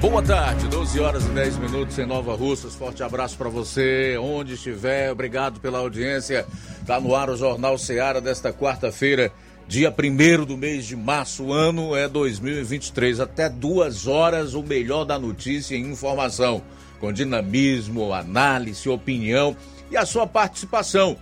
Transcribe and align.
Boa 0.00 0.22
tarde, 0.22 0.68
12 0.68 1.00
horas 1.00 1.24
e 1.24 1.30
10 1.30 1.56
minutos 1.56 1.98
em 1.98 2.04
Nova 2.04 2.36
Russas. 2.36 2.74
Forte 2.74 3.02
abraço 3.02 3.36
para 3.38 3.48
você, 3.48 4.18
onde 4.20 4.52
estiver. 4.52 5.10
Obrigado 5.10 5.58
pela 5.58 5.78
audiência. 5.78 6.46
Tá 6.86 7.00
no 7.00 7.14
ar 7.14 7.30
o 7.30 7.36
Jornal 7.36 7.78
Seara 7.78 8.20
desta 8.20 8.52
quarta-feira, 8.52 9.32
dia 9.66 9.90
1 9.90 10.44
do 10.44 10.54
mês 10.56 10.84
de 10.84 10.94
março. 10.94 11.44
O 11.44 11.52
ano 11.52 11.96
é 11.96 12.06
2023. 12.06 13.20
Até 13.20 13.48
duas 13.48 14.06
horas, 14.06 14.52
o 14.52 14.62
melhor 14.62 15.04
da 15.06 15.18
notícia 15.18 15.74
e 15.74 15.80
informação. 15.80 16.60
Com 17.00 17.10
dinamismo, 17.10 18.12
análise, 18.12 18.90
opinião 18.90 19.56
e 19.90 19.96
a 19.96 20.04
sua 20.04 20.26
participação. 20.26 21.16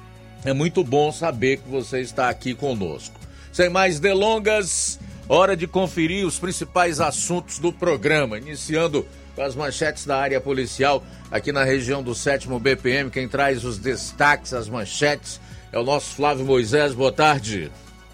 É 0.44 0.52
muito 0.52 0.84
bom 0.84 1.10
saber 1.10 1.56
que 1.58 1.70
você 1.70 2.00
está 2.00 2.28
aqui 2.28 2.54
conosco. 2.54 3.17
Sem 3.58 3.68
mais 3.68 3.98
delongas, 3.98 5.00
hora 5.28 5.56
de 5.56 5.66
conferir 5.66 6.24
os 6.24 6.38
principais 6.38 7.00
assuntos 7.00 7.58
do 7.58 7.72
programa, 7.72 8.38
iniciando 8.38 9.04
com 9.34 9.42
as 9.42 9.56
manchetes 9.56 10.06
da 10.06 10.16
área 10.16 10.40
policial 10.40 11.02
aqui 11.28 11.50
na 11.50 11.64
região 11.64 12.00
do 12.00 12.14
7 12.14 12.46
BPM. 12.60 13.10
Quem 13.10 13.28
traz 13.28 13.64
os 13.64 13.76
destaques, 13.76 14.54
as 14.54 14.68
manchetes, 14.68 15.40
é 15.72 15.78
o 15.80 15.82
nosso 15.82 16.14
Flávio 16.14 16.46
Moisés. 16.46 16.94
Boa 16.94 17.10
tarde. 17.10 17.68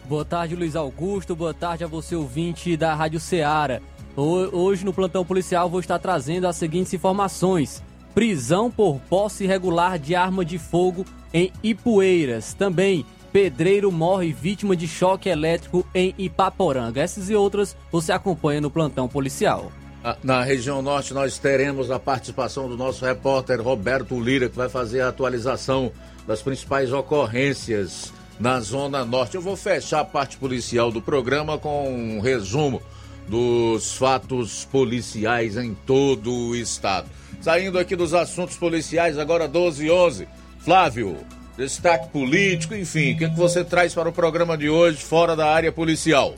Boa 0.07 0.25
tarde, 0.25 0.57
Luiz 0.57 0.75
Augusto. 0.75 1.37
Boa 1.37 1.53
tarde 1.53 1.85
a 1.85 1.87
você, 1.87 2.17
ouvinte 2.17 2.75
da 2.75 2.95
Rádio 2.95 3.21
Ceará. 3.21 3.83
Hoje, 4.17 4.83
no 4.83 4.95
plantão 4.95 5.27
policial, 5.27 5.69
vou 5.69 5.81
estar 5.81 5.99
trazendo 5.99 6.47
as 6.47 6.57
seguintes 6.57 6.95
informações: 6.95 7.83
prisão 8.15 8.71
por 8.71 8.99
posse 9.11 9.45
irregular 9.45 9.99
de 9.99 10.15
arma 10.15 10.43
de 10.43 10.57
fogo 10.57 11.05
em 11.35 11.53
Ipueiras. 11.63 12.55
Também, 12.55 13.05
Pedreiro 13.35 13.91
morre 13.91 14.33
vítima 14.33 14.77
de 14.77 14.87
choque 14.87 15.29
elétrico 15.29 15.85
em 15.93 16.15
Ipaporanga. 16.17 17.01
Essas 17.01 17.29
e 17.29 17.35
outras 17.35 17.77
você 17.91 18.13
acompanha 18.13 18.61
no 18.61 18.71
plantão 18.71 19.09
policial. 19.09 19.73
Ah, 20.05 20.17
na 20.23 20.45
região 20.45 20.81
norte, 20.81 21.13
nós 21.13 21.37
teremos 21.37 21.91
a 21.91 21.99
participação 21.99 22.69
do 22.69 22.77
nosso 22.77 23.05
repórter 23.05 23.61
Roberto 23.61 24.21
Lira, 24.21 24.49
que 24.49 24.57
vai 24.57 24.69
fazer 24.69 25.01
a 25.01 25.09
atualização 25.09 25.91
das 26.29 26.43
principais 26.43 26.93
ocorrências 26.93 28.13
na 28.39 28.61
Zona 28.61 29.05
Norte. 29.05 29.35
Eu 29.35 29.43
vou 29.43 29.57
fechar 29.57 29.99
a 29.99 30.05
parte 30.05 30.37
policial 30.37 30.93
do 30.93 31.03
programa 31.03 31.59
com 31.59 31.93
um 31.93 32.21
resumo 32.21 32.81
dos 33.27 33.97
fatos 33.97 34.65
policiais 34.67 35.57
em 35.57 35.75
todo 35.75 36.33
o 36.33 36.55
estado. 36.55 37.09
Saindo 37.41 37.81
aqui 37.81 37.97
dos 37.97 38.15
assuntos 38.15 38.57
policiais, 38.57 39.19
agora 39.19 39.49
12 39.49 39.87
e 39.87 39.91
11. 39.91 40.29
Flávio, 40.61 41.19
destaque 41.57 42.09
político, 42.09 42.75
enfim, 42.75 43.13
o 43.13 43.19
que, 43.19 43.25
é 43.25 43.29
que 43.29 43.37
você 43.37 43.65
traz 43.65 43.95
para 43.95 44.09
o 44.09 44.13
programa 44.13 44.57
de 44.57 44.69
hoje 44.69 44.99
fora 44.99 45.37
da 45.37 45.53
área 45.53 45.71
policial? 45.71 46.35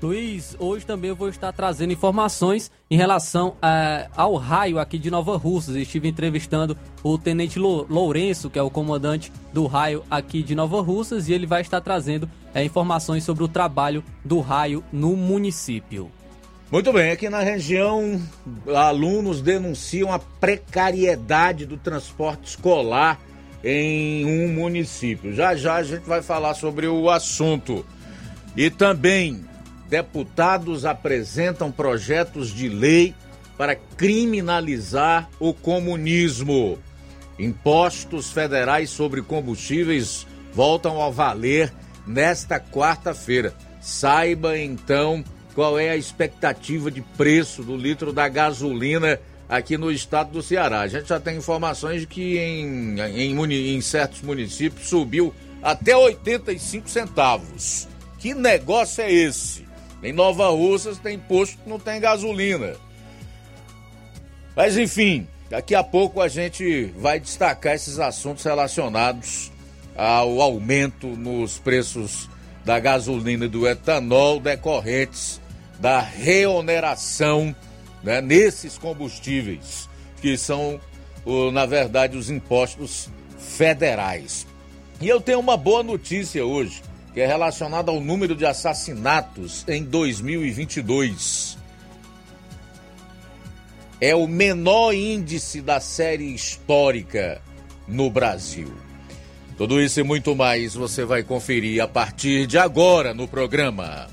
Luiz, 0.00 0.54
hoje 0.60 0.86
também 0.86 1.10
eu 1.10 1.16
vou 1.16 1.28
estar 1.28 1.52
trazendo 1.52 1.92
informações 1.92 2.70
em 2.88 2.96
relação 2.96 3.56
uh, 3.56 4.08
ao 4.16 4.36
raio 4.36 4.78
aqui 4.78 4.96
de 4.96 5.10
Nova 5.10 5.36
Russas. 5.36 5.74
Estive 5.74 6.08
entrevistando 6.08 6.78
o 7.02 7.18
Tenente 7.18 7.58
Lourenço, 7.58 8.48
que 8.48 8.60
é 8.60 8.62
o 8.62 8.70
comandante 8.70 9.32
do 9.52 9.66
raio 9.66 10.04
aqui 10.08 10.40
de 10.40 10.54
Nova 10.54 10.80
Russas, 10.80 11.28
e 11.28 11.32
ele 11.32 11.48
vai 11.48 11.62
estar 11.62 11.80
trazendo 11.80 12.30
uh, 12.54 12.60
informações 12.60 13.24
sobre 13.24 13.42
o 13.42 13.48
trabalho 13.48 14.04
do 14.24 14.38
raio 14.38 14.84
no 14.92 15.16
município. 15.16 16.12
Muito 16.70 16.92
bem, 16.92 17.10
aqui 17.10 17.28
na 17.28 17.40
região, 17.40 18.22
alunos 18.72 19.40
denunciam 19.40 20.12
a 20.12 20.18
precariedade 20.18 21.66
do 21.66 21.76
transporte 21.76 22.50
escolar 22.50 23.18
em 23.62 24.24
um 24.24 24.48
município. 24.52 25.34
Já 25.34 25.54
já 25.54 25.76
a 25.76 25.82
gente 25.82 26.04
vai 26.04 26.22
falar 26.22 26.54
sobre 26.54 26.86
o 26.86 27.10
assunto. 27.10 27.84
E 28.56 28.70
também, 28.70 29.44
deputados 29.88 30.84
apresentam 30.84 31.70
projetos 31.70 32.50
de 32.50 32.68
lei 32.68 33.14
para 33.56 33.74
criminalizar 33.74 35.28
o 35.38 35.52
comunismo. 35.52 36.78
Impostos 37.38 38.30
federais 38.30 38.90
sobre 38.90 39.22
combustíveis 39.22 40.26
voltam 40.52 41.02
a 41.02 41.10
valer 41.10 41.72
nesta 42.06 42.58
quarta-feira. 42.58 43.54
Saiba 43.80 44.58
então 44.58 45.24
qual 45.54 45.78
é 45.78 45.90
a 45.90 45.96
expectativa 45.96 46.90
de 46.90 47.00
preço 47.00 47.62
do 47.62 47.76
litro 47.76 48.12
da 48.12 48.28
gasolina 48.28 49.20
aqui 49.48 49.78
no 49.78 49.90
estado 49.90 50.30
do 50.30 50.42
Ceará. 50.42 50.80
A 50.80 50.88
gente 50.88 51.08
já 51.08 51.18
tem 51.18 51.36
informações 51.36 52.02
de 52.02 52.06
que 52.06 52.38
em, 52.38 53.00
em, 53.00 53.76
em 53.76 53.80
certos 53.80 54.20
municípios 54.20 54.88
subiu 54.88 55.34
até 55.62 55.96
85 55.96 56.88
centavos. 56.88 57.88
Que 58.18 58.34
negócio 58.34 59.02
é 59.02 59.12
esse? 59.12 59.66
Em 60.02 60.12
Nova 60.12 60.48
Russas 60.48 60.98
tem 60.98 61.18
posto 61.18 61.58
que 61.58 61.68
não 61.68 61.78
tem 61.78 62.00
gasolina. 62.00 62.74
Mas 64.54 64.76
enfim, 64.76 65.26
daqui 65.48 65.74
a 65.74 65.82
pouco 65.82 66.20
a 66.20 66.28
gente 66.28 66.92
vai 66.96 67.18
destacar 67.18 67.74
esses 67.74 67.98
assuntos 67.98 68.44
relacionados 68.44 69.50
ao 69.96 70.40
aumento 70.40 71.06
nos 71.06 71.58
preços 71.58 72.28
da 72.64 72.78
gasolina 72.78 73.46
e 73.46 73.48
do 73.48 73.66
etanol 73.66 74.38
decorrentes 74.38 75.40
da 75.80 76.00
reoneração 76.00 77.54
né, 78.02 78.20
nesses 78.20 78.78
combustíveis, 78.78 79.88
que 80.20 80.36
são, 80.36 80.80
na 81.52 81.66
verdade, 81.66 82.16
os 82.16 82.30
impostos 82.30 83.08
federais. 83.38 84.46
E 85.00 85.08
eu 85.08 85.20
tenho 85.20 85.38
uma 85.40 85.56
boa 85.56 85.82
notícia 85.82 86.44
hoje, 86.44 86.82
que 87.14 87.20
é 87.20 87.26
relacionada 87.26 87.90
ao 87.90 88.00
número 88.00 88.34
de 88.34 88.44
assassinatos 88.44 89.64
em 89.68 89.84
2022. 89.84 91.56
É 94.00 94.14
o 94.14 94.26
menor 94.26 94.92
índice 94.92 95.60
da 95.60 95.80
série 95.80 96.34
histórica 96.34 97.42
no 97.86 98.10
Brasil. 98.10 98.72
Tudo 99.56 99.80
isso 99.80 99.98
e 99.98 100.04
muito 100.04 100.36
mais 100.36 100.74
você 100.74 101.04
vai 101.04 101.24
conferir 101.24 101.82
a 101.82 101.88
partir 101.88 102.46
de 102.46 102.56
agora 102.56 103.12
no 103.12 103.26
programa. 103.26 104.06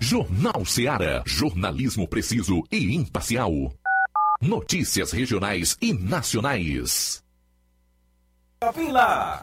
Jornal 0.00 0.64
Seara. 0.64 1.22
Jornalismo 1.26 2.06
preciso 2.06 2.62
e 2.70 2.94
imparcial. 2.94 3.52
Notícias 4.40 5.10
regionais 5.12 5.76
e 5.80 5.92
nacionais. 5.92 7.22
Shopping 8.62 8.90
Lá. 8.90 9.42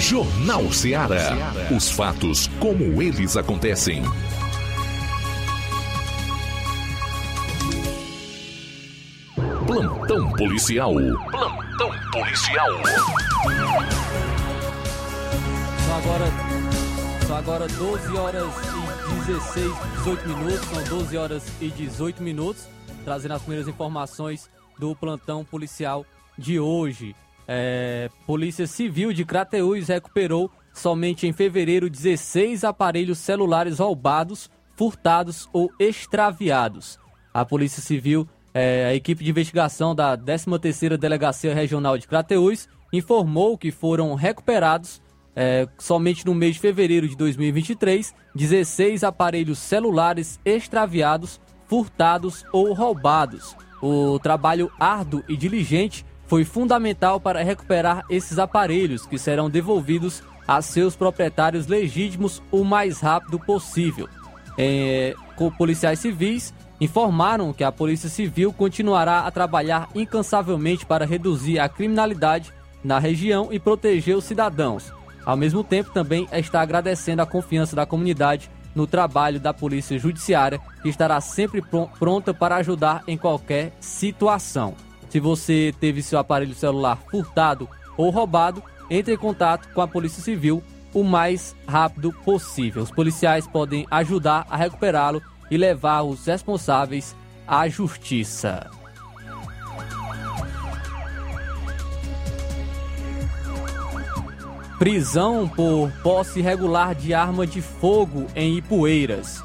Jornal 0.00 0.72
Ceará. 0.72 1.36
Os 1.70 1.90
fatos 1.90 2.48
como 2.58 3.02
eles 3.02 3.36
acontecem. 3.36 4.02
Plantão 9.66 10.32
policial. 10.32 10.94
Plantão 10.94 11.90
policial. 12.12 12.68
São 15.84 15.96
agora, 15.98 16.26
são 17.26 17.36
agora 17.36 17.68
12 17.68 18.16
horas 18.16 18.52
e 19.12 19.26
16, 19.26 19.72
18 19.98 20.28
minutos. 20.28 20.68
São 20.68 20.98
12 20.98 21.16
horas 21.18 21.52
e 21.60 21.68
18 21.68 22.22
minutos. 22.22 22.66
Trazendo 23.04 23.34
as 23.34 23.42
primeiras 23.42 23.68
informações 23.68 24.48
do 24.78 24.96
plantão 24.96 25.44
policial 25.44 26.06
de 26.38 26.58
hoje. 26.58 27.14
É, 27.52 28.08
Polícia 28.28 28.64
Civil 28.64 29.12
de 29.12 29.24
Crateús 29.24 29.88
recuperou 29.88 30.48
somente 30.72 31.26
em 31.26 31.32
fevereiro 31.32 31.90
16 31.90 32.62
aparelhos 32.62 33.18
celulares 33.18 33.80
roubados, 33.80 34.48
furtados 34.76 35.48
ou 35.52 35.68
extraviados. 35.80 36.96
A 37.34 37.44
Polícia 37.44 37.82
Civil, 37.82 38.28
é, 38.54 38.86
a 38.86 38.94
equipe 38.94 39.24
de 39.24 39.30
investigação 39.30 39.96
da 39.96 40.16
13ª 40.16 40.96
Delegacia 40.96 41.52
Regional 41.52 41.98
de 41.98 42.06
Crateús, 42.06 42.68
informou 42.92 43.58
que 43.58 43.72
foram 43.72 44.14
recuperados 44.14 45.02
é, 45.34 45.66
somente 45.76 46.24
no 46.24 46.36
mês 46.36 46.54
de 46.54 46.60
fevereiro 46.60 47.08
de 47.08 47.16
2023 47.16 48.14
16 48.32 49.02
aparelhos 49.02 49.58
celulares 49.58 50.38
extraviados, 50.44 51.40
furtados 51.66 52.44
ou 52.52 52.72
roubados. 52.74 53.56
O 53.82 54.20
trabalho 54.20 54.70
árduo 54.78 55.24
e 55.28 55.36
diligente 55.36 56.04
foi 56.30 56.44
fundamental 56.44 57.18
para 57.18 57.42
recuperar 57.42 58.04
esses 58.08 58.38
aparelhos, 58.38 59.04
que 59.04 59.18
serão 59.18 59.50
devolvidos 59.50 60.22
a 60.46 60.62
seus 60.62 60.94
proprietários 60.94 61.66
legítimos 61.66 62.40
o 62.52 62.62
mais 62.62 63.00
rápido 63.00 63.36
possível. 63.40 64.08
É, 64.56 65.12
policiais 65.58 65.98
civis 65.98 66.54
informaram 66.80 67.52
que 67.52 67.64
a 67.64 67.72
Polícia 67.72 68.08
Civil 68.08 68.52
continuará 68.52 69.26
a 69.26 69.30
trabalhar 69.32 69.88
incansavelmente 69.92 70.86
para 70.86 71.04
reduzir 71.04 71.58
a 71.58 71.68
criminalidade 71.68 72.54
na 72.84 73.00
região 73.00 73.48
e 73.50 73.58
proteger 73.58 74.16
os 74.16 74.24
cidadãos. 74.24 74.92
Ao 75.26 75.36
mesmo 75.36 75.64
tempo, 75.64 75.90
também 75.90 76.28
está 76.30 76.60
agradecendo 76.60 77.22
a 77.22 77.26
confiança 77.26 77.74
da 77.74 77.84
comunidade 77.84 78.48
no 78.72 78.86
trabalho 78.86 79.40
da 79.40 79.52
Polícia 79.52 79.98
Judiciária, 79.98 80.60
que 80.80 80.88
estará 80.88 81.20
sempre 81.20 81.60
pronta 81.98 82.32
para 82.32 82.54
ajudar 82.56 83.02
em 83.08 83.18
qualquer 83.18 83.72
situação. 83.80 84.76
Se 85.10 85.18
você 85.20 85.74
teve 85.78 86.02
seu 86.02 86.18
aparelho 86.18 86.54
celular 86.54 86.96
furtado 87.10 87.68
ou 87.96 88.10
roubado, 88.10 88.62
entre 88.88 89.14
em 89.14 89.18
contato 89.18 89.68
com 89.74 89.80
a 89.80 89.88
Polícia 89.88 90.22
Civil 90.22 90.62
o 90.94 91.04
mais 91.04 91.54
rápido 91.66 92.12
possível. 92.24 92.82
Os 92.82 92.90
policiais 92.90 93.46
podem 93.46 93.86
ajudar 93.90 94.46
a 94.48 94.56
recuperá-lo 94.56 95.22
e 95.50 95.56
levar 95.56 96.02
os 96.02 96.26
responsáveis 96.26 97.14
à 97.46 97.68
justiça. 97.68 98.70
Prisão 104.78 105.46
por 105.48 105.92
posse 106.02 106.38
irregular 106.38 106.94
de 106.94 107.12
arma 107.12 107.46
de 107.46 107.60
fogo 107.60 108.26
em 108.34 108.56
Ipueiras. 108.56 109.42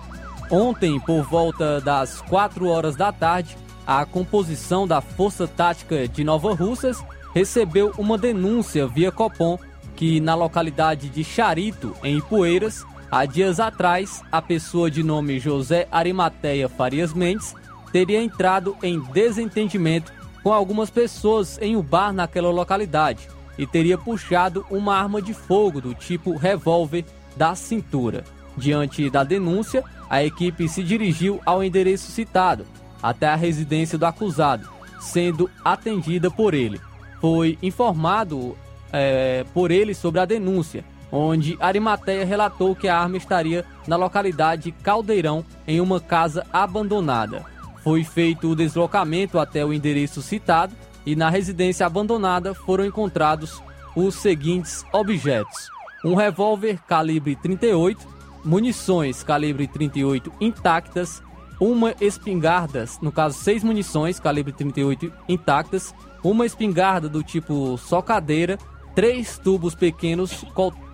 Ontem, 0.50 1.00
por 1.00 1.24
volta 1.24 1.82
das 1.82 2.22
4 2.22 2.70
horas 2.70 2.96
da 2.96 3.12
tarde, 3.12 3.58
a 3.86 4.06
composição 4.06 4.88
da 4.88 5.02
Força 5.02 5.48
Tática 5.48 6.08
de 6.08 6.24
Nova 6.24 6.54
Russas 6.54 7.04
recebeu 7.34 7.94
uma 7.98 8.18
denúncia 8.18 8.88
via 8.88 9.12
Copom 9.12 9.58
que 9.96 10.20
na 10.20 10.36
localidade 10.36 11.10
de 11.10 11.24
Charito, 11.24 11.96
em 12.04 12.18
Ipueiras, 12.18 12.86
há 13.10 13.26
dias 13.26 13.60
atrás, 13.60 14.22
a 14.32 14.42
pessoa 14.42 14.92
de 14.92 15.04
nome 15.04 15.40
José 15.40 15.88
Arimateia 15.92 16.68
Farias 16.68 17.14
Mendes 17.14 17.54
teria 17.92 18.22
entrado 18.22 18.76
em 18.84 19.00
desentendimento 19.00 20.12
com 20.44 20.52
algumas 20.52 20.90
pessoas 20.90 21.58
em 21.62 21.78
um 21.78 21.82
bar 21.82 22.12
naquela 22.12 22.52
localidade 22.52 23.28
e 23.58 23.66
teria 23.66 23.98
puxado 23.98 24.66
uma 24.70 24.96
arma 24.96 25.22
de 25.22 25.34
fogo 25.34 25.80
do 25.80 25.94
tipo 25.94 26.36
revólver 26.36 27.06
da 27.38 27.56
cintura. 27.56 28.24
Diante 28.58 29.10
da 29.10 29.24
denúncia, 29.24 29.84
a 30.10 30.24
equipe 30.24 30.68
se 30.68 30.84
dirigiu 30.84 31.42
ao 31.46 31.64
endereço 31.64 32.12
citado, 32.12 32.66
até 33.06 33.28
a 33.28 33.36
residência 33.36 34.00
do 34.00 34.06
acusado, 34.08 34.68
sendo 35.00 35.48
atendida 35.64 36.32
por 36.32 36.56
ele. 36.56 36.82
Foi 37.22 37.56
informado 37.62 38.58
é, 38.92 39.46
por 39.54 39.70
ele 39.70 39.94
sobre 39.94 40.20
a 40.20 40.26
denúncia, 40.26 40.84
onde 41.12 41.56
Arimateia 41.60 42.26
relatou 42.26 42.76
que 42.76 42.88
a 42.88 43.00
arma 43.00 43.16
estaria 43.16 43.64
na 43.88 43.96
localidade 43.96 44.72
Caldeirão, 44.72 45.46
em 45.68 45.80
uma 45.80 46.00
casa 46.00 46.48
abandonada. 46.52 47.46
Foi 47.84 48.04
feito 48.04 48.50
o 48.50 48.56
deslocamento 48.56 49.38
até 49.38 49.64
o 49.64 49.72
endereço 49.72 50.24
citado 50.24 50.74
e 51.06 51.16
na 51.16 51.30
residência 51.30 51.86
abandonada 51.86 52.56
foram 52.56 52.84
encontrados 52.84 53.62
os 53.96 54.16
seguintes 54.16 54.84
objetos: 54.92 55.70
um 56.04 56.16
revólver 56.16 56.80
calibre 56.88 57.36
38, 57.36 58.08
munições 58.44 59.22
calibre 59.22 59.68
38 59.68 60.34
intactas, 60.42 61.22
uma 61.60 61.96
espingarda, 62.02 62.86
no 63.02 63.12
caso 63.12 63.38
seis 63.38 63.64
munições 63.64 64.20
calibre 64.20 64.52
38 64.52 65.12
intactas, 65.28 65.94
uma 66.24 66.46
espingarda 66.46 67.08
do 67.08 67.24
tipo 67.24 67.78
socadeira, 67.78 68.58
três 68.94 69.38
tubos 69.38 69.76
pequenos 69.76 70.44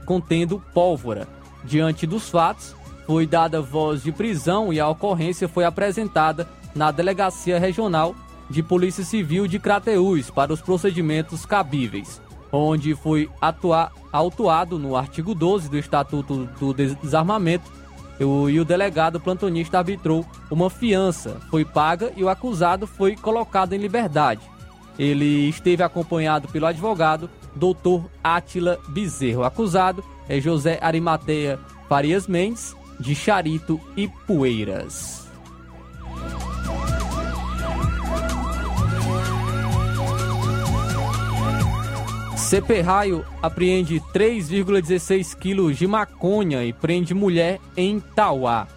contendo 0.06 0.62
pólvora. 0.74 1.28
Diante 1.64 2.06
dos 2.06 2.30
fatos, 2.30 2.76
foi 3.06 3.26
dada 3.26 3.62
voz 3.62 4.04
de 4.04 4.12
prisão 4.12 4.72
e 4.72 4.80
a 4.80 4.88
ocorrência 4.88 5.48
foi 5.48 5.64
apresentada 5.64 6.48
na 6.74 6.92
Delegacia 6.92 7.60
Regional 7.60 8.16
de 8.50 8.62
Polícia 8.62 9.04
Civil 9.04 9.48
de 9.48 9.60
Crateús 9.60 10.30
para 10.30 10.54
os 10.54 10.62
procedimentos 10.62 11.46
cabíveis, 11.46 12.22
onde 12.52 12.96
foi 12.96 13.30
autuado 14.12 14.78
no 14.78 14.96
artigo 14.96 15.34
12 15.34 15.70
do 15.70 15.78
Estatuto 15.78 16.50
do 16.60 16.74
Desarmamento 16.74 17.72
e 18.20 18.60
o 18.60 18.66
delegado 18.66 19.20
plantonista 19.20 19.80
arbitrou 19.80 20.26
uma 20.50 20.70
fiança, 20.70 21.38
foi 21.50 21.66
paga 21.66 22.12
e 22.16 22.24
o 22.24 22.30
acusado 22.30 22.86
foi 22.86 23.16
colocado 23.16 23.74
em 23.74 23.80
liberdade. 23.80 24.42
Ele 25.00 25.50
esteve 25.50 25.82
acompanhado 25.82 26.48
pelo 26.48 26.68
advogado 26.68 27.30
Dr. 27.56 28.06
Átila 28.24 28.80
Bezerro. 28.90 29.42
O 29.42 29.46
acusado 29.46 30.04
é 30.30 30.40
José 30.40 30.78
Arimateia 30.82 31.58
Farias 31.90 32.28
Mendes, 32.28 32.76
de 33.00 33.16
Charito 33.16 33.82
e 33.98 34.08
Poeiras. 34.08 35.21
CP 42.42 42.82
Raio 42.82 43.24
apreende 43.42 44.02
3,16 44.14 45.38
quilos 45.38 45.78
de 45.78 45.86
maconha 45.86 46.66
e 46.66 46.74
prende 46.74 47.14
mulher 47.14 47.60
em 47.78 48.00
Tauá. 48.00 48.68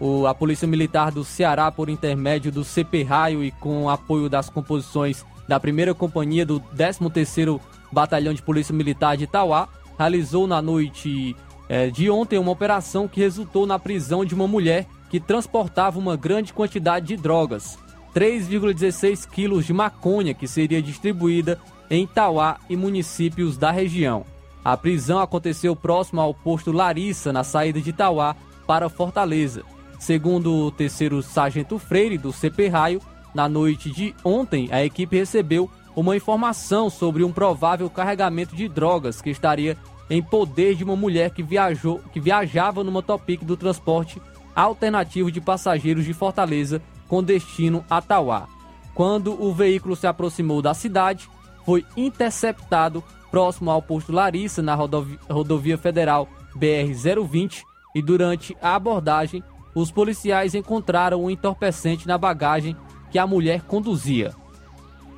O, 0.00 0.26
a 0.26 0.34
Polícia 0.34 0.66
Militar 0.66 1.10
do 1.10 1.24
Ceará, 1.24 1.70
por 1.70 1.90
intermédio 1.90 2.52
do 2.52 2.64
CP 2.64 3.02
Raio 3.02 3.44
e 3.44 3.50
com 3.50 3.90
apoio 3.90 4.28
das 4.28 4.48
composições 4.48 5.24
da 5.46 5.58
primeira 5.60 5.92
companhia 5.92 6.46
do 6.46 6.60
13º 6.60 7.60
Batalhão 7.92 8.32
de 8.32 8.40
Polícia 8.40 8.74
Militar 8.74 9.16
de 9.16 9.26
Tauá, 9.26 9.68
realizou 9.98 10.46
na 10.46 10.62
noite 10.62 11.36
é, 11.68 11.90
de 11.90 12.08
ontem 12.08 12.38
uma 12.38 12.52
operação 12.52 13.08
que 13.08 13.20
resultou 13.20 13.66
na 13.66 13.78
prisão 13.78 14.24
de 14.24 14.34
uma 14.34 14.46
mulher 14.46 14.86
que 15.10 15.20
transportava 15.20 15.98
uma 15.98 16.16
grande 16.16 16.52
quantidade 16.52 17.08
de 17.08 17.16
drogas, 17.16 17.76
3,16 18.14 19.28
quilos 19.28 19.66
de 19.66 19.72
maconha 19.72 20.32
que 20.32 20.46
seria 20.46 20.80
distribuída 20.80 21.58
em 21.90 22.06
Tauá 22.06 22.58
e 22.68 22.76
municípios 22.76 23.56
da 23.56 23.70
região. 23.70 24.24
A 24.64 24.76
prisão 24.76 25.18
aconteceu 25.18 25.76
próximo 25.76 26.20
ao 26.20 26.32
posto 26.32 26.72
Larissa, 26.72 27.32
na 27.32 27.44
saída 27.44 27.80
de 27.80 27.92
Tauá 27.92 28.34
para 28.66 28.88
Fortaleza. 28.88 29.62
Segundo 29.98 30.52
o 30.52 30.70
terceiro 30.70 31.22
sargento 31.22 31.78
Freire 31.78 32.18
do 32.18 32.32
CP 32.32 32.68
Raio, 32.68 33.00
na 33.34 33.48
noite 33.48 33.90
de 33.90 34.14
ontem 34.24 34.68
a 34.70 34.84
equipe 34.84 35.16
recebeu 35.16 35.70
uma 35.94 36.16
informação 36.16 36.90
sobre 36.90 37.22
um 37.22 37.32
provável 37.32 37.88
carregamento 37.88 38.56
de 38.56 38.68
drogas 38.68 39.20
que 39.20 39.30
estaria 39.30 39.76
em 40.10 40.22
poder 40.22 40.74
de 40.74 40.84
uma 40.84 40.96
mulher 40.96 41.30
que 41.30 41.42
viajou, 41.42 42.00
que 42.12 42.20
viajava 42.20 42.84
no 42.84 42.92
motopic 42.92 43.44
do 43.44 43.56
transporte 43.56 44.20
alternativo 44.54 45.30
de 45.30 45.40
passageiros 45.40 46.04
de 46.04 46.12
Fortaleza 46.12 46.80
com 47.08 47.22
destino 47.22 47.84
a 47.88 48.00
Tauá. 48.00 48.48
Quando 48.94 49.40
o 49.42 49.52
veículo 49.52 49.96
se 49.96 50.06
aproximou 50.06 50.62
da 50.62 50.72
cidade, 50.72 51.28
foi 51.64 51.84
interceptado 51.96 53.02
próximo 53.30 53.70
ao 53.70 53.82
posto 53.82 54.12
Larissa, 54.12 54.62
na 54.62 54.74
rodovia, 54.74 55.18
rodovia 55.28 55.76
federal 55.76 56.28
BR-020, 56.56 57.62
e 57.94 58.02
durante 58.02 58.56
a 58.62 58.74
abordagem, 58.74 59.42
os 59.74 59.90
policiais 59.90 60.54
encontraram 60.54 61.24
um 61.24 61.30
entorpecente 61.30 62.06
na 62.06 62.16
bagagem 62.16 62.76
que 63.10 63.18
a 63.18 63.26
mulher 63.26 63.62
conduzia. 63.62 64.32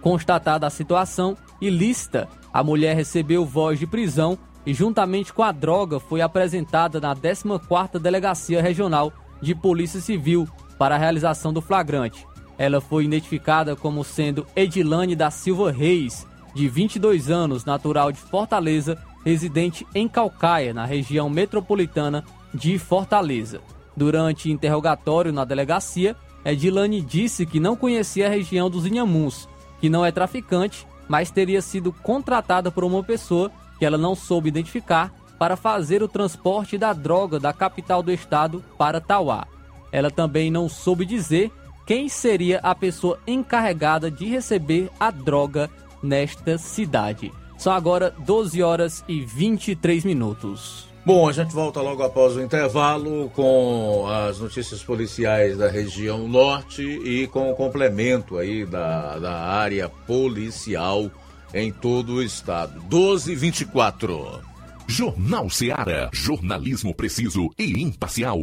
Constatada 0.00 0.66
a 0.66 0.70
situação 0.70 1.36
ilícita, 1.60 2.28
a 2.52 2.62
mulher 2.62 2.96
recebeu 2.96 3.44
voz 3.44 3.78
de 3.78 3.86
prisão 3.86 4.38
e, 4.64 4.72
juntamente 4.72 5.32
com 5.32 5.42
a 5.42 5.52
droga, 5.52 6.00
foi 6.00 6.20
apresentada 6.20 7.00
na 7.00 7.14
14ª 7.14 7.98
Delegacia 7.98 8.62
Regional 8.62 9.12
de 9.40 9.54
Polícia 9.54 10.00
Civil 10.00 10.48
para 10.78 10.94
a 10.94 10.98
realização 10.98 11.52
do 11.52 11.60
flagrante. 11.60 12.26
Ela 12.58 12.80
foi 12.80 13.04
identificada 13.04 13.76
como 13.76 14.02
sendo 14.02 14.46
Edilane 14.56 15.14
da 15.14 15.30
Silva 15.30 15.70
Reis, 15.70 16.26
de 16.56 16.68
22 16.68 17.30
anos, 17.30 17.66
natural 17.66 18.10
de 18.10 18.18
Fortaleza, 18.18 18.96
residente 19.22 19.86
em 19.94 20.08
Calcaia, 20.08 20.72
na 20.72 20.86
região 20.86 21.28
metropolitana 21.28 22.24
de 22.52 22.78
Fortaleza. 22.78 23.60
Durante 23.94 24.50
interrogatório 24.50 25.32
na 25.32 25.44
delegacia, 25.44 26.16
Edilane 26.42 27.02
disse 27.02 27.44
que 27.44 27.60
não 27.60 27.76
conhecia 27.76 28.26
a 28.26 28.30
região 28.30 28.70
dos 28.70 28.86
Inhamuns, 28.86 29.46
que 29.80 29.90
não 29.90 30.04
é 30.04 30.10
traficante, 30.10 30.86
mas 31.06 31.30
teria 31.30 31.60
sido 31.60 31.92
contratada 31.92 32.70
por 32.70 32.84
uma 32.84 33.04
pessoa 33.04 33.52
que 33.78 33.84
ela 33.84 33.98
não 33.98 34.14
soube 34.14 34.48
identificar 34.48 35.12
para 35.38 35.56
fazer 35.56 36.02
o 36.02 36.08
transporte 36.08 36.78
da 36.78 36.94
droga 36.94 37.38
da 37.38 37.52
capital 37.52 38.02
do 38.02 38.10
estado 38.10 38.64
para 38.78 39.00
Tauá. 39.00 39.46
Ela 39.92 40.10
também 40.10 40.50
não 40.50 40.70
soube 40.70 41.04
dizer 41.04 41.52
quem 41.86 42.08
seria 42.08 42.60
a 42.62 42.74
pessoa 42.74 43.18
encarregada 43.26 44.10
de 44.10 44.24
receber 44.24 44.90
a 44.98 45.10
droga 45.10 45.70
nesta 46.02 46.58
cidade. 46.58 47.32
São 47.58 47.72
agora 47.72 48.14
12 48.24 48.62
horas 48.62 49.04
e 49.08 49.20
23 49.20 50.04
minutos. 50.04 50.86
Bom, 51.06 51.28
a 51.28 51.32
gente 51.32 51.54
volta 51.54 51.80
logo 51.80 52.02
após 52.02 52.34
o 52.34 52.42
intervalo 52.42 53.30
com 53.30 54.06
as 54.08 54.40
notícias 54.40 54.82
policiais 54.82 55.56
da 55.56 55.70
região 55.70 56.26
norte 56.26 56.82
e 56.82 57.28
com 57.28 57.48
o 57.48 57.54
complemento 57.54 58.36
aí 58.38 58.66
da, 58.66 59.16
da 59.18 59.32
área 59.32 59.88
policial 59.88 61.08
em 61.54 61.70
todo 61.70 62.14
o 62.14 62.22
estado. 62.22 62.80
12 62.88 63.32
e 63.32 63.36
24. 63.36 64.42
Jornal 64.88 65.48
Seara. 65.48 66.10
Jornalismo 66.12 66.92
preciso 66.92 67.50
e 67.56 67.80
imparcial. 67.80 68.38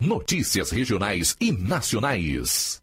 Notícias 0.00 0.70
regionais 0.70 1.36
e 1.40 1.52
nacionais. 1.52 2.82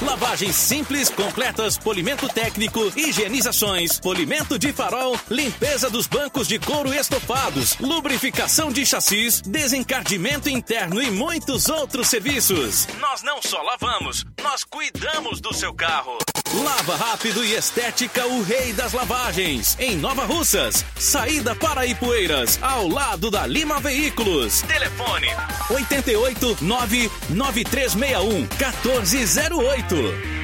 Lavagens 0.00 0.54
simples, 0.54 1.10
completas, 1.10 1.76
polimento 1.76 2.28
técnico, 2.28 2.80
higienizações, 2.96 3.98
polimento 3.98 4.56
de 4.56 4.72
farol, 4.72 5.18
limpeza 5.28 5.90
dos 5.90 6.06
bancos 6.06 6.46
de 6.46 6.58
couro 6.58 6.94
estofados, 6.94 7.76
lubrificação 7.78 8.70
de 8.70 8.86
chassis, 8.86 9.40
desencardimento 9.40 10.48
interno 10.48 11.02
e 11.02 11.10
muitos 11.10 11.68
outros 11.68 12.08
serviços. 12.08 12.86
Nós 13.00 13.22
não 13.22 13.42
só 13.42 13.60
lavamos, 13.60 14.24
nós 14.40 14.62
cuidamos 14.62 15.40
do 15.40 15.52
seu 15.52 15.74
carro. 15.74 16.16
Lava 16.54 16.96
Rápido 16.96 17.44
e 17.44 17.52
Estética, 17.52 18.26
o 18.26 18.42
rei 18.42 18.72
das 18.72 18.94
lavagens. 18.94 19.76
Em 19.78 19.94
Nova 19.96 20.24
Russas, 20.24 20.82
saída 20.98 21.54
para 21.54 21.84
Ipueiras, 21.84 22.58
ao 22.62 22.88
lado 22.88 23.30
da 23.30 23.46
Lima 23.46 23.78
Veículos. 23.80 24.62
Telefone 24.62 25.26
88 25.70 26.56
99361 26.62 28.48
1408. 28.56 30.38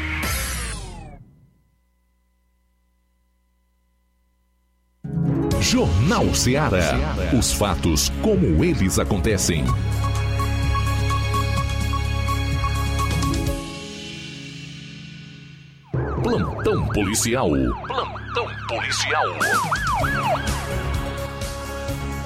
Jornal 5.62 6.34
Ceará. 6.34 6.92
Os 7.36 7.54
fatos 7.54 8.12
como 8.20 8.62
eles 8.62 8.98
acontecem. 8.98 9.64
Plantão 16.64 16.88
policial. 16.88 17.50
Plantão 17.86 18.46
policial. 18.66 19.26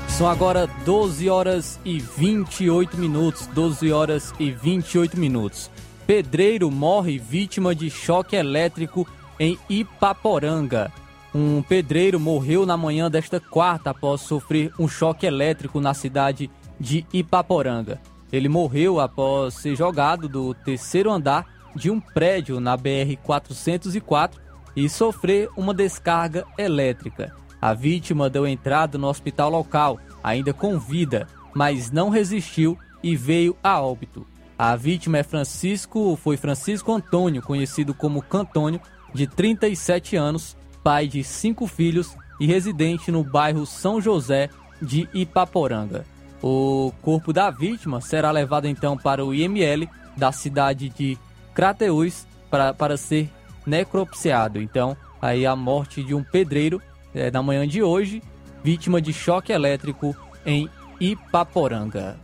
São 0.07 0.29
agora 0.29 0.69
12 0.85 1.29
horas 1.29 1.81
e 1.85 1.99
28 1.99 2.97
minutos. 2.97 3.49
12 3.49 3.91
horas 3.91 4.33
e 4.39 4.53
28 4.53 5.19
minutos. 5.19 5.69
Pedreiro 6.07 6.71
morre 6.71 7.19
vítima 7.19 7.75
de 7.75 7.91
choque 7.91 8.37
elétrico 8.37 9.09
em 9.41 9.59
Ipaporanga. 9.69 10.93
Um 11.35 11.61
pedreiro 11.61 12.21
morreu 12.21 12.65
na 12.65 12.77
manhã 12.77 13.11
desta 13.11 13.41
quarta 13.41 13.91
após 13.91 14.21
sofrer 14.21 14.73
um 14.79 14.87
choque 14.87 15.27
elétrico 15.27 15.81
na 15.81 15.95
cidade 15.95 16.49
de 16.79 17.05
Ipaporanga. 17.13 18.01
Ele 18.33 18.49
morreu 18.49 19.01
após 19.01 19.55
ser 19.55 19.75
jogado 19.75 20.29
do 20.29 20.55
terceiro 20.55 21.11
andar 21.11 21.58
de 21.75 21.91
um 21.91 22.01
prédio 22.01 22.61
na 22.61 22.77
BR-404 22.77 24.33
e 24.77 24.89
sofrer 24.89 25.49
uma 25.57 25.75
descarga 25.75 26.45
elétrica. 26.57 27.35
A 27.61 27.75
vítima 27.75 28.31
deu 28.31 28.47
entrada 28.47 28.97
no 28.97 29.09
hospital 29.09 29.51
local, 29.51 29.99
ainda 30.23 30.53
com 30.53 30.79
vida, 30.79 31.27
mas 31.55 31.91
não 31.91 32.09
resistiu 32.09 32.79
e 33.03 33.17
veio 33.17 33.57
a 33.63 33.81
óbito. 33.81 34.27
A 34.59 34.75
vítima 34.77 35.19
é 35.19 35.23
Francisco, 35.23 36.19
foi 36.23 36.37
Francisco 36.37 36.93
Antônio, 36.93 37.43
conhecido 37.43 37.95
como 37.95 38.23
Cantônio, 38.23 38.81
de 39.15 39.27
37 39.27 40.17
anos, 40.17 40.57
pai 40.83 41.07
de 41.07 41.25
cinco 41.25 41.67
filhos 41.67 42.17
e 42.41 42.47
residente 42.47 43.11
no 43.11 43.25
bairro 43.25 43.67
São 43.67 44.01
José 44.01 44.51
de 44.81 45.09
Ipaporanga. 45.13 46.05
O 46.43 46.93
corpo 47.03 47.33
da 47.33 47.51
vítima 47.51 48.01
será 48.01 48.31
levado 48.31 48.67
então 48.67 48.97
para 48.97 49.25
o 49.25 49.35
IML 49.35 49.89
da 50.17 50.31
cidade 50.31 50.89
de 50.89 51.19
Crateús 51.59 52.25
para, 52.49 52.73
para 52.73 52.97
ser 52.97 53.29
necropsiado. 53.67 54.63
Então, 54.63 54.97
aí 55.21 55.45
a 55.45 55.57
morte 55.57 56.05
de 56.05 56.15
um 56.15 56.23
pedreiro 56.23 56.81
é, 57.13 57.33
na 57.33 57.43
manhã 57.43 57.67
de 57.67 57.83
hoje, 57.83 58.23
vítima 58.63 59.03
de 59.03 59.13
choque 59.13 59.51
elétrico 59.51 60.15
em 60.47 60.71
Ipaporanga. 61.01 62.17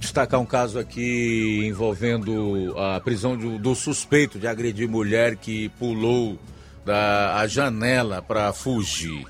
Destacar 0.00 0.40
um 0.40 0.44
caso 0.44 0.80
aqui 0.80 1.64
envolvendo 1.64 2.74
a 2.76 2.98
prisão 2.98 3.36
do, 3.36 3.56
do 3.56 3.72
suspeito 3.76 4.36
de 4.36 4.48
agredir 4.48 4.88
mulher 4.88 5.36
que 5.36 5.68
pulou 5.78 6.36
da 6.84 7.36
a 7.36 7.46
janela 7.46 8.20
para 8.20 8.52
fugir. 8.52 9.28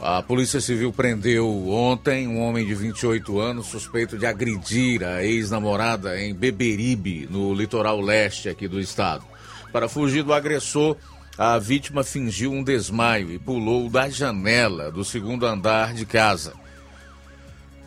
A 0.00 0.22
Polícia 0.22 0.60
Civil 0.60 0.92
prendeu 0.92 1.68
ontem 1.68 2.28
um 2.28 2.40
homem 2.40 2.66
de 2.66 2.74
28 2.74 3.40
anos 3.40 3.66
suspeito 3.66 4.18
de 4.18 4.26
agredir 4.26 5.02
a 5.02 5.24
ex-namorada 5.24 6.20
em 6.20 6.34
Beberibe, 6.34 7.26
no 7.30 7.54
litoral 7.54 8.00
leste 8.00 8.48
aqui 8.48 8.68
do 8.68 8.78
estado. 8.78 9.24
Para 9.72 9.88
fugir 9.88 10.22
do 10.22 10.34
agressor, 10.34 10.96
a 11.38 11.58
vítima 11.58 12.04
fingiu 12.04 12.52
um 12.52 12.62
desmaio 12.62 13.32
e 13.32 13.38
pulou 13.38 13.88
da 13.88 14.08
janela 14.08 14.90
do 14.90 15.04
segundo 15.04 15.46
andar 15.46 15.94
de 15.94 16.04
casa. 16.04 16.52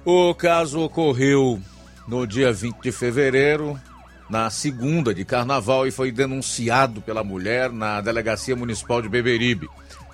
O 0.04 0.34
caso 0.34 0.82
ocorreu 0.82 1.62
no 2.08 2.26
dia 2.26 2.52
20 2.52 2.78
de 2.82 2.92
fevereiro, 2.92 3.80
na 4.28 4.50
segunda 4.50 5.14
de 5.14 5.24
carnaval, 5.24 5.86
e 5.86 5.92
foi 5.92 6.12
denunciado 6.12 7.02
pela 7.02 7.24
mulher 7.24 7.72
na 7.72 8.02
Delegacia 8.02 8.56
Municipal 8.56 9.02
de 9.02 9.10
Beberibe. 9.10 9.70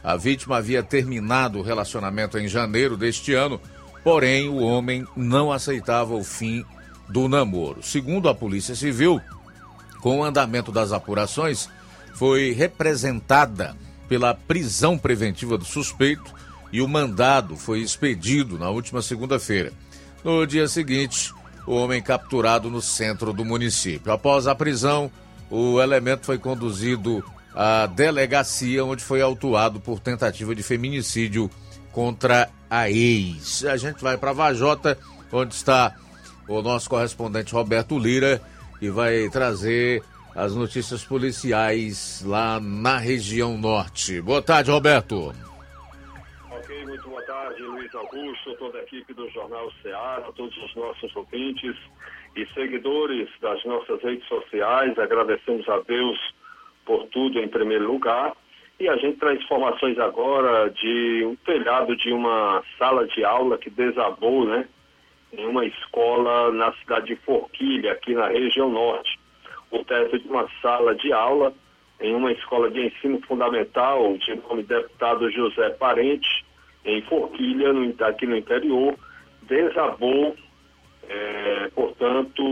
A 0.06 0.16
vítima 0.16 0.58
havia 0.58 0.84
terminado 0.84 1.58
o 1.58 1.64
relacionamento 1.64 2.38
em 2.38 2.48
janeiro 2.48 2.96
deste 2.96 3.34
ano, 3.34 3.60
porém 4.04 4.48
o 4.48 4.58
homem 4.58 5.04
não 5.18 5.52
aceitava 5.52 6.14
o 6.14 6.24
fim 6.24 6.64
do 7.10 7.28
namoro. 7.28 7.82
Segundo 7.82 8.30
a 8.30 8.36
Polícia 8.36 8.76
Civil, 8.76 9.20
com 10.02 10.20
o 10.20 10.24
andamento 10.24 10.72
das 10.72 10.92
apurações, 10.92 11.68
foi 12.14 12.52
representada 12.52 13.76
pela 14.08 14.36
prisão 14.36 14.96
preventiva 14.96 15.58
do 15.58 15.66
suspeito 15.66 16.32
e 16.72 16.84
o 16.84 16.88
mandado 16.88 17.58
foi 17.58 17.80
expedido 17.80 18.60
na 18.60 18.70
última 18.70 19.02
segunda-feira. 19.02 19.74
No 20.24 20.46
dia 20.46 20.68
seguinte, 20.68 21.34
o 21.66 21.74
homem 21.74 22.00
capturado 22.00 22.70
no 22.70 22.80
centro 22.80 23.34
do 23.34 23.44
município. 23.44 24.12
Após 24.12 24.46
a 24.46 24.54
prisão, 24.54 25.10
o 25.50 25.82
elemento 25.82 26.28
foi 26.28 26.38
conduzido 26.38 27.24
à 27.56 27.88
delegacia, 27.88 28.84
onde 28.84 29.04
foi 29.04 29.22
autuado 29.22 29.80
por 29.80 30.00
tentativa 30.00 30.54
de 30.54 30.62
feminicídio 30.62 31.50
contra 31.92 32.50
a 32.70 32.90
ex. 32.90 33.64
A 33.66 33.78
gente 33.78 34.04
vai 34.04 34.18
para 34.18 34.34
Vajota, 34.34 34.98
onde 35.32 35.54
está 35.54 35.96
o 36.48 36.62
nosso 36.62 36.90
correspondente 36.90 37.54
Roberto 37.54 37.98
Lira, 37.98 38.42
e 38.82 38.90
vai 38.90 39.30
trazer 39.30 40.04
as 40.36 40.54
notícias 40.54 41.04
policiais 41.06 42.22
lá 42.26 42.60
na 42.60 42.98
região 42.98 43.58
norte. 43.58 44.22
Boa 44.22 44.42
tarde, 44.42 44.70
Roberto. 44.70 45.34
Ok, 46.52 46.86
muito 46.86 47.08
boa 47.08 47.22
tarde, 47.22 47.62
Luiz 47.64 47.96
Augusto, 47.96 48.54
toda 48.60 48.80
a 48.80 48.82
equipe 48.82 49.14
do 49.14 49.30
Jornal 49.30 49.72
Ceará, 49.82 50.30
todos 50.36 50.56
os 50.58 50.76
nossos 50.76 51.16
ouvintes 51.16 51.78
e 52.36 52.46
seguidores 52.54 53.30
das 53.42 53.64
nossas 53.64 54.02
redes 54.04 54.28
sociais. 54.28 55.00
Agradecemos 55.00 55.68
a 55.70 55.80
Deus 55.88 56.20
por 56.86 57.08
tudo 57.08 57.40
em 57.40 57.48
primeiro 57.48 57.88
lugar. 57.92 58.34
E 58.80 58.90
a 58.90 58.98
gente 58.98 59.18
traz 59.18 59.42
informações 59.42 59.98
agora 59.98 60.70
de 60.70 61.24
um 61.26 61.36
telhado 61.38 61.96
de 61.96 62.12
uma 62.12 62.62
sala 62.78 63.08
de 63.08 63.24
aula 63.24 63.58
que 63.58 63.70
desabou, 63.70 64.46
né? 64.46 64.68
Em 65.32 65.46
uma 65.46 65.66
escola 65.66 66.52
na 66.52 66.72
cidade 66.74 67.08
de 67.08 67.16
Forquilha, 67.18 67.94
aqui 67.94 68.14
na 68.14 68.28
região 68.28 68.70
norte 68.70 69.18
o 69.72 69.84
teto 69.84 70.18
de 70.20 70.28
uma 70.28 70.48
sala 70.62 70.96
de 70.96 71.12
aula 71.12 71.54
em 72.00 72.14
uma 72.14 72.32
escola 72.32 72.70
de 72.70 72.88
ensino 72.88 73.20
fundamental 73.22 74.18
de 74.18 74.36
nome 74.36 74.64
deputado 74.64 75.30
José 75.32 75.70
Parente, 75.72 76.46
em 76.84 77.02
Forquilha, 77.04 77.74
no, 77.74 77.94
aqui 78.06 78.28
no 78.28 78.36
interior, 78.36 78.96
desabou, 79.44 80.36
é, 81.08 81.70
portanto, 81.74 82.44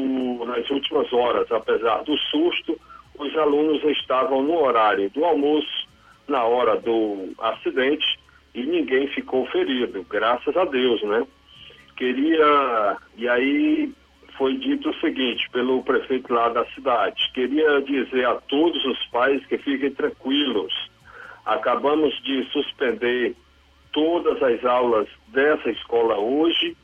nas 0.45 0.69
últimas 0.69 1.11
horas. 1.11 1.51
Apesar 1.51 2.03
do 2.03 2.17
susto, 2.17 2.79
os 3.17 3.37
alunos 3.37 3.83
estavam 3.83 4.43
no 4.43 4.59
horário 4.59 5.09
do 5.09 5.23
almoço, 5.23 5.87
na 6.27 6.43
hora 6.43 6.77
do 6.79 7.33
acidente, 7.39 8.19
e 8.53 8.63
ninguém 8.63 9.07
ficou 9.07 9.45
ferido, 9.47 10.05
graças 10.09 10.55
a 10.55 10.65
Deus, 10.65 11.01
né? 11.03 11.25
Queria, 11.95 12.97
e 13.17 13.27
aí 13.27 13.91
foi 14.37 14.55
dito 14.57 14.89
o 14.89 14.99
seguinte 14.99 15.47
pelo 15.51 15.83
prefeito 15.83 16.33
lá 16.33 16.49
da 16.49 16.65
cidade. 16.67 17.31
Queria 17.33 17.81
dizer 17.81 18.25
a 18.25 18.35
todos 18.35 18.83
os 18.85 19.05
pais 19.07 19.45
que 19.45 19.57
fiquem 19.57 19.91
tranquilos. 19.91 20.73
Acabamos 21.45 22.13
de 22.23 22.43
suspender 22.51 23.35
todas 23.91 24.41
as 24.41 24.65
aulas 24.65 25.07
dessa 25.27 25.69
escola 25.69 26.17
hoje, 26.17 26.75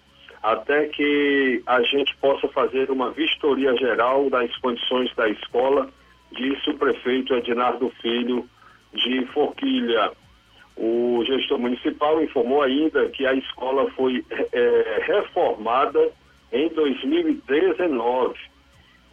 até 0.42 0.88
que 0.88 1.62
a 1.66 1.82
gente 1.82 2.16
possa 2.18 2.48
fazer 2.50 2.90
uma 2.92 3.12
vistoria 3.12 3.76
geral 3.76 4.30
das 4.30 4.56
condições 4.58 5.14
da 5.16 5.28
escola, 5.28 5.90
disse 6.32 6.70
o 6.70 6.78
prefeito 6.78 7.34
Ednardo 7.36 7.92
Filho 8.02 8.48
de 8.94 9.26
Forquilha. 9.28 10.12
O 10.76 11.24
gestor 11.26 11.60
municipal 11.60 12.22
informou 12.24 12.62
ainda 12.62 13.10
que 13.10 13.26
a 13.26 13.34
escola 13.34 13.90
foi 13.92 14.24
é, 14.54 15.04
reformada 15.06 16.12
em 16.52 16.70
2019 16.70 18.36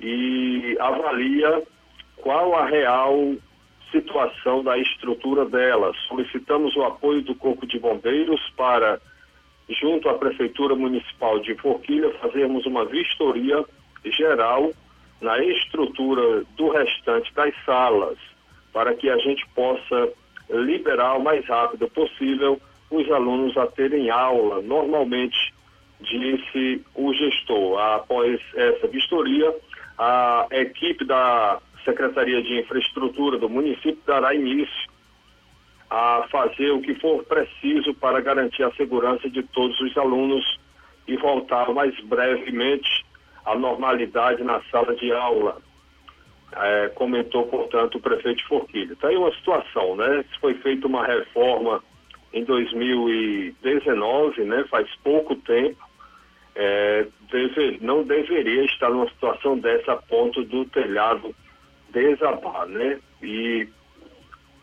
e 0.00 0.76
avalia 0.78 1.62
qual 2.16 2.54
a 2.54 2.66
real 2.66 3.34
situação 3.90 4.62
da 4.62 4.78
estrutura 4.78 5.44
dela. 5.44 5.92
Solicitamos 6.08 6.76
o 6.76 6.82
apoio 6.82 7.22
do 7.22 7.34
Corpo 7.34 7.66
de 7.66 7.78
Bombeiros 7.78 8.40
para, 8.56 9.00
junto 9.68 10.08
à 10.08 10.14
Prefeitura 10.14 10.74
Municipal 10.74 11.40
de 11.40 11.54
Forquilha, 11.56 12.10
fazermos 12.20 12.66
uma 12.66 12.84
vistoria 12.84 13.64
geral 14.04 14.72
na 15.20 15.38
estrutura 15.38 16.44
do 16.56 16.68
restante 16.70 17.32
das 17.34 17.54
salas, 17.64 18.18
para 18.72 18.94
que 18.94 19.08
a 19.08 19.16
gente 19.18 19.46
possa 19.54 20.12
liberar 20.50 21.16
o 21.16 21.22
mais 21.22 21.44
rápido 21.46 21.88
possível 21.88 22.60
os 22.90 23.10
alunos 23.10 23.56
a 23.56 23.66
terem 23.66 24.10
aula 24.10 24.62
normalmente 24.62 25.52
disse 26.00 26.84
o 26.94 27.12
gestor. 27.14 27.78
Após 27.78 28.40
essa 28.54 28.86
vistoria, 28.86 29.54
a 29.98 30.46
equipe 30.52 31.04
da 31.04 31.58
Secretaria 31.84 32.42
de 32.42 32.60
Infraestrutura 32.60 33.38
do 33.38 33.48
município 33.48 33.98
dará 34.06 34.34
início 34.34 34.90
a 35.88 36.26
fazer 36.30 36.70
o 36.70 36.80
que 36.80 36.94
for 36.94 37.24
preciso 37.24 37.94
para 37.94 38.20
garantir 38.20 38.64
a 38.64 38.72
segurança 38.72 39.30
de 39.30 39.42
todos 39.42 39.78
os 39.80 39.96
alunos 39.96 40.58
e 41.06 41.16
voltar 41.16 41.72
mais 41.72 41.98
brevemente 42.00 43.05
à 43.46 43.54
normalidade 43.54 44.44
na 44.44 44.60
sala 44.70 44.94
de 44.96 45.10
aula. 45.12 45.56
É, 46.52 46.88
comentou, 46.94 47.46
portanto, 47.46 47.96
o 47.96 48.00
prefeito 48.00 48.46
Forquilha. 48.46 48.92
Está 48.92 49.08
aí 49.08 49.16
uma 49.16 49.32
situação, 49.32 49.96
né? 49.96 50.24
Foi 50.40 50.52
feita 50.54 50.86
uma 50.86 51.06
reforma 51.06 51.82
em 52.32 52.44
2019, 52.44 54.44
né? 54.44 54.64
Faz 54.70 54.88
pouco 55.02 55.34
tempo 55.36 55.86
é, 56.56 57.06
deve, 57.30 57.78
não 57.82 58.02
deveria 58.02 58.64
estar 58.64 58.88
numa 58.88 59.08
situação 59.10 59.58
dessa 59.58 59.92
a 59.92 59.96
ponto 59.96 60.42
do 60.44 60.64
telhado 60.64 61.34
desabar, 61.90 62.66
né? 62.66 62.98
E 63.22 63.68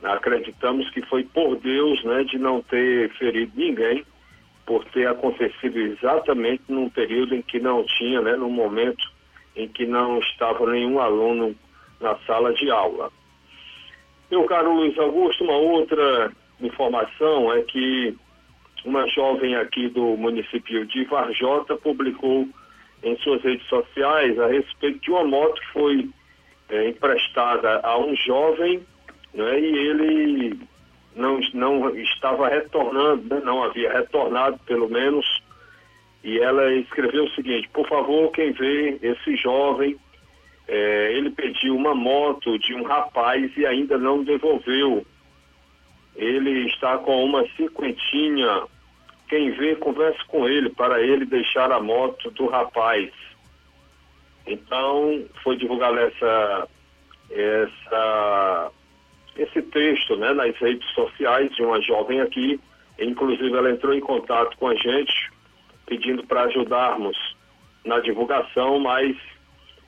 acreditamos 0.02 0.90
que 0.90 1.04
foi 1.04 1.24
por 1.24 1.56
Deus, 1.58 2.04
né, 2.04 2.24
de 2.24 2.38
não 2.38 2.62
ter 2.64 3.10
ferido 3.14 3.54
ninguém, 3.56 4.04
por 4.66 4.86
ter 4.86 5.08
acontecido 5.08 5.78
exatamente 5.78 6.64
num 6.70 6.90
período 6.90 7.36
em 7.36 7.42
que 7.42 7.60
não 7.60 7.84
tinha, 7.84 8.22
né, 8.22 8.36
num 8.36 8.50
momento 8.50 9.12
em 9.56 9.68
que 9.68 9.86
não 9.86 10.20
estava 10.20 10.70
nenhum 10.72 11.00
aluno 11.00 11.56
na 12.00 12.16
sala 12.26 12.54
de 12.54 12.70
aula. 12.70 13.12
Meu 14.32 14.46
caro 14.46 14.74
Luiz 14.74 14.98
Augusto, 14.98 15.44
uma 15.44 15.58
outra 15.58 16.32
informação 16.60 17.54
é 17.54 17.62
que 17.62 18.16
uma 18.86 19.08
jovem 19.08 19.56
aqui 19.56 19.90
do 19.90 20.18
município 20.18 20.86
de 20.86 21.06
Varjota 21.06 21.76
publicou 21.78 22.48
em 23.04 23.18
suas 23.18 23.42
redes 23.44 23.68
sociais 23.68 24.40
a 24.40 24.48
respeito 24.48 25.00
de 25.00 25.12
uma 25.12 25.24
moto 25.24 25.60
que 25.62 25.68
foi 25.68 26.10
é, 26.70 26.90
emprestada 26.90 27.80
a 27.84 27.98
um 27.98 28.16
jovem 28.16 28.82
né, 29.34 29.60
e 29.60 29.78
ele 29.88 30.60
não, 31.16 31.40
não 31.54 31.96
estava 31.96 32.48
retornando, 32.48 33.24
né, 33.34 33.42
não 33.44 33.64
havia 33.64 33.92
retornado 33.92 34.60
pelo 34.66 34.90
menos, 34.90 35.26
e 36.24 36.40
ela 36.40 36.74
escreveu 36.74 37.26
o 37.26 37.32
seguinte, 37.32 37.70
por 37.74 37.88
favor, 37.88 38.32
quem 38.32 38.52
vê 38.52 38.98
esse 39.02 39.36
jovem, 39.36 39.98
é, 40.68 41.14
ele 41.14 41.30
pediu 41.30 41.76
uma 41.76 41.94
moto 41.94 42.58
de 42.60 42.74
um 42.74 42.84
rapaz 42.84 43.52
e 43.58 43.66
ainda 43.66 43.98
não 43.98 44.24
devolveu. 44.24 45.06
Ele 46.16 46.68
está 46.68 46.98
com 47.00 47.24
uma 47.26 47.46
cinquentinha 47.58 48.64
quem 49.34 49.50
vê, 49.50 49.76
converse 49.76 50.24
com 50.26 50.48
ele 50.48 50.70
para 50.70 51.02
ele 51.02 51.26
deixar 51.26 51.72
a 51.72 51.82
moto 51.82 52.30
do 52.32 52.46
rapaz. 52.46 53.12
Então, 54.46 55.26
foi 55.44 55.58
divulgado 55.58 55.98
essa, 55.98 56.68
essa, 57.32 58.72
esse 59.38 59.62
texto 59.62 60.16
né, 60.16 60.34
nas 60.34 60.56
redes 60.58 60.88
sociais 60.94 61.54
de 61.56 61.64
uma 61.64 61.82
jovem 61.82 62.22
aqui. 62.22 62.60
Inclusive, 63.00 63.56
ela 63.56 63.72
entrou 63.72 63.94
em 63.94 64.00
contato 64.00 64.56
com 64.58 64.68
a 64.68 64.76
gente, 64.76 65.32
pedindo 65.86 66.24
para 66.26 66.44
ajudarmos 66.44 67.18
na 67.86 68.00
divulgação, 68.00 68.80
mas 68.80 69.18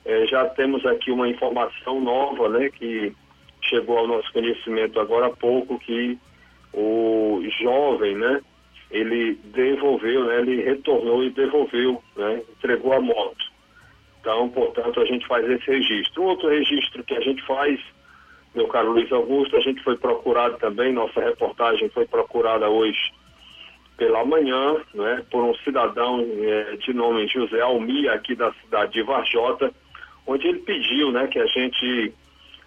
é, 0.04 0.26
já 0.26 0.44
temos 0.50 0.84
aqui 0.84 1.10
uma 1.10 1.28
informação 1.28 2.00
nova, 2.00 2.48
né, 2.48 2.70
que 2.70 3.14
chegou 3.62 3.98
ao 3.98 4.06
nosso 4.06 4.32
conhecimento 4.32 5.00
agora 5.00 5.26
há 5.26 5.30
pouco, 5.30 5.78
que 5.78 6.18
o 6.72 7.42
jovem, 7.60 8.16
né, 8.16 8.40
ele 8.90 9.34
devolveu, 9.44 10.24
né, 10.24 10.40
ele 10.40 10.62
retornou 10.62 11.24
e 11.24 11.30
devolveu, 11.30 12.02
né, 12.16 12.42
entregou 12.56 12.92
a 12.92 13.00
moto. 13.00 13.46
Então, 14.20 14.48
portanto, 14.48 15.00
a 15.00 15.04
gente 15.04 15.26
faz 15.26 15.48
esse 15.48 15.70
registro. 15.70 16.24
Outro 16.24 16.48
registro 16.48 17.04
que 17.04 17.14
a 17.14 17.20
gente 17.20 17.40
faz, 17.46 17.78
meu 18.56 18.66
caro 18.68 18.92
Luiz 18.92 19.12
Augusto, 19.12 19.54
a 19.54 19.60
gente 19.60 19.82
foi 19.82 19.98
procurado 19.98 20.56
também, 20.56 20.90
nossa 20.90 21.20
reportagem 21.20 21.90
foi 21.90 22.06
procurada 22.06 22.70
hoje 22.70 23.12
pela 23.98 24.24
manhã, 24.24 24.76
né, 24.94 25.22
por 25.30 25.44
um 25.44 25.54
cidadão 25.56 26.26
é, 26.38 26.76
de 26.76 26.94
nome 26.94 27.28
José 27.28 27.60
Almir, 27.60 28.10
aqui 28.10 28.34
da 28.34 28.50
cidade 28.54 28.94
de 28.94 29.02
Varjota, 29.02 29.70
onde 30.26 30.48
ele 30.48 30.60
pediu 30.60 31.12
né, 31.12 31.26
que 31.26 31.38
a 31.38 31.46
gente 31.46 32.14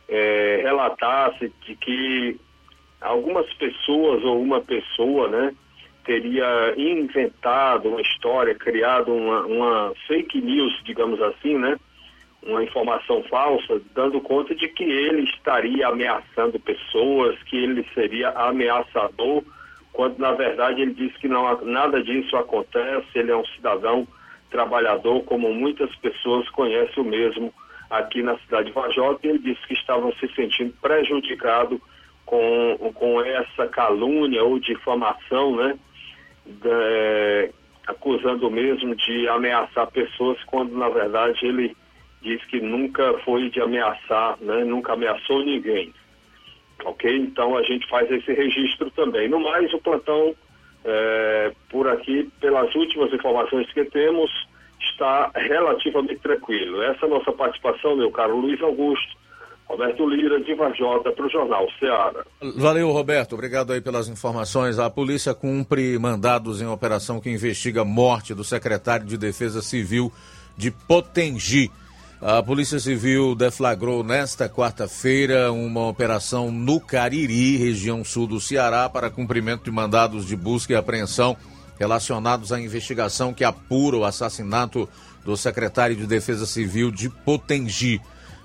é, 0.08 0.62
relatasse 0.62 1.52
de 1.66 1.76
que 1.76 2.40
algumas 3.02 3.52
pessoas 3.54 4.24
ou 4.24 4.42
uma 4.42 4.62
pessoa 4.62 5.28
né, 5.28 5.56
teria 6.06 6.76
inventado 6.78 7.90
uma 7.90 8.02
história, 8.02 8.54
criado 8.54 9.12
uma, 9.12 9.42
uma 9.46 9.94
fake 10.08 10.40
news, 10.40 10.80
digamos 10.84 11.20
assim, 11.20 11.58
né, 11.58 11.80
uma 12.44 12.64
informação 12.64 13.22
falsa, 13.24 13.82
dando 13.94 14.22
conta 14.22 14.56
de 14.56 14.68
que 14.70 14.84
ele 14.84 15.24
estaria 15.24 15.88
ameaçando 15.88 16.60
pessoas, 16.60 17.42
que 17.44 17.58
ele 17.58 17.86
seria 17.94 18.30
ameaçador, 18.30 19.44
quando 19.92 20.18
na 20.20 20.32
verdade 20.32 20.82
ele 20.82 20.94
disse 20.94 21.18
que 21.20 21.28
não, 21.28 21.62
nada 21.66 22.02
disso 22.02 22.36
acontece, 22.38 23.08
ele 23.16 23.32
é 23.32 23.36
um 23.36 23.46
cidadão 23.48 24.08
trabalhador, 24.50 25.24
como 25.24 25.54
muitas 25.54 25.94
pessoas 25.98 26.48
conhecem 26.50 27.04
o 27.04 27.06
mesmo 27.06 27.54
aqui 27.90 28.22
na 28.22 28.38
cidade 28.40 28.68
de 28.68 28.74
Vajota, 28.74 29.26
e 29.26 29.32
ele 29.32 29.40
disse 29.40 29.68
que 29.68 29.74
estavam 29.74 30.14
se 30.14 30.28
sentindo 30.34 30.74
prejudicado 30.82 31.82
com, 32.26 32.92
com 32.94 33.22
essa 33.22 33.68
calúnia 33.68 34.44
ou 34.44 34.60
difamação, 34.60 35.56
né, 35.56 35.78
de, 36.46 37.52
acusando 37.88 38.50
mesmo 38.50 38.96
de 38.96 39.28
ameaçar 39.28 39.88
pessoas, 39.88 40.42
quando 40.46 40.78
na 40.78 40.90
verdade 40.90 41.46
ele 41.46 41.76
diz 42.22 42.44
que 42.46 42.60
nunca 42.60 43.14
foi 43.26 43.50
de 43.50 43.62
ameaçar, 43.62 44.38
né? 44.42 44.64
nunca 44.64 44.94
ameaçou 44.94 45.44
ninguém. 45.44 45.94
Ok? 46.86 47.16
Então 47.18 47.58
a 47.58 47.64
gente 47.64 47.88
faz 47.90 48.10
esse 48.12 48.34
registro 48.34 48.90
também. 48.92 49.28
No 49.30 49.40
mais, 49.40 49.74
o 49.74 49.80
plantão, 49.80 50.36
é, 50.86 51.52
por 51.70 51.88
aqui, 51.88 52.30
pelas 52.40 52.74
últimas 52.76 53.12
informações 53.14 53.72
que 53.74 53.84
temos, 53.86 54.30
está 54.80 55.32
relativamente 55.36 56.20
tranquilo. 56.20 56.82
Essa 56.84 57.06
é 57.06 57.08
a 57.08 57.10
nossa 57.10 57.32
participação, 57.32 57.96
meu 57.96 58.12
caro 58.12 58.38
Luiz 58.38 58.62
Augusto. 58.62 59.20
Roberto 59.70 60.10
Lira, 60.10 60.42
de 60.42 60.56
Varjota, 60.56 61.12
para 61.12 61.28
o 61.28 61.30
Jornal 61.30 61.68
Ceará. 61.80 62.26
Valeu, 62.58 62.90
Roberto. 62.92 63.34
Obrigado 63.34 63.72
aí 63.72 63.80
pelas 63.80 64.10
informações. 64.10 64.80
A 64.80 64.90
polícia 64.90 65.36
cumpre 65.36 65.98
mandados 66.00 66.60
em 66.60 66.66
operação 66.66 67.22
que 67.22 67.30
investiga 67.30 67.82
a 67.82 67.86
morte 67.86 68.34
do 68.34 68.44
secretário 68.44 69.06
de 69.06 69.16
Defesa 69.16 69.62
Civil 69.62 70.12
de 70.58 70.72
Potengi. 70.72 71.70
A 72.22 72.44
Polícia 72.44 72.78
Civil 72.82 73.34
deflagrou 73.34 74.04
nesta 74.04 74.50
quarta-feira 74.50 75.54
uma 75.54 75.88
operação 75.88 76.52
no 76.52 76.78
Cariri, 76.78 77.56
região 77.56 78.04
sul 78.04 78.28
do 78.28 78.42
Ceará, 78.42 78.90
para 78.90 79.10
cumprimento 79.10 79.64
de 79.64 79.72
mandados 79.72 80.26
de 80.26 80.36
busca 80.36 80.74
e 80.74 80.76
apreensão 80.76 81.38
relacionados 81.80 82.52
à 82.52 82.60
investigação 82.60 83.34
que 83.34 83.46
apura 83.46 83.96
o 83.96 84.04
assassinato 84.04 84.88
do 85.24 85.38
secretário 85.38 85.96
de 85.96 86.06
Defesa 86.06 86.46
Civil 86.46 86.92
de 86.92 87.10
Potengi. 87.10 88.02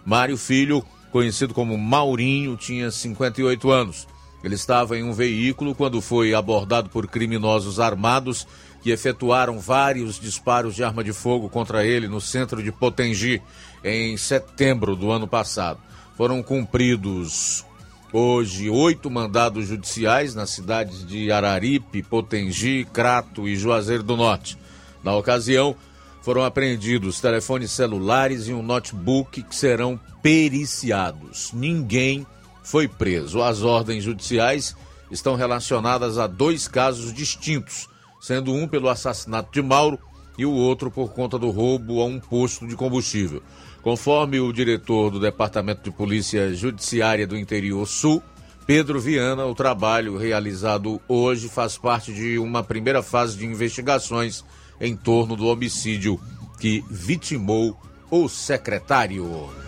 Mário 0.07 0.37
Filho, 0.37 0.85
conhecido 1.11 1.53
como 1.53 1.77
Maurinho, 1.77 2.57
tinha 2.57 2.93
58 2.93 3.73
anos. 3.73 4.07
Ele 4.45 4.55
estava 4.55 4.97
em 4.97 5.03
um 5.03 5.13
veículo 5.13 5.75
quando 5.75 6.01
foi 6.01 6.33
abordado 6.33 6.91
por 6.91 7.09
criminosos 7.09 7.81
armados 7.81 8.47
que 8.85 8.91
efetuaram 8.91 9.59
vários 9.59 10.21
disparos 10.21 10.75
de 10.75 10.85
arma 10.85 11.03
de 11.03 11.11
fogo 11.11 11.49
contra 11.49 11.87
ele 11.87 12.07
no 12.07 12.21
centro 12.21 12.63
de 12.63 12.71
Potengi 12.71 13.41
em 13.83 14.15
setembro 14.19 14.95
do 14.95 15.11
ano 15.11 15.27
passado. 15.27 15.81
Foram 16.19 16.43
cumpridos 16.43 17.65
hoje 18.13 18.69
oito 18.69 19.11
mandados 19.11 19.69
judiciais 19.69 20.35
nas 20.35 20.51
cidades 20.51 21.07
de 21.07 21.33
Araripe, 21.33 22.03
Potengi, 22.03 22.87
Crato 22.93 23.49
e 23.49 23.57
Juazeiro 23.57 24.03
do 24.03 24.19
Norte. 24.19 24.59
Na 25.03 25.17
ocasião, 25.17 25.75
foram 26.21 26.45
apreendidos 26.45 27.23
telefones 27.23 27.71
celulares 27.71 28.49
e 28.49 28.53
um 28.53 28.63
notebook 28.63 29.43
que 29.45 29.57
serão 29.57 29.99
periciados. 30.23 31.53
Ninguém 31.55 32.27
foi 32.63 32.87
preso. 32.87 33.41
As 33.41 33.63
ordens 33.63 34.05
judiciais 34.05 34.77
estão 35.11 35.37
relacionadas 35.37 36.19
a 36.19 36.27
dois 36.27 36.69
casos 36.69 37.15
distintos 37.15 37.89
sendo 38.25 38.55
um 38.55 38.67
pelo 38.67 38.89
assassinato 38.89 39.53
de 39.53 39.61
Mauro 39.61 39.99
e 40.39 40.47
o 40.47 40.51
outro 40.51 40.91
por 40.91 41.13
conta 41.13 41.39
do 41.39 41.51
roubo 41.51 42.01
a 42.01 42.07
um 42.07 42.19
posto 42.19 42.67
de 42.67 42.75
combustível. 42.75 43.43
Conforme 43.83 44.41
o 44.41 44.51
diretor 44.51 45.11
do 45.11 45.21
Departamento 45.21 45.83
de 45.83 45.91
Polícia 45.95 46.55
Judiciária 46.55 47.27
do 47.27 47.37
Interior 47.37 47.87
Sul, 47.87 48.23
Pedro 48.67 48.99
Viana, 48.99 49.45
o 49.45 49.55
trabalho 49.55 50.17
realizado 50.17 50.99
hoje 51.07 51.51
faz 51.51 51.77
parte 51.77 52.15
de 52.15 52.39
uma 52.39 52.63
primeira 52.63 53.03
fase 53.03 53.37
de 53.37 53.45
investigações 53.45 54.43
em 54.81 54.97
torno 54.97 55.37
do 55.37 55.47
homicídio 55.47 56.19
que 56.59 56.83
vitimou 56.89 57.79
o 58.11 58.27
secretário. 58.27 59.64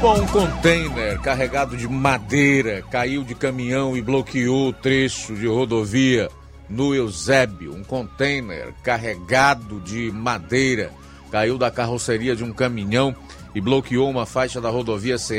Bom, 0.00 0.18
um 0.18 0.26
container 0.28 1.20
carregado 1.20 1.76
de 1.76 1.86
madeira 1.86 2.82
caiu 2.90 3.22
de 3.22 3.34
caminhão 3.34 3.94
e 3.94 4.00
bloqueou 4.00 4.68
o 4.68 4.72
trecho 4.72 5.34
de 5.34 5.46
rodovia 5.46 6.30
no 6.70 6.94
Eusébio. 6.94 7.74
Um 7.74 7.84
container 7.84 8.72
carregado 8.82 9.78
de 9.80 10.10
madeira 10.10 10.90
caiu 11.30 11.58
da 11.58 11.70
carroceria 11.70 12.34
de 12.34 12.42
um 12.42 12.50
caminhão 12.50 13.14
e 13.54 13.60
bloqueou 13.60 14.08
uma 14.08 14.24
faixa 14.24 14.58
da 14.58 14.70
rodovia 14.70 15.18
CE 15.18 15.36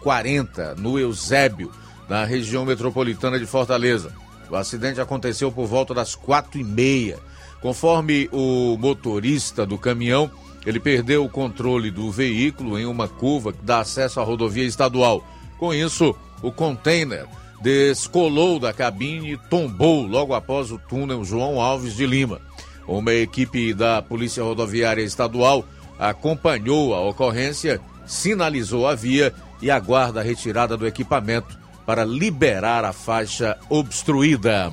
040 0.00 0.76
no 0.76 0.98
Eusébio, 0.98 1.70
na 2.08 2.24
região 2.24 2.64
metropolitana 2.64 3.38
de 3.38 3.44
Fortaleza. 3.44 4.10
O 4.48 4.56
acidente 4.56 5.02
aconteceu 5.02 5.52
por 5.52 5.66
volta 5.66 5.92
das 5.92 6.14
quatro 6.14 6.58
e 6.58 6.64
meia. 6.64 7.18
Conforme 7.60 8.26
o 8.32 8.78
motorista 8.78 9.66
do 9.66 9.76
caminhão, 9.76 10.30
ele 10.66 10.80
perdeu 10.80 11.24
o 11.24 11.28
controle 11.28 11.90
do 11.90 12.10
veículo 12.10 12.78
em 12.78 12.86
uma 12.86 13.08
curva 13.08 13.52
que 13.52 13.62
dá 13.62 13.80
acesso 13.80 14.20
à 14.20 14.24
rodovia 14.24 14.64
estadual. 14.64 15.24
Com 15.58 15.72
isso, 15.72 16.14
o 16.42 16.52
container 16.52 17.26
descolou 17.60 18.58
da 18.58 18.72
cabine 18.72 19.32
e 19.32 19.36
tombou 19.36 20.06
logo 20.06 20.34
após 20.34 20.70
o 20.70 20.78
túnel 20.78 21.24
João 21.24 21.60
Alves 21.60 21.94
de 21.94 22.06
Lima. 22.06 22.40
Uma 22.86 23.12
equipe 23.12 23.74
da 23.74 24.00
Polícia 24.00 24.42
Rodoviária 24.42 25.02
Estadual 25.02 25.64
acompanhou 25.98 26.94
a 26.94 27.00
ocorrência, 27.00 27.80
sinalizou 28.06 28.86
a 28.86 28.94
via 28.94 29.34
e 29.60 29.70
aguarda 29.70 30.20
a 30.20 30.22
retirada 30.22 30.76
do 30.76 30.86
equipamento 30.86 31.58
para 31.84 32.04
liberar 32.04 32.84
a 32.84 32.92
faixa 32.92 33.56
obstruída. 33.68 34.72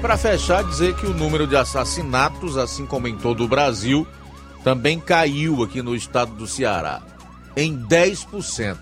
Para 0.00 0.16
fechar, 0.16 0.62
dizer 0.62 0.94
que 0.94 1.06
o 1.06 1.14
número 1.14 1.46
de 1.46 1.56
assassinatos, 1.56 2.56
assim 2.56 2.86
como 2.86 3.08
em 3.08 3.16
todo 3.16 3.44
o 3.44 3.48
Brasil, 3.48 4.06
também 4.68 5.00
caiu 5.00 5.62
aqui 5.62 5.80
no 5.80 5.96
estado 5.96 6.34
do 6.34 6.46
Ceará 6.46 7.00
em 7.56 7.74
10%, 7.74 8.76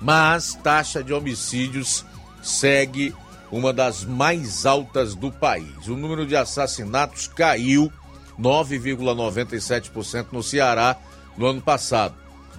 mas 0.00 0.54
taxa 0.54 1.04
de 1.04 1.12
homicídios 1.12 2.06
segue 2.42 3.14
uma 3.52 3.70
das 3.70 4.02
mais 4.02 4.64
altas 4.64 5.14
do 5.14 5.30
país. 5.30 5.88
O 5.88 5.94
número 5.94 6.24
de 6.24 6.34
assassinatos 6.34 7.28
caiu 7.28 7.92
9,97% 8.40 10.28
no 10.32 10.42
Ceará 10.42 10.96
no 11.36 11.44
ano 11.44 11.60
passado. 11.60 12.14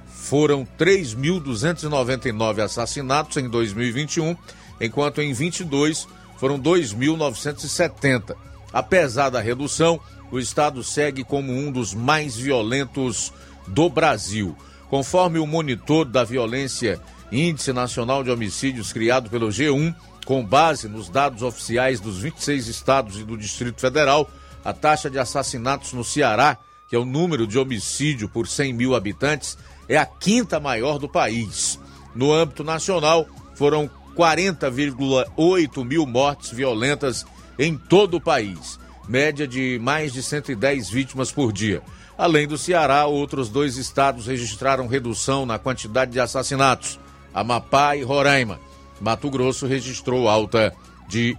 Foram 0.08 0.63
3.299 0.78 2.60
assassinatos 2.60 3.38
em 3.38 3.50
2021, 3.50 4.38
enquanto 4.80 5.20
em 5.20 5.34
22 5.34 6.08
foram 6.38 6.60
2.970. 6.60 8.36
Apesar 8.72 9.32
da 9.32 9.42
redução, 9.42 10.00
o 10.32 10.40
estado 10.40 10.84
segue 10.84 11.24
como 11.24 11.54
um 11.54 11.72
dos 11.72 11.94
mais 11.94 12.36
violentos 12.36 13.32
do 13.68 13.90
Brasil. 13.90 14.56
Conforme 14.90 15.40
o 15.40 15.48
monitor 15.48 16.06
da 16.06 16.24
violência 16.24 17.00
Índice 17.32 17.74
Nacional 17.74 18.24
de 18.24 18.32
Homicídios 18.32 18.94
criado 18.94 19.30
pelo 19.30 19.50
G1, 19.50 19.94
com 20.26 20.46
base 20.46 20.88
nos 20.88 21.10
dados 21.10 21.42
oficiais 21.42 22.00
dos 22.00 22.20
26 22.20 22.68
estados 22.68 23.20
e 23.20 23.24
do 23.24 23.38
Distrito 23.38 23.80
Federal, 23.80 24.30
a 24.63 24.74
taxa 24.74 25.10
de 25.10 25.20
assassinatos 25.20 25.94
no 25.94 26.04
Ceará, 26.04 26.58
que 26.90 26.96
é 26.96 27.00
o 27.00 27.06
número 27.06 27.46
de 27.46 27.58
homicídio 27.58 28.30
por 28.30 28.48
100 28.48 28.74
mil 28.74 28.96
habitantes, 28.96 29.58
é 29.88 29.98
a 29.98 30.06
quinta 30.06 30.60
maior 30.60 31.00
do 31.00 31.08
país. 31.08 31.80
No 32.16 32.34
âmbito 32.34 32.63
nacional, 32.63 33.28
foram 33.56 33.90
40,8 34.16 35.86
mil 35.86 36.06
mortes 36.06 36.52
violentas 36.52 37.26
em 37.60 37.78
todo 37.78 38.18
o 38.18 38.22
país 38.22 38.80
média 39.08 39.48
de 39.48 39.80
mais 39.82 40.12
de 40.13 40.22
110 40.22 40.89
vítimas 40.89 41.32
por 41.32 41.54
dia. 41.54 41.82
Além 42.17 42.48
do 42.48 42.58
Ceará, 42.58 43.06
outros 43.06 43.50
dois 43.50 43.78
estados 43.78 44.28
registraram 44.28 44.88
redução 44.88 45.46
na 45.46 45.60
quantidade 45.60 46.12
de 46.12 46.20
assassinatos: 46.20 47.00
Amapá 47.34 47.96
e 47.96 48.04
Roraima. 48.04 48.60
Mato 49.00 49.30
Grosso 49.30 49.65
registrou 49.67 50.28
alta 50.28 50.74
de 51.08 51.38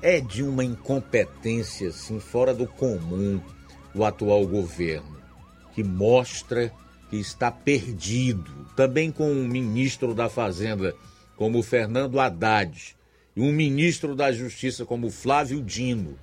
É 0.00 0.20
de 0.20 0.42
uma 0.42 0.64
incompetência 0.64 1.88
assim 1.88 2.20
fora 2.20 2.54
do 2.54 2.66
comum 2.66 3.40
o 3.94 4.04
atual 4.04 4.46
governo, 4.46 5.16
que 5.74 5.82
mostra 5.82 6.72
que 7.10 7.16
está 7.16 7.50
perdido. 7.50 8.50
Também 8.76 9.10
com 9.10 9.30
um 9.30 9.46
ministro 9.46 10.14
da 10.14 10.28
Fazenda 10.28 10.94
como 11.36 11.62
Fernando 11.62 12.20
Haddad 12.20 12.96
e 13.36 13.40
um 13.40 13.52
ministro 13.52 14.14
da 14.14 14.32
Justiça 14.32 14.84
como 14.84 15.10
Flávio 15.10 15.62
Dino 15.62 16.16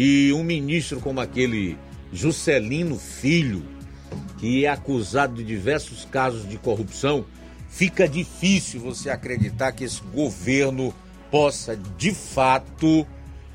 e 0.00 0.32
um 0.32 0.44
ministro 0.44 1.00
como 1.00 1.18
aquele 1.18 1.76
Juscelino 2.12 2.96
Filho, 2.96 3.64
que 4.38 4.64
é 4.64 4.68
acusado 4.68 5.34
de 5.34 5.42
diversos 5.42 6.04
casos 6.04 6.48
de 6.48 6.56
corrupção, 6.56 7.24
fica 7.68 8.08
difícil 8.08 8.80
você 8.80 9.10
acreditar 9.10 9.72
que 9.72 9.82
esse 9.82 10.00
governo 10.14 10.94
possa 11.32 11.76
de 11.96 12.14
fato 12.14 13.04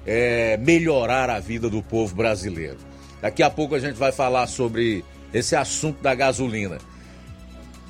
é, 0.05 0.57
melhorar 0.57 1.29
a 1.29 1.39
vida 1.39 1.69
do 1.69 1.81
povo 1.81 2.13
brasileiro. 2.13 2.77
Daqui 3.21 3.41
a 3.41 3.49
pouco 3.49 3.75
a 3.75 3.79
gente 3.79 3.95
vai 3.95 4.11
falar 4.11 4.47
sobre 4.47 5.01
esse 5.33 5.55
assunto 5.55 6.01
da 6.01 6.13
gasolina. 6.13 6.77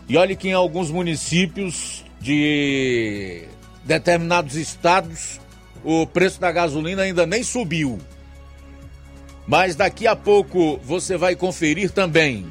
E 0.08 0.16
olhe 0.16 0.36
que 0.36 0.50
em 0.50 0.54
alguns 0.54 0.92
municípios 0.92 2.06
de 2.22 3.46
determinados 3.84 4.54
estados 4.56 5.42
o 5.84 6.06
preço 6.06 6.40
da 6.40 6.52
gasolina 6.52 7.02
ainda 7.02 7.26
nem 7.26 7.42
subiu. 7.42 8.00
Mas 9.48 9.76
daqui 9.76 10.08
a 10.08 10.16
pouco 10.16 10.80
você 10.84 11.18
vai 11.18 11.36
conferir 11.36 11.92
também. 11.92 12.46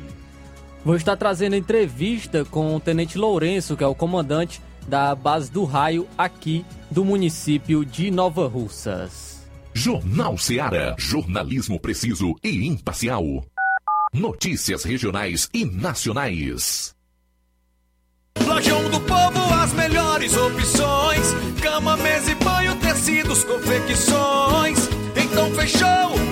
Vou 0.84 0.96
estar 0.96 1.16
trazendo 1.16 1.56
entrevista 1.56 2.44
com 2.44 2.74
o 2.74 2.80
Tenente 2.80 3.16
Lourenço, 3.16 3.76
que 3.76 3.84
é 3.84 3.86
o 3.86 3.94
comandante 3.94 4.60
da 4.86 5.14
base 5.14 5.50
do 5.50 5.64
raio 5.64 6.08
aqui 6.18 6.64
do 6.90 7.04
município 7.04 7.84
de 7.84 8.10
Nova 8.10 8.48
Russas. 8.48 9.40
Jornal 9.72 10.36
Seara. 10.36 10.94
Jornalismo 10.98 11.80
preciso 11.80 12.34
e 12.42 12.66
imparcial. 12.66 13.44
Notícias 14.12 14.84
regionais 14.84 15.48
e 15.54 15.64
nacionais. 15.64 16.94
Lojão 18.44 18.90
do 18.90 19.00
Povo, 19.00 19.54
as 19.62 19.72
melhores 19.72 20.36
opções: 20.36 21.34
cama, 21.62 21.96
mesa 21.96 22.32
e 22.32 22.34
banho, 22.34 22.76
tecidos, 22.76 23.44
confecções. 23.44 24.78
Então 25.16 25.50
fechou 25.54 26.31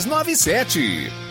3297. 0.05 1.30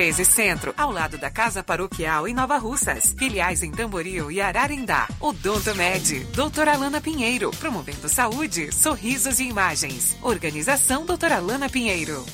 13 0.01 0.25
Centro, 0.25 0.73
ao 0.75 0.91
lado 0.91 1.15
da 1.19 1.29
Casa 1.29 1.63
Paroquial 1.63 2.27
em 2.27 2.33
Nova 2.33 2.57
Russas. 2.57 3.13
Filiais 3.15 3.61
em 3.61 3.71
Tamboril 3.71 4.31
e 4.31 4.41
Ararindá. 4.41 5.07
Odonto 5.19 5.75
Med, 5.75 6.25
doutora 6.33 6.73
Alana 6.73 6.99
Pinheiro, 6.99 7.51
promovendo 7.51 8.09
saúde, 8.09 8.73
sorrisos 8.73 9.39
e 9.39 9.43
imagens. 9.43 10.17
Organização 10.23 11.05
doutora 11.05 11.35
Alana 11.35 11.69
Pinheiro. 11.69 12.25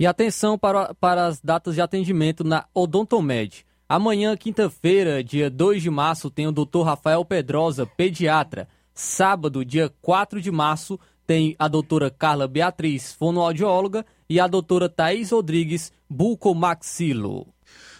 E 0.00 0.06
atenção 0.06 0.56
para, 0.56 0.94
para 0.94 1.26
as 1.26 1.38
datas 1.38 1.74
de 1.74 1.82
atendimento 1.82 2.42
na 2.42 2.64
Odontomed. 2.72 3.66
Amanhã, 3.86 4.34
quinta-feira, 4.34 5.22
dia 5.22 5.50
2 5.50 5.82
de 5.82 5.90
março, 5.90 6.30
tem 6.30 6.46
o 6.46 6.52
Dr. 6.52 6.80
Rafael 6.82 7.26
Pedrosa, 7.26 7.84
pediatra. 7.84 8.66
Sábado, 8.94 9.66
dia 9.66 9.92
4 10.00 10.40
de 10.40 10.50
março, 10.50 10.98
tem 11.26 11.54
a 11.58 11.68
doutora 11.68 12.10
Carla 12.10 12.48
Beatriz, 12.48 13.12
fonoaudióloga, 13.12 14.06
e 14.28 14.38
a 14.38 14.46
doutora 14.46 14.88
Thaís 14.88 15.30
Rodrigues, 15.30 15.90
bucomaxilo. 16.08 17.46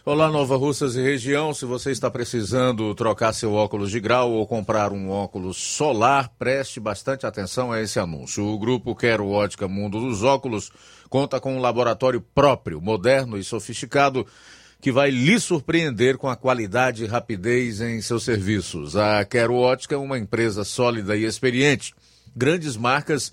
Olá, 0.04 0.30
Nova 0.30 0.56
Russas 0.56 0.94
e 0.94 1.02
região. 1.02 1.52
Se 1.54 1.64
você 1.64 1.90
está 1.90 2.10
precisando 2.10 2.94
trocar 2.94 3.32
seu 3.32 3.54
óculos 3.54 3.90
de 3.90 3.98
grau 3.98 4.32
ou 4.32 4.46
comprar 4.46 4.92
um 4.92 5.10
óculos 5.10 5.56
solar, 5.56 6.30
preste 6.38 6.78
bastante 6.80 7.26
atenção 7.26 7.72
a 7.72 7.80
esse 7.80 7.98
anúncio. 7.98 8.44
O 8.44 8.58
grupo 8.58 8.94
Quero 8.94 9.28
Ótica 9.28 9.68
Mundo 9.68 10.00
dos 10.00 10.22
Óculos 10.22 10.70
conta 11.08 11.40
com 11.40 11.56
um 11.56 11.60
laboratório 11.60 12.20
próprio, 12.20 12.80
moderno 12.80 13.38
e 13.38 13.44
sofisticado 13.44 14.26
que 14.80 14.92
vai 14.92 15.10
lhe 15.10 15.40
surpreender 15.40 16.16
com 16.16 16.28
a 16.28 16.36
qualidade 16.36 17.04
e 17.04 17.06
rapidez 17.06 17.80
em 17.80 18.00
seus 18.00 18.22
serviços. 18.22 18.96
A 18.96 19.24
Quero 19.24 19.54
Ótica 19.54 19.94
é 19.94 19.98
uma 19.98 20.18
empresa 20.18 20.62
sólida 20.64 21.16
e 21.16 21.24
experiente, 21.24 21.94
grandes 22.34 22.76
marcas 22.76 23.32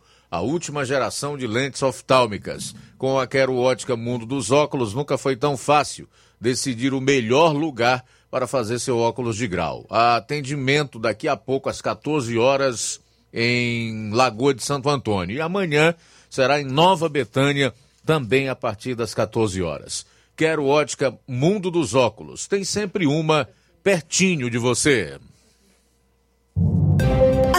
a 0.31 0.39
última 0.39 0.85
geração 0.85 1.37
de 1.37 1.45
lentes 1.45 1.83
oftálmicas. 1.83 2.73
Com 2.97 3.19
a 3.19 3.27
Quero 3.27 3.57
Ótica 3.57 3.97
Mundo 3.97 4.25
dos 4.25 4.49
Óculos, 4.49 4.93
nunca 4.93 5.17
foi 5.17 5.35
tão 5.35 5.57
fácil 5.57 6.07
decidir 6.39 6.93
o 6.93 7.01
melhor 7.01 7.53
lugar 7.53 8.05
para 8.31 8.47
fazer 8.47 8.79
seu 8.79 8.97
óculos 8.97 9.35
de 9.35 9.45
grau. 9.45 9.85
Atendimento 9.89 10.97
daqui 10.97 11.27
a 11.27 11.35
pouco 11.35 11.67
às 11.67 11.81
14 11.81 12.37
horas 12.37 13.01
em 13.33 14.09
Lagoa 14.11 14.53
de 14.53 14.63
Santo 14.63 14.89
Antônio. 14.89 15.35
E 15.35 15.41
amanhã 15.41 15.93
será 16.29 16.61
em 16.61 16.65
Nova 16.65 17.09
Betânia, 17.09 17.73
também 18.05 18.47
a 18.47 18.55
partir 18.55 18.95
das 18.95 19.13
14 19.13 19.61
horas. 19.61 20.05
Quero 20.35 20.65
ótica 20.65 21.13
Mundo 21.27 21.69
dos 21.69 21.93
Óculos. 21.93 22.47
Tem 22.47 22.63
sempre 22.63 23.05
uma 23.05 23.47
pertinho 23.83 24.49
de 24.49 24.57
você. 24.57 25.19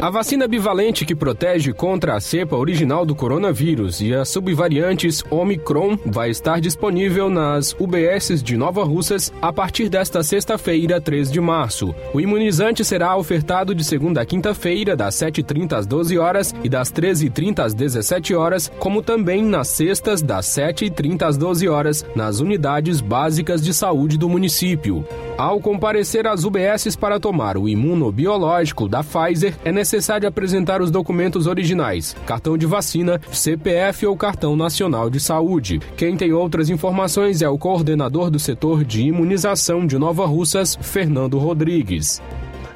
A 0.00 0.08
vacina 0.08 0.48
bivalente 0.48 1.04
que 1.04 1.14
protege 1.14 1.74
contra 1.74 2.14
a 2.14 2.20
cepa 2.20 2.56
original 2.56 3.04
do 3.04 3.14
coronavírus 3.14 4.00
e 4.00 4.14
as 4.14 4.30
subvariantes 4.30 5.22
Omicron 5.30 5.98
vai 6.06 6.30
estar 6.30 6.58
disponível 6.58 7.28
nas 7.28 7.76
UBSs 7.78 8.42
de 8.42 8.56
Nova 8.56 8.82
Russas 8.82 9.30
a 9.42 9.52
partir 9.52 9.90
desta 9.90 10.22
sexta-feira, 10.22 11.02
3 11.02 11.30
de 11.30 11.38
março. 11.38 11.94
O 12.14 12.20
imunizante 12.20 12.82
será 12.82 13.14
ofertado 13.14 13.74
de 13.74 13.84
segunda 13.84 14.22
a 14.22 14.24
quinta-feira, 14.24 14.96
das 14.96 15.16
7h30 15.16 15.74
às 15.74 15.86
12 15.86 16.18
horas 16.18 16.54
e 16.64 16.68
das 16.70 16.90
13h30 16.90 17.58
às 17.58 17.74
17 17.74 18.34
horas, 18.34 18.72
como 18.78 19.02
também 19.02 19.42
nas 19.42 19.68
sextas, 19.68 20.22
das 20.22 20.46
7h30 20.46 21.24
às 21.24 21.36
12 21.36 21.68
horas, 21.68 22.06
nas 22.16 22.40
unidades 22.40 23.02
básicas 23.02 23.62
de 23.62 23.74
saúde 23.74 24.16
do 24.16 24.30
município. 24.30 25.04
Ao 25.36 25.60
comparecer 25.60 26.26
às 26.26 26.44
UBSs 26.44 26.96
para 26.96 27.20
tomar 27.20 27.58
o 27.58 27.68
imunobiológico 27.68 28.88
da 28.88 29.02
Pfizer, 29.02 29.54
é 29.62 29.70
necessário 29.70 29.89
apresentar 30.26 30.80
os 30.80 30.90
documentos 30.90 31.46
originais, 31.46 32.14
cartão 32.26 32.56
de 32.56 32.66
vacina, 32.66 33.20
CPF 33.32 34.06
ou 34.06 34.16
cartão 34.16 34.54
nacional 34.54 35.10
de 35.10 35.18
saúde. 35.18 35.80
Quem 35.96 36.16
tem 36.16 36.32
outras 36.32 36.70
informações 36.70 37.42
é 37.42 37.48
o 37.48 37.58
coordenador 37.58 38.30
do 38.30 38.38
setor 38.38 38.84
de 38.84 39.02
imunização 39.02 39.86
de 39.86 39.98
Nova 39.98 40.26
Russas, 40.26 40.78
Fernando 40.80 41.38
Rodrigues. 41.38 42.20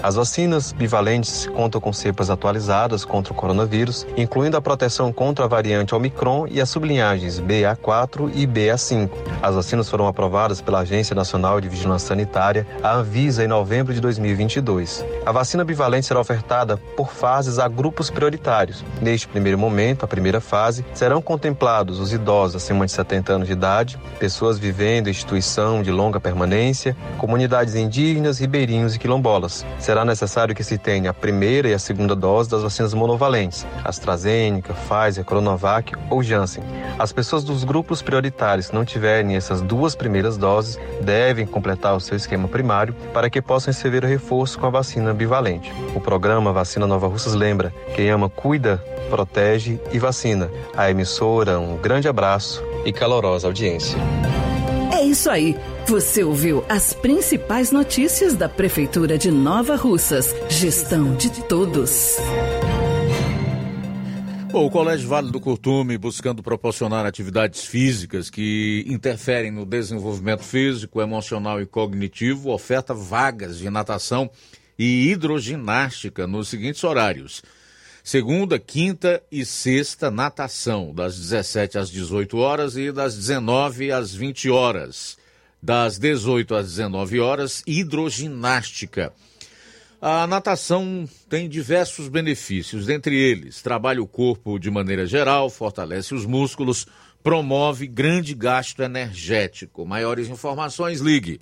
As 0.04 0.16
vacinas 0.16 0.70
bivalentes 0.70 1.46
contam 1.46 1.80
com 1.80 1.90
cepas 1.90 2.28
atualizadas 2.28 3.06
contra 3.06 3.32
o 3.32 3.36
coronavírus, 3.36 4.06
incluindo 4.18 4.54
a 4.54 4.60
proteção 4.60 5.10
contra 5.10 5.46
a 5.46 5.48
variante 5.48 5.94
Omicron 5.94 6.46
e 6.46 6.60
as 6.60 6.68
sublinhagens 6.68 7.40
BA4 7.40 8.30
e 8.34 8.46
BA5. 8.46 9.08
As 9.40 9.54
vacinas 9.54 9.88
foram 9.88 10.06
aprovadas 10.06 10.60
pela 10.60 10.80
Agência 10.80 11.16
Nacional 11.16 11.58
de 11.58 11.70
Vigilância 11.70 12.08
Sanitária, 12.08 12.66
a 12.82 12.96
Anvisa, 12.96 13.42
em 13.42 13.48
novembro 13.48 13.94
de 13.94 14.00
2022. 14.02 15.02
A 15.24 15.32
vacina 15.32 15.64
bivalente 15.64 16.04
será 16.04 16.20
ofertada 16.20 16.76
por 16.94 17.10
fases 17.10 17.58
a 17.58 17.66
grupos 17.66 18.10
prioritários. 18.10 18.84
Neste 19.00 19.26
primeiro 19.26 19.56
momento, 19.56 20.04
a 20.04 20.06
primeira 20.06 20.38
fase, 20.38 20.84
serão 20.92 21.22
contemplados 21.22 21.98
os 21.98 22.12
idosos 22.12 22.56
acima 22.56 22.84
de 22.84 22.92
70 22.92 23.32
anos 23.32 23.46
de 23.46 23.54
idade, 23.54 23.98
pessoas 24.18 24.58
vivendo 24.58 25.06
em 25.06 25.12
instituição 25.12 25.82
de 25.82 25.90
longa 25.90 26.20
permanência, 26.20 26.94
comunidades 27.16 27.74
indígenas, 27.74 28.38
ribeirinhos 28.38 28.94
e 28.94 28.98
quilombolas. 28.98 29.64
Será 29.78 29.93
necessário 30.02 30.54
que 30.54 30.64
se 30.64 30.78
tenha 30.78 31.10
a 31.10 31.12
primeira 31.12 31.68
e 31.68 31.74
a 31.74 31.78
segunda 31.78 32.16
dose 32.16 32.48
das 32.48 32.62
vacinas 32.62 32.94
monovalentes, 32.94 33.66
AstraZeneca, 33.84 34.72
Pfizer, 34.72 35.26
Coronavac 35.26 35.92
ou 36.08 36.22
Janssen. 36.22 36.64
As 36.98 37.12
pessoas 37.12 37.44
dos 37.44 37.64
grupos 37.64 38.00
prioritários 38.00 38.68
que 38.68 38.74
não 38.74 38.82
tiverem 38.82 39.36
essas 39.36 39.60
duas 39.60 39.94
primeiras 39.94 40.38
doses 40.38 40.78
devem 41.02 41.44
completar 41.44 41.94
o 41.94 42.00
seu 42.00 42.16
esquema 42.16 42.48
primário 42.48 42.94
para 43.12 43.28
que 43.28 43.42
possam 43.42 43.74
receber 43.74 44.04
o 44.04 44.08
reforço 44.08 44.58
com 44.58 44.66
a 44.66 44.70
vacina 44.70 45.12
bivalente. 45.12 45.70
O 45.94 46.00
programa 46.00 46.50
Vacina 46.50 46.86
Nova 46.86 47.06
Russas 47.06 47.34
lembra: 47.34 47.70
quem 47.94 48.08
ama, 48.08 48.30
cuida, 48.30 48.82
protege 49.10 49.78
e 49.92 49.98
vacina. 49.98 50.50
A 50.74 50.90
emissora, 50.90 51.58
um 51.60 51.76
grande 51.76 52.08
abraço 52.08 52.64
e 52.86 52.92
calorosa 52.92 53.46
audiência. 53.46 53.98
Isso 55.04 55.28
aí. 55.28 55.54
Você 55.86 56.24
ouviu 56.24 56.64
as 56.66 56.94
principais 56.94 57.70
notícias 57.70 58.34
da 58.34 58.48
Prefeitura 58.48 59.18
de 59.18 59.30
Nova 59.30 59.76
Russas. 59.76 60.34
Gestão 60.48 61.14
de 61.14 61.30
todos. 61.44 62.16
Bom, 64.50 64.64
o 64.64 64.70
Colégio 64.70 65.06
Vale 65.06 65.30
do 65.30 65.40
Curtume, 65.40 65.98
buscando 65.98 66.42
proporcionar 66.42 67.04
atividades 67.04 67.66
físicas 67.66 68.30
que 68.30 68.82
interferem 68.88 69.50
no 69.50 69.66
desenvolvimento 69.66 70.42
físico, 70.42 71.02
emocional 71.02 71.60
e 71.60 71.66
cognitivo, 71.66 72.50
oferta 72.50 72.94
vagas 72.94 73.58
de 73.58 73.68
natação 73.68 74.30
e 74.78 75.10
hidroginástica 75.10 76.26
nos 76.26 76.48
seguintes 76.48 76.82
horários. 76.82 77.42
Segunda, 78.06 78.58
quinta 78.58 79.22
e 79.32 79.46
sexta, 79.46 80.10
natação, 80.10 80.92
das 80.94 81.16
17 81.16 81.78
às 81.78 81.90
18 81.90 82.36
horas 82.36 82.76
e 82.76 82.92
das 82.92 83.16
19 83.16 83.90
às 83.90 84.14
20 84.14 84.50
horas. 84.50 85.16
Das 85.62 85.98
18 85.98 86.54
às 86.54 86.66
19 86.66 87.18
horas, 87.18 87.62
hidroginástica. 87.66 89.10
A 90.02 90.26
natação 90.26 91.08
tem 91.30 91.48
diversos 91.48 92.08
benefícios, 92.08 92.84
dentre 92.84 93.16
eles, 93.16 93.62
trabalha 93.62 94.02
o 94.02 94.06
corpo 94.06 94.58
de 94.58 94.70
maneira 94.70 95.06
geral, 95.06 95.48
fortalece 95.48 96.14
os 96.14 96.26
músculos, 96.26 96.86
promove 97.22 97.86
grande 97.86 98.34
gasto 98.34 98.82
energético. 98.82 99.86
Maiores 99.86 100.28
informações, 100.28 101.00
ligue 101.00 101.40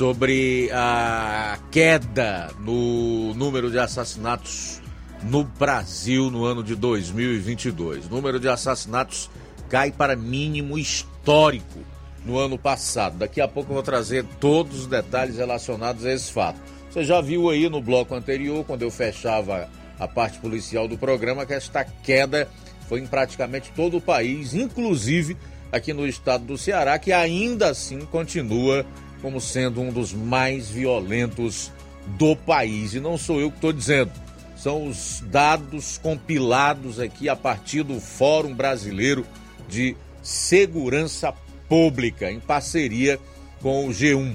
sobre 0.02 0.68
a 0.72 1.60
queda 1.70 2.50
no 2.58 3.32
número 3.34 3.70
de 3.70 3.78
assassinatos 3.78 4.82
no 5.22 5.44
Brasil 5.44 6.28
no 6.28 6.44
ano 6.44 6.60
de 6.60 6.74
2022. 6.74 8.06
O 8.06 8.08
número 8.08 8.40
de 8.40 8.48
assassinatos 8.48 9.30
cai 9.68 9.92
para 9.92 10.16
mínimo 10.16 10.76
histórico 10.76 11.78
no 12.26 12.36
ano 12.36 12.58
passado. 12.58 13.18
Daqui 13.18 13.40
a 13.40 13.46
pouco 13.46 13.70
eu 13.70 13.74
vou 13.74 13.82
trazer 13.84 14.24
todos 14.40 14.80
os 14.80 14.86
detalhes 14.88 15.36
relacionados 15.36 16.04
a 16.04 16.12
esse 16.12 16.32
fato. 16.32 16.58
Você 16.90 17.04
já 17.04 17.20
viu 17.20 17.48
aí 17.48 17.68
no 17.68 17.80
bloco 17.80 18.12
anterior, 18.12 18.64
quando 18.64 18.82
eu 18.82 18.90
fechava 18.90 19.70
a 20.00 20.08
parte 20.08 20.40
policial 20.40 20.88
do 20.88 20.98
programa, 20.98 21.46
que 21.46 21.54
esta 21.54 21.84
queda 21.84 22.48
foi 22.88 22.98
em 22.98 23.06
praticamente 23.06 23.70
todo 23.70 23.98
o 23.98 24.00
país, 24.00 24.52
inclusive 24.52 25.36
aqui 25.70 25.92
no 25.92 26.08
estado 26.08 26.44
do 26.44 26.58
Ceará, 26.58 26.98
que 26.98 27.12
ainda 27.12 27.68
assim 27.70 28.00
continua 28.00 28.84
como 29.22 29.40
sendo 29.40 29.80
um 29.80 29.90
dos 29.90 30.12
mais 30.12 30.68
violentos 30.68 31.72
do 32.18 32.36
país. 32.36 32.92
E 32.92 33.00
não 33.00 33.16
sou 33.16 33.40
eu 33.40 33.50
que 33.50 33.56
estou 33.56 33.72
dizendo, 33.72 34.10
são 34.56 34.86
os 34.86 35.22
dados 35.26 35.98
compilados 35.98 37.00
aqui 37.00 37.28
a 37.28 37.36
partir 37.36 37.82
do 37.82 38.00
Fórum 38.00 38.54
Brasileiro 38.54 39.24
de 39.68 39.96
Segurança 40.22 41.32
Pública, 41.68 42.30
em 42.30 42.40
parceria 42.40 43.18
com 43.62 43.88
o 43.88 43.90
G1. 43.90 44.34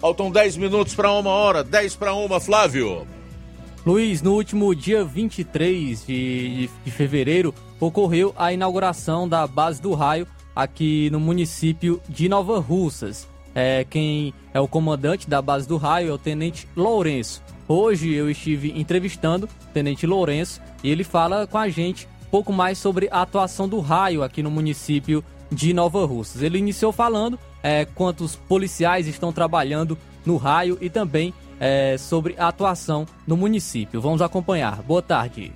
Faltam 0.00 0.30
10 0.30 0.56
minutos 0.56 0.94
para 0.94 1.12
uma 1.12 1.30
hora, 1.30 1.64
10 1.64 1.96
para 1.96 2.14
uma, 2.14 2.38
Flávio. 2.38 3.06
Luiz, 3.84 4.22
no 4.22 4.34
último 4.34 4.74
dia 4.74 5.04
23 5.04 6.06
de, 6.06 6.70
de 6.84 6.90
fevereiro, 6.90 7.54
ocorreu 7.78 8.34
a 8.36 8.52
inauguração 8.52 9.28
da 9.28 9.46
base 9.46 9.80
do 9.80 9.94
raio 9.94 10.26
aqui 10.54 11.08
no 11.10 11.18
município 11.18 12.00
de 12.08 12.28
Nova 12.28 12.58
Russas. 12.60 13.26
É, 13.54 13.84
quem 13.88 14.32
é 14.54 14.60
o 14.60 14.68
comandante 14.68 15.28
da 15.28 15.42
base 15.42 15.66
do 15.66 15.76
raio 15.76 16.10
é 16.10 16.12
o 16.12 16.18
Tenente 16.18 16.68
Lourenço. 16.76 17.42
Hoje 17.66 18.12
eu 18.12 18.30
estive 18.30 18.72
entrevistando 18.78 19.46
o 19.46 19.72
Tenente 19.72 20.06
Lourenço 20.06 20.60
e 20.82 20.90
ele 20.90 21.04
fala 21.04 21.46
com 21.46 21.58
a 21.58 21.68
gente 21.68 22.08
um 22.26 22.30
pouco 22.30 22.52
mais 22.52 22.78
sobre 22.78 23.08
a 23.10 23.22
atuação 23.22 23.68
do 23.68 23.80
raio 23.80 24.22
aqui 24.22 24.42
no 24.42 24.50
município 24.50 25.24
de 25.50 25.72
Nova 25.72 26.04
Russas. 26.04 26.42
Ele 26.42 26.58
iniciou 26.58 26.92
falando 26.92 27.38
é, 27.62 27.84
quantos 27.84 28.36
policiais 28.36 29.06
estão 29.06 29.32
trabalhando 29.32 29.98
no 30.24 30.36
raio 30.36 30.78
e 30.80 30.88
também 30.88 31.34
é, 31.58 31.96
sobre 31.98 32.34
a 32.38 32.48
atuação 32.48 33.06
no 33.26 33.36
município. 33.36 34.00
Vamos 34.00 34.22
acompanhar. 34.22 34.82
Boa 34.82 35.02
tarde 35.02 35.52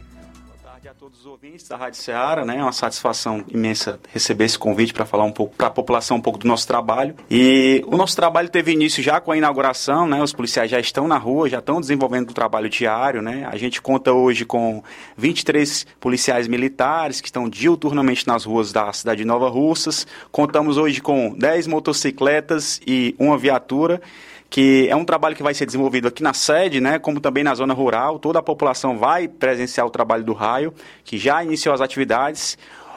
todos 0.98 1.20
os 1.20 1.26
ouvintes 1.26 1.66
da 1.66 1.76
Rádio 1.76 2.00
Ceará, 2.00 2.44
né? 2.44 2.58
É 2.58 2.62
uma 2.62 2.72
satisfação 2.72 3.44
imensa 3.48 3.98
receber 4.12 4.44
esse 4.44 4.58
convite 4.58 4.92
para 4.92 5.04
falar 5.04 5.24
um 5.24 5.32
pouco 5.32 5.54
para 5.56 5.66
a 5.66 5.70
população 5.70 6.18
um 6.18 6.20
pouco 6.20 6.38
do 6.38 6.46
nosso 6.46 6.66
trabalho. 6.66 7.16
E 7.28 7.82
o 7.86 7.96
nosso 7.96 8.14
trabalho 8.14 8.48
teve 8.48 8.72
início 8.72 9.02
já 9.02 9.20
com 9.20 9.32
a 9.32 9.36
inauguração, 9.36 10.06
né? 10.06 10.22
Os 10.22 10.32
policiais 10.32 10.70
já 10.70 10.78
estão 10.78 11.08
na 11.08 11.18
rua, 11.18 11.48
já 11.48 11.58
estão 11.58 11.80
desenvolvendo 11.80 12.30
o 12.30 12.34
trabalho 12.34 12.68
diário, 12.68 13.20
né? 13.20 13.46
A 13.50 13.56
gente 13.56 13.82
conta 13.82 14.12
hoje 14.12 14.44
com 14.44 14.82
23 15.16 15.86
policiais 15.98 16.46
militares 16.46 17.20
que 17.20 17.26
estão 17.28 17.48
diuturnamente 17.48 18.26
nas 18.26 18.44
ruas 18.44 18.72
da 18.72 18.92
cidade 18.92 19.18
de 19.18 19.24
Nova 19.24 19.48
Russas. 19.48 20.06
Contamos 20.30 20.76
hoje 20.76 21.00
com 21.00 21.34
10 21.36 21.66
motocicletas 21.66 22.80
e 22.86 23.16
uma 23.18 23.36
viatura 23.36 24.00
que 24.54 24.86
é 24.88 24.94
um 24.94 25.04
trabalho 25.04 25.34
que 25.34 25.42
vai 25.42 25.52
ser 25.52 25.66
desenvolvido 25.66 26.06
aqui 26.06 26.22
na 26.22 26.32
sede, 26.32 26.80
né, 26.80 26.96
como 27.00 27.18
também 27.18 27.42
na 27.42 27.56
zona 27.56 27.74
rural. 27.74 28.20
Toda 28.20 28.38
a 28.38 28.42
população 28.42 28.96
vai 28.96 29.26
presenciar 29.26 29.84
o 29.84 29.90
trabalho 29.90 30.22
do 30.22 30.32
raio, 30.32 30.72
que 31.02 31.18
já 31.18 31.42
iniciou 31.42 31.74
as 31.74 31.80
atividades. 31.80 32.56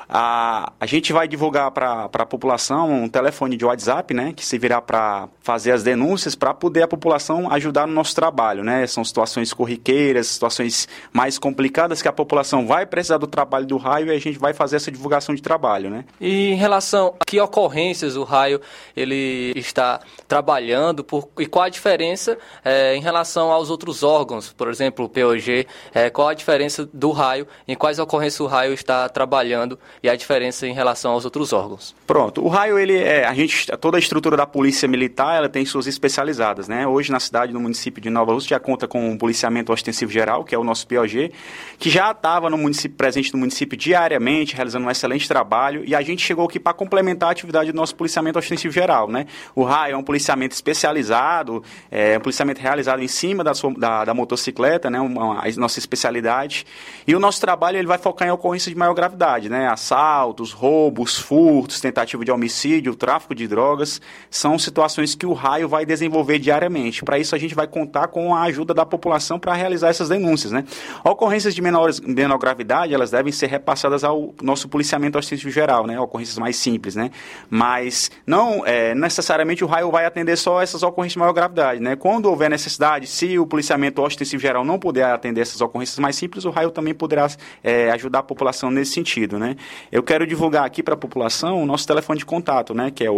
A, 0.10 0.72
a 0.80 0.86
gente 0.86 1.12
vai 1.12 1.28
divulgar 1.28 1.72
para 1.72 2.10
a 2.12 2.26
população 2.26 3.04
um 3.04 3.10
telefone 3.10 3.58
de 3.58 3.66
WhatsApp, 3.66 4.14
né, 4.14 4.34
que 4.34 4.46
servirá 4.46 4.82
para 4.82 5.28
fazer 5.42 5.72
as 5.72 5.84
denúncias, 5.84 6.36
para 6.36 6.54
poder 6.54 6.84
a 6.84 6.88
população 6.88 7.52
ajudar 7.52 7.88
no 7.88 7.94
nosso 7.94 8.16
trabalho, 8.16 8.64
né? 8.64 8.86
São 8.88 9.04
situações 9.04 9.54
corriqueiras, 9.54 10.28
situações 10.28 10.88
mais 11.12 11.38
complicadas 11.38 12.02
que 12.02 12.08
a 12.08 12.14
população 12.14 12.68
vai 12.68 12.86
precisar 12.86 13.18
do 13.18 13.28
trabalho 13.28 13.66
do 13.66 13.78
raio 13.78 14.08
e 14.08 14.12
a 14.12 14.20
gente 14.20 14.38
vai 14.38 14.54
fazer 14.54 14.78
essa 14.78 14.92
divulgação 14.92 15.34
de 15.34 15.42
trabalho, 15.42 15.90
né? 15.90 16.06
E 16.20 16.52
em 16.52 16.56
relação 16.56 17.14
a 17.20 17.26
que 17.26 17.40
ocorrências 17.40 18.16
o 18.16 18.24
raio 18.24 18.62
ele 18.96 19.54
está 19.56 20.00
trabalhando 20.28 21.04
por, 21.04 21.30
e 21.38 21.46
qual 21.46 21.66
a 21.66 21.70
diferença 21.70 22.38
é, 22.64 22.96
em 22.96 23.02
relação 23.02 23.52
aos 23.52 23.70
outros 23.70 24.04
órgãos, 24.04 24.52
por 24.54 24.70
exemplo, 24.70 25.06
o 25.06 25.10
POG, 25.10 25.68
é, 25.94 26.10
qual 26.10 26.28
a 26.30 26.34
diferença 26.34 26.88
do 26.94 27.12
raio, 27.12 27.48
em 27.68 27.76
quais 27.76 28.00
ocorrências 28.00 28.40
o 28.40 28.48
raio 28.48 28.74
está 28.74 29.08
trabalhando 29.10 29.80
e 30.02 30.10
a 30.10 30.16
diferença 30.16 30.68
em 30.68 30.74
relação 30.74 31.12
aos 31.12 31.26
outros 31.26 31.54
órgãos. 31.54 31.96
Pronto, 32.06 32.44
o 32.44 32.48
raio 32.48 32.78
ele 32.78 32.98
é 32.98 33.26
a 33.26 33.34
gente 33.34 33.68
toda 33.78 33.98
a 33.98 34.00
estrutura 34.00 34.38
da 34.38 34.46
polícia 34.46 34.88
militar 34.88 35.36
ela 35.36 35.50
tem 35.50 35.66
suas 35.66 35.88
especializadas, 35.88 36.68
né? 36.68 36.88
Hoje 36.88 37.12
na 37.12 37.20
cidade 37.20 37.54
no 37.54 37.60
município 37.60 38.02
de 38.02 38.10
Nova 38.10 38.34
Rússia 38.34 38.50
já 38.50 38.60
conta 38.60 38.88
com 38.88 39.10
um 39.10 39.18
policiamento 39.18 39.72
ostensivo 39.72 40.12
geral 40.12 40.44
que 40.44 40.54
é 40.54 40.58
o 40.58 40.64
nosso 40.64 40.88
POG, 40.88 41.32
que 41.80 41.90
já 41.90 42.12
estava 42.12 42.50
no 42.50 42.58
município 42.58 42.98
presente 42.98 43.34
no 43.34 43.40
município 43.40 43.78
diariamente 43.78 44.56
realizando 44.56 44.86
um 44.86 44.90
excelente 44.90 45.28
trabalho 45.28 45.84
e 45.86 45.96
a 45.96 46.02
gente 46.02 46.26
chegou 46.26 46.46
aqui 46.46 46.60
para 46.60 46.74
complementar 46.74 47.30
a 47.30 47.32
atividade 47.32 47.72
do 47.72 47.76
nosso 47.76 47.96
policiamento 47.96 48.40
ostensivo 48.40 48.74
geral, 48.74 49.10
né? 49.10 49.26
O 49.56 49.64
raio 49.64 49.94
é 49.94 49.98
um 49.98 50.04
policiamento 50.04 50.54
especializado, 50.54 51.64
é 51.92 52.18
um 52.18 52.22
policiamento 52.22 52.62
realizado 52.62 53.02
em 53.02 53.08
cima 53.08 53.44
da, 53.44 53.54
sua, 53.54 53.74
da, 53.74 54.06
da 54.06 54.14
motocicleta, 54.14 54.90
né? 54.90 55.00
Uma, 55.00 55.42
a 55.42 55.52
nossa 55.58 55.80
especialidade 55.80 56.66
e 57.06 57.16
o 57.16 57.20
nosso 57.20 57.42
trabalho 57.42 57.78
ele 57.78 57.88
vai 57.88 57.98
focar 57.98 58.28
em 58.28 58.32
ocorrências 58.32 58.74
de 58.74 58.78
maior 58.78 58.94
gravidade, 58.94 59.50
né? 59.50 59.68
Assaltos, 59.88 60.52
roubos, 60.52 61.18
furtos, 61.18 61.80
tentativa 61.80 62.24
de 62.24 62.32
homicídio, 62.32 62.94
tráfico 62.96 63.34
de 63.34 63.48
drogas, 63.48 64.02
são 64.30 64.60
situações 64.60 65.16
que 65.16 65.26
o 65.26 65.34
raio 65.34 65.70
vai 65.70 65.86
desenvolver 65.86 66.40
diariamente. 66.40 67.04
Para 67.04 67.18
isso, 67.18 67.34
a 67.34 67.38
gente 67.38 67.56
vai 67.56 67.68
contar 67.68 68.08
com 68.08 68.36
a 68.36 68.42
ajuda 68.44 68.74
da 68.74 68.86
população 68.86 69.40
para 69.40 69.54
realizar 69.54 69.90
essas 69.90 70.10
denúncias. 70.10 70.52
Né? 70.52 70.66
Ocorrências 71.04 71.56
de 71.56 71.62
menor, 71.62 72.38
gravidade, 72.38 72.94
elas 72.94 73.12
devem 73.12 73.32
ser 73.32 73.48
repassadas 73.48 74.04
ao 74.04 74.34
nosso 74.42 74.68
policiamento 74.68 75.18
ostensivo 75.18 75.52
geral, 75.52 75.88
né? 75.88 76.00
ocorrências 76.00 76.38
mais 76.38 76.58
simples. 76.58 76.96
Né? 76.96 77.10
Mas 77.50 78.12
não 78.26 78.66
é, 78.66 78.94
necessariamente 78.94 79.64
o 79.64 79.68
raio 79.68 79.90
vai 79.90 80.06
atender 80.06 80.36
só 80.38 80.62
essas 80.62 80.84
ocorrências 80.84 81.14
de 81.14 81.20
maior 81.20 81.34
gravidade. 81.34 81.80
Né? 81.80 81.96
Quando 81.96 82.26
houver 82.26 82.50
necessidade, 82.50 83.08
se 83.08 83.40
o 83.40 83.46
policiamento 83.46 84.02
ostensivo 84.02 84.42
geral 84.42 84.66
não 84.66 84.78
puder 84.78 85.06
atender 85.06 85.42
essas 85.42 85.62
ocorrências 85.62 86.00
mais 86.00 86.16
simples, 86.16 86.44
o 86.44 86.50
raio 86.50 86.72
também 86.72 86.94
poderá 86.94 87.28
é, 87.64 87.90
ajudar 87.92 88.20
a 88.20 88.24
população 88.24 88.70
nesse 88.70 88.92
sentido. 88.92 89.40
Né? 89.40 89.56
Eu 89.92 90.04
quero 90.04 90.28
divulgar 90.28 90.66
aqui 90.66 90.84
para 90.84 90.94
a 90.94 90.98
população 90.98 91.62
o 91.62 91.66
nosso 91.66 91.88
telefone 91.88 92.20
de 92.20 92.26
contato, 92.26 92.74
né, 92.74 92.92
que 92.92 93.02
é 93.04 93.10
o 93.10 93.16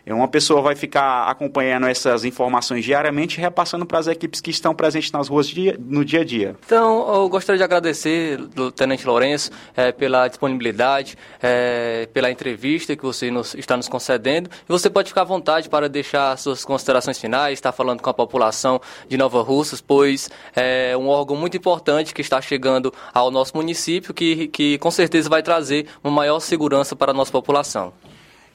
é 0.09 0.14
uma 0.14 0.26
pessoa 0.26 0.62
vai 0.62 0.74
ficar 0.74 1.28
acompanhando 1.28 1.86
essas 1.86 2.24
informações 2.24 2.82
diariamente 2.82 3.39
e 3.39 3.43
repassando 3.43 3.84
para 3.84 3.99
as 3.99 4.07
equipes 4.07 4.41
que 4.41 4.51
estão 4.51 4.74
presentes 4.74 5.12
nas 5.12 5.28
ruas 5.28 5.53
no 5.78 6.03
dia 6.03 6.22
a 6.22 6.24
dia. 6.24 6.57
Então, 6.64 7.14
eu 7.14 7.28
gostaria 7.28 7.59
de 7.59 7.62
agradecer, 7.62 8.41
Tenente 8.74 9.07
Lourenço, 9.07 9.51
é, 9.76 9.93
pela 9.93 10.26
disponibilidade, 10.26 11.14
é, 11.43 12.09
pela 12.12 12.31
entrevista 12.31 12.97
que 12.97 13.03
você 13.03 13.31
nos, 13.31 13.55
está 13.55 13.76
nos 13.76 13.89
concedendo. 13.89 14.51
E 14.51 14.68
você 14.68 14.89
pode 14.91 15.09
ficar 15.09 15.22
à 15.22 15.24
vontade 15.24 15.68
para 15.68 15.89
deixar 15.89 16.37
suas 16.39 16.64
considerações 16.64 17.18
finais, 17.18 17.55
estar 17.55 17.72
falando 17.72 18.03
com 18.03 18.11
a 18.11 18.14
população 18.14 18.81
de 19.09 19.16
Nova 19.16 19.43
Russas, 19.43 19.81
pois 19.81 20.31
é 20.55 20.97
um 20.97 21.09
órgão 21.09 21.37
muito 21.37 21.57
importante 21.57 22.14
que 22.14 22.20
está 22.20 22.41
chegando 22.41 22.93
ao 23.12 23.31
nosso 23.31 23.57
município, 23.57 24.12
que, 24.14 24.49
que 24.49 24.79
com 24.79 24.91
certeza 24.91 25.29
vai 25.29 25.43
trazer 25.43 25.87
uma 26.03 26.12
maior 26.12 26.41
segurança 26.41 26.97
para 26.97 27.12
a 27.12 27.14
nossa 27.14 27.33
população. 27.33 27.93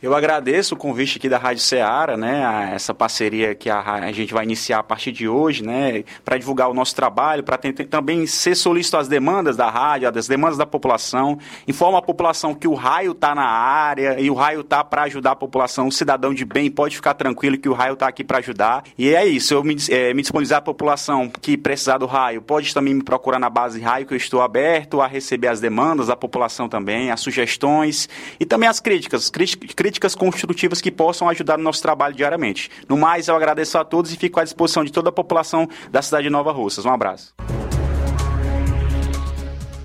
Eu 0.04 0.14
agradeço 0.14 0.76
o 0.76 0.78
convite 0.78 1.18
aqui 1.18 1.30
da 1.30 1.38
Rádio 1.38 1.64
Ceará, 1.64 2.18
né, 2.18 2.72
essa 2.76 2.94
parceria 2.94 3.56
que 3.56 3.70
a, 3.70 3.80
a, 3.80 4.12
gente 4.12 4.34
vai 4.34 4.44
iniciar 4.44 4.80
a 4.80 4.84
partir 4.84 5.14
de 5.14 5.30
hoje, 5.30 5.64
né, 5.64 6.04
para 6.26 6.38
divulgar 6.38 6.70
o 6.70 6.74
nosso 6.74 6.94
trabalho, 6.94 7.42
para 7.42 7.58
também 7.58 8.28
ser 8.28 8.54
solícito 8.54 8.98
às 8.98 9.08
demandas 9.08 9.56
da 9.56 9.70
rádio, 9.70 10.10
às 10.10 10.28
demandas 10.28 10.58
da 10.58 10.66
população, 10.66 11.40
informa 11.66 12.00
a 12.00 12.02
população 12.02 12.54
que 12.54 12.68
o 12.68 12.74
raio 12.74 13.14
está 13.14 13.34
na 13.34 13.46
área 13.46 14.20
e 14.20 14.30
o 14.30 14.34
raio 14.34 14.60
está 14.60 14.84
para 14.84 15.04
ajudar 15.04 15.32
a 15.32 15.36
população, 15.38 15.88
o 15.88 15.92
cidadão 15.92 16.34
de 16.34 16.44
bem 16.44 16.70
pode 16.70 16.98
ficar 16.98 17.14
tranquilo 17.14 17.58
que 17.58 17.70
o 17.70 17.74
raio 17.74 17.94
está 17.94 18.10
aqui 18.10 18.26
para 18.26 18.40
ajudar. 18.40 18.84
E 18.98 19.16
é 19.16 19.26
isso, 19.26 19.54
eu 19.54 19.64
me, 19.64 19.78
é, 19.90 20.14
me 20.14 20.22
disponibilizar 20.22 20.58
a 20.58 20.62
população 20.62 21.30
que 21.30 21.56
precisar 21.56 21.98
do 21.98 22.08
raio, 22.08 22.42
pode 22.42 22.74
também 22.74 22.94
me 22.94 23.04
procurar 23.04 23.40
na 23.40 23.50
base 23.50 23.80
raio, 23.80 24.06
que 24.06 24.14
eu 24.14 24.18
estou 24.18 24.42
aberto 24.42 25.00
a 25.00 25.08
receber 25.08 25.48
as 25.48 25.62
demandas 25.62 26.08
da 26.08 26.16
população 26.18 26.68
também, 26.68 27.10
as 27.10 27.22
sugestões 27.22 28.10
e 28.38 28.46
também 28.46 28.68
as 28.68 28.82
críticas, 28.82 29.30
críticas 29.30 29.93
críticas 29.94 30.16
construtivas 30.16 30.82
que 30.82 30.92
possam 30.92 31.30
ajudar 31.30 31.58
no 31.58 31.64
nosso 31.64 31.82
trabalho 31.82 32.16
diariamente. 32.16 32.72
No 32.90 32.98
mais, 32.98 33.28
eu 33.28 33.36
agradeço 33.36 33.78
a 33.78 33.86
todos 33.86 34.12
e 34.12 34.18
fico 34.18 34.40
à 34.40 34.44
disposição 34.44 34.84
de 34.84 34.92
toda 34.92 35.10
a 35.10 35.12
população 35.12 35.68
da 35.92 36.02
cidade 36.02 36.24
de 36.24 36.30
Nova 36.32 36.52
Russas. 36.52 36.84
Um 36.84 36.90
abraço. 36.90 37.34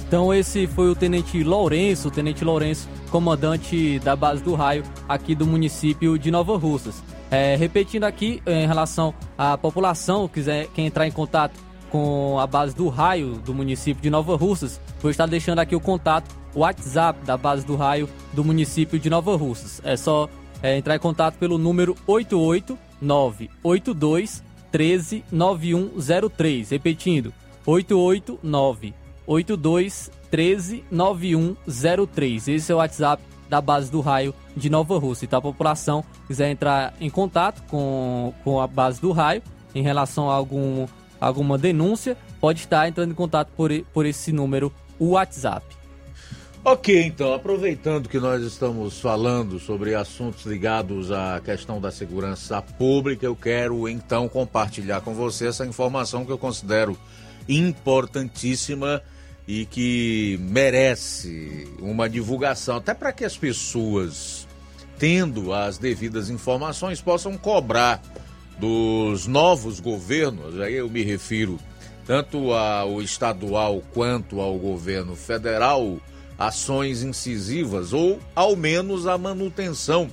Então 0.06 0.32
esse 0.32 0.66
foi 0.66 0.88
o 0.90 0.94
Tenente 0.94 1.44
Lourenço, 1.44 2.08
o 2.08 2.10
Tenente 2.10 2.42
Lourenço, 2.42 2.88
comandante 3.10 3.98
da 3.98 4.16
base 4.16 4.42
do 4.42 4.54
raio 4.54 4.82
aqui 5.06 5.34
do 5.34 5.46
município 5.46 6.18
de 6.18 6.30
Nova 6.30 6.56
Russas. 6.56 7.02
É, 7.30 7.54
repetindo 7.56 8.04
aqui, 8.04 8.42
em 8.46 8.66
relação 8.66 9.12
à 9.36 9.58
população, 9.58 10.26
quiser 10.26 10.68
quem 10.68 10.86
entrar 10.86 11.06
em 11.06 11.12
contato 11.12 11.60
com 11.90 12.38
a 12.40 12.46
base 12.46 12.74
do 12.74 12.88
raio 12.88 13.34
do 13.44 13.52
município 13.52 14.02
de 14.02 14.08
Nova 14.08 14.34
Russas, 14.36 14.80
vou 15.00 15.10
estar 15.10 15.26
deixando 15.26 15.58
aqui 15.58 15.76
o 15.76 15.80
contato, 15.80 16.34
WhatsApp 16.58 17.24
da 17.24 17.36
base 17.36 17.66
do 17.66 17.76
raio 17.76 18.08
do 18.32 18.44
município 18.44 18.98
de 18.98 19.08
Nova 19.10 19.36
Russas. 19.36 19.80
É 19.84 19.96
só 19.96 20.28
é, 20.62 20.76
entrar 20.76 20.96
em 20.96 21.00
contato 21.00 21.36
pelo 21.36 21.58
número 21.58 21.94
88982 22.06 24.42
13 24.70 25.24
9103. 25.30 26.70
Repetindo, 26.70 27.32
889 27.66 28.94
82 29.26 30.10
13 30.30 30.84
9103. 30.90 32.48
Esse 32.48 32.72
é 32.72 32.74
o 32.74 32.78
WhatsApp 32.78 33.22
da 33.48 33.60
base 33.60 33.88
do 33.90 34.00
raio 34.00 34.34
de 34.56 34.68
Nova 34.68 34.98
Rússia. 34.98 35.26
Então 35.26 35.38
a 35.38 35.42
população 35.42 36.04
quiser 36.26 36.50
entrar 36.50 36.94
em 37.00 37.08
contato 37.08 37.62
com, 37.68 38.34
com 38.44 38.60
a 38.60 38.66
base 38.66 39.00
do 39.00 39.12
raio 39.12 39.42
em 39.74 39.82
relação 39.82 40.30
a 40.30 40.34
algum, 40.34 40.86
alguma 41.20 41.58
denúncia, 41.58 42.16
pode 42.40 42.60
estar 42.60 42.88
entrando 42.88 43.12
em 43.12 43.14
contato 43.14 43.50
por, 43.56 43.70
por 43.92 44.06
esse 44.06 44.32
número, 44.32 44.72
o 44.98 45.10
WhatsApp. 45.10 45.64
Ok, 46.64 47.02
então, 47.02 47.32
aproveitando 47.32 48.08
que 48.08 48.18
nós 48.18 48.42
estamos 48.42 49.00
falando 49.00 49.58
sobre 49.58 49.94
assuntos 49.94 50.44
ligados 50.44 51.10
à 51.10 51.40
questão 51.42 51.80
da 51.80 51.90
segurança 51.90 52.60
pública, 52.60 53.24
eu 53.24 53.36
quero 53.36 53.88
então 53.88 54.28
compartilhar 54.28 55.00
com 55.00 55.14
você 55.14 55.46
essa 55.46 55.64
informação 55.64 56.26
que 56.26 56.32
eu 56.32 56.36
considero 56.36 56.98
importantíssima 57.48 59.00
e 59.46 59.64
que 59.64 60.38
merece 60.42 61.66
uma 61.80 62.08
divulgação, 62.08 62.76
até 62.76 62.92
para 62.92 63.12
que 63.12 63.24
as 63.24 63.36
pessoas, 63.36 64.46
tendo 64.98 65.54
as 65.54 65.78
devidas 65.78 66.28
informações, 66.28 67.00
possam 67.00 67.38
cobrar 67.38 68.02
dos 68.58 69.26
novos 69.26 69.80
governos, 69.80 70.60
aí 70.60 70.74
eu 70.74 70.90
me 70.90 71.02
refiro 71.02 71.58
tanto 72.04 72.52
ao 72.52 73.00
estadual 73.00 73.82
quanto 73.94 74.40
ao 74.40 74.58
governo 74.58 75.14
federal, 75.14 75.98
ações 76.38 77.02
incisivas 77.02 77.92
ou, 77.92 78.20
ao 78.34 78.54
menos, 78.54 79.06
a 79.06 79.18
manutenção 79.18 80.08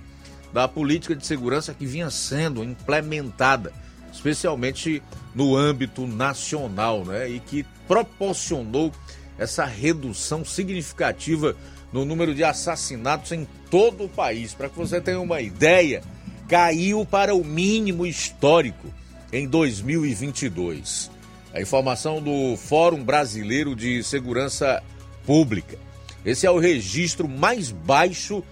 da 0.52 0.68
política 0.68 1.16
de 1.16 1.26
segurança 1.26 1.74
que 1.74 1.86
vinha 1.86 2.10
sendo 2.10 2.64
implementada, 2.64 3.72
especialmente 4.12 5.04
no 5.36 5.56
âmbito 5.56 6.08
nacional, 6.08 7.06
né? 7.06 7.30
E 7.30 7.40
que 7.40 7.66
proporcionou 7.88 8.92
essa 9.38 9.66
redução 9.66 10.44
significativa 10.46 11.56
no 11.92 12.06
número 12.06 12.34
de 12.34 12.44
assassinatos 12.44 13.32
em 13.34 13.48
todo 13.70 14.06
o 14.06 14.10
país. 14.10 14.54
Para 14.54 14.70
que 14.70 14.78
você 14.78 15.00
tenha 15.00 15.20
uma 15.20 15.42
ideia, 15.42 16.02
caiu 16.48 17.06
para 17.06 17.36
o 17.36 17.44
mínimo 17.44 18.06
histórico 18.06 18.88
em 19.32 19.48
2022. 19.48 21.12
A 21.54 21.62
informação 21.62 22.22
do 22.22 22.58
Fórum 22.58 23.04
Brasileiro 23.04 23.76
de 23.76 24.04
Segurança 24.04 24.82
Pública. 25.26 25.85
Esse 26.26 26.48
é 26.48 26.52
o 26.52 26.58
registro 26.58 27.30
mais 27.30 27.72
baixo 27.72 28.44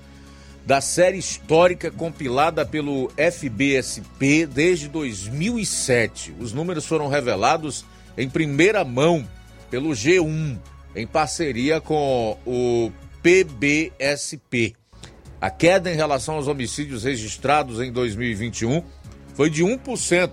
da 0.66 0.80
série 0.80 1.18
histórica 1.18 1.92
compilada 1.92 2.66
pelo 2.66 3.12
FBSP 3.18 4.46
desde 4.46 4.88
2007. 4.88 6.34
Os 6.40 6.54
números 6.54 6.86
foram 6.86 7.08
revelados 7.08 7.84
em 8.18 8.30
primeira 8.30 8.86
mão 8.86 9.28
pelo 9.70 9.90
G1, 9.90 10.58
em 10.96 11.06
parceria 11.08 11.82
com 11.82 12.38
o 12.46 12.92
PBSP. 13.22 14.76
A 15.42 15.50
queda 15.50 15.92
em 15.92 15.96
relação 15.96 16.36
aos 16.36 16.48
homicídios 16.48 17.04
registrados 17.04 17.82
em 17.82 17.92
2021 17.92 18.82
foi 19.34 19.50
de 19.50 19.64
1%, 19.64 20.30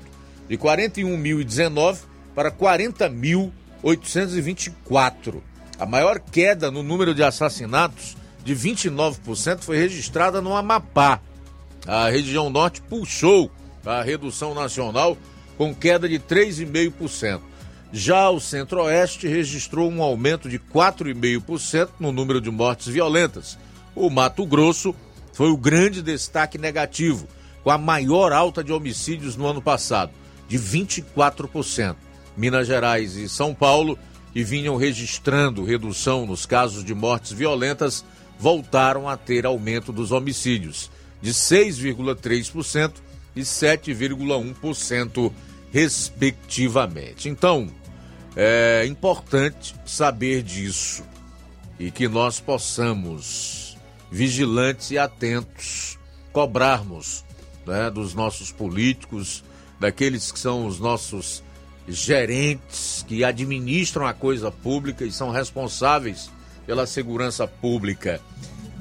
de 0.49 0.59
41.019 0.59 2.01
para 2.35 2.53
40.824. 2.53 5.41
A 5.81 5.87
maior 5.87 6.21
queda 6.21 6.71
no 6.71 6.83
número 6.83 7.15
de 7.15 7.23
assassinatos, 7.23 8.15
de 8.45 8.55
29%, 8.55 9.61
foi 9.61 9.79
registrada 9.79 10.43
no 10.43 10.55
Amapá. 10.55 11.23
A 11.87 12.11
região 12.11 12.51
norte 12.51 12.83
puxou 12.83 13.51
a 13.87 14.03
redução 14.03 14.55
nacional 14.55 15.17
com 15.57 15.75
queda 15.75 16.07
de 16.07 16.19
3,5%. 16.19 17.41
Já 17.91 18.29
o 18.29 18.39
Centro-Oeste 18.39 19.27
registrou 19.27 19.91
um 19.91 20.03
aumento 20.03 20.51
de 20.51 20.59
4,5% 20.59 21.89
no 21.99 22.13
número 22.13 22.43
de 22.43 22.51
mortes 22.51 22.89
violentas. 22.89 23.59
O 23.95 24.11
Mato 24.11 24.45
Grosso 24.45 24.95
foi 25.33 25.49
o 25.49 25.57
grande 25.57 26.03
destaque 26.03 26.59
negativo, 26.59 27.27
com 27.65 27.71
a 27.71 27.79
maior 27.79 28.33
alta 28.33 28.63
de 28.63 28.71
homicídios 28.71 29.35
no 29.35 29.47
ano 29.47 29.63
passado, 29.63 30.13
de 30.47 30.59
24%. 30.59 31.97
Minas 32.37 32.67
Gerais 32.67 33.17
e 33.17 33.31
São 33.31 33.55
Paulo 33.55 33.99
que 34.33 34.45
vinham 34.45 34.77
registrando 34.77 35.65
redução 35.65 36.27
nos 36.27 36.47
casos 36.47 36.85
de 36.85 36.95
mortes 36.95 37.33
violentas, 37.33 38.05
voltaram 38.39 39.09
a 39.09 39.17
ter 39.17 39.45
aumento 39.45 39.93
dos 39.93 40.13
homicídios, 40.13 40.91
de 41.21 41.33
6,3% 41.33 42.95
e 43.37 43.41
7,1%, 43.43 45.33
respectivamente. 45.73 47.29
Então, 47.29 47.69
é 48.37 48.87
importante 48.87 49.75
saber 49.85 50.43
disso 50.43 51.03
e 51.79 51.91
que 51.91 52.09
nós 52.09 52.41
possamos, 52.41 53.77
vigilantes 54.11 54.91
e 54.91 54.99
atentos, 54.99 55.99
cobrarmos 56.33 57.25
né, 57.67 57.91
dos 57.91 58.15
nossos 58.15 58.53
políticos, 58.53 59.43
daqueles 59.79 60.31
que 60.31 60.39
são 60.39 60.67
os 60.67 60.79
nossos 60.79 61.43
gerentes 61.97 63.05
que 63.07 63.25
administram 63.25 64.07
a 64.07 64.13
coisa 64.13 64.51
pública 64.51 65.05
e 65.05 65.13
são 65.13 65.31
responsáveis 65.31 66.31
pela 66.67 66.87
segurança 66.87 67.47
pública, 67.47 68.21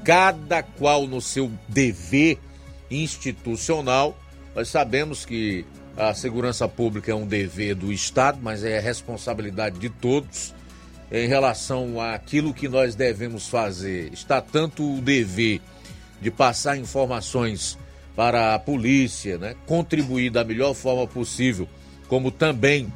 cada 0.03 0.61
qual 0.61 1.07
no 1.07 1.21
seu 1.21 1.51
dever 1.67 2.37
institucional. 2.89 4.17
Nós 4.55 4.69
sabemos 4.69 5.25
que 5.25 5.65
a 5.97 6.13
segurança 6.13 6.67
pública 6.67 7.11
é 7.11 7.15
um 7.15 7.27
dever 7.27 7.75
do 7.75 7.91
Estado, 7.91 8.39
mas 8.41 8.63
é 8.63 8.79
responsabilidade 8.79 9.79
de 9.79 9.89
todos. 9.89 10.53
Em 11.11 11.27
relação 11.27 11.99
àquilo 11.99 12.53
que 12.53 12.69
nós 12.69 12.93
devemos 12.93 13.47
fazer, 13.47 14.13
está 14.13 14.39
tanto 14.39 14.97
o 14.97 15.01
dever 15.01 15.59
de 16.21 16.29
passar 16.29 16.77
informações 16.77 17.77
para 18.15 18.53
a 18.53 18.59
polícia, 18.59 19.37
né? 19.37 19.55
contribuir 19.65 20.29
da 20.29 20.43
melhor 20.43 20.75
forma 20.75 21.07
possível 21.07 21.67
como 22.09 22.31
também 22.31 22.91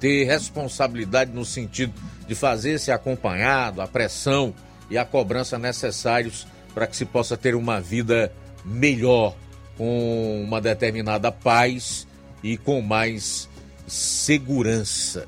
ter 0.00 0.24
responsabilidade 0.24 1.30
no 1.30 1.44
sentido 1.44 1.92
de 2.26 2.34
fazer 2.34 2.72
esse 2.72 2.90
acompanhado, 2.90 3.80
a 3.80 3.86
pressão 3.86 4.52
e 4.90 4.98
a 4.98 5.04
cobrança 5.04 5.58
necessários 5.58 6.46
para 6.74 6.86
que 6.86 6.96
se 6.96 7.04
possa 7.04 7.36
ter 7.36 7.54
uma 7.54 7.80
vida 7.80 8.32
melhor, 8.64 9.36
com 9.76 10.42
uma 10.42 10.60
determinada 10.60 11.30
paz 11.30 12.06
e 12.42 12.56
com 12.56 12.80
mais 12.80 13.48
segurança. 13.86 15.26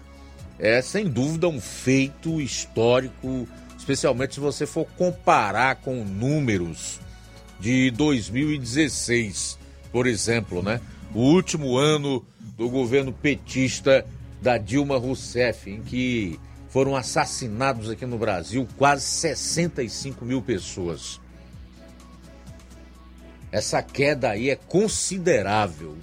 É 0.58 0.80
sem 0.80 1.06
dúvida 1.06 1.48
um 1.48 1.60
feito 1.60 2.40
histórico, 2.40 3.46
especialmente 3.76 4.34
se 4.34 4.40
você 4.40 4.66
for 4.66 4.86
comparar 4.96 5.76
com 5.76 6.02
números 6.02 6.98
de 7.60 7.90
2016, 7.90 9.58
por 9.92 10.06
exemplo, 10.06 10.62
né? 10.62 10.80
O 11.14 11.20
último 11.20 11.76
ano 11.76 12.24
do 12.56 12.68
governo 12.68 13.12
petista 13.12 14.04
da 14.40 14.56
Dilma 14.58 14.96
Rousseff, 14.96 15.68
em 15.70 15.82
que 15.82 16.40
foram 16.68 16.96
assassinados 16.96 17.90
aqui 17.90 18.06
no 18.06 18.18
Brasil 18.18 18.66
quase 18.76 19.04
65 19.04 20.24
mil 20.24 20.42
pessoas. 20.42 21.20
Essa 23.52 23.80
queda 23.82 24.30
aí 24.30 24.50
é 24.50 24.56
considerável. 24.56 25.96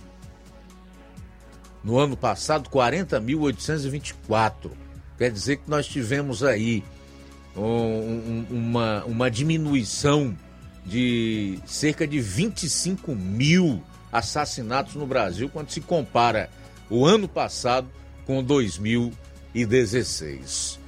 No 1.83 1.99
ano 1.99 2.15
passado, 2.15 2.69
40.824. 2.69 4.71
Quer 5.17 5.31
dizer 5.31 5.57
que 5.57 5.69
nós 5.69 5.85
tivemos 5.85 6.41
aí 6.43 6.83
um, 7.55 7.63
um, 7.63 8.47
uma, 8.49 9.03
uma 9.05 9.29
diminuição 9.29 10.35
de 10.85 11.59
cerca 11.65 12.07
de 12.07 12.19
25 12.19 13.13
mil 13.13 13.83
assassinatos 14.13 14.95
no 14.95 15.05
Brasil 15.05 15.49
quando 15.49 15.71
se 15.71 15.81
compara 15.81 16.49
o 16.89 17.05
ano 17.05 17.27
passado 17.27 17.89
com 18.25 18.41
2016. 18.43 20.79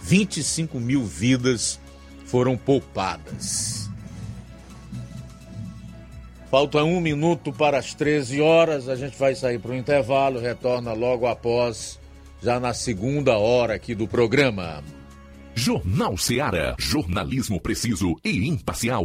25 0.00 0.80
mil 0.80 1.04
vidas 1.04 1.78
foram 2.24 2.56
poupadas. 2.56 3.90
Falta 6.50 6.82
um 6.84 7.00
minuto 7.00 7.52
para 7.52 7.78
as 7.78 7.94
13 7.94 8.40
horas. 8.40 8.88
A 8.88 8.94
gente 8.94 9.18
vai 9.18 9.34
sair 9.34 9.58
para 9.58 9.72
o 9.72 9.74
intervalo, 9.74 10.38
retorna 10.38 10.92
logo 10.92 11.26
após, 11.26 11.98
já 12.42 12.60
na 12.60 12.74
segunda 12.74 13.38
hora 13.38 13.74
aqui 13.74 13.94
do 13.94 14.06
programa. 14.06 14.84
Jornal 15.54 16.16
Seara. 16.16 16.74
Jornalismo 16.78 17.60
preciso 17.60 18.16
e 18.24 18.48
imparcial. 18.48 19.04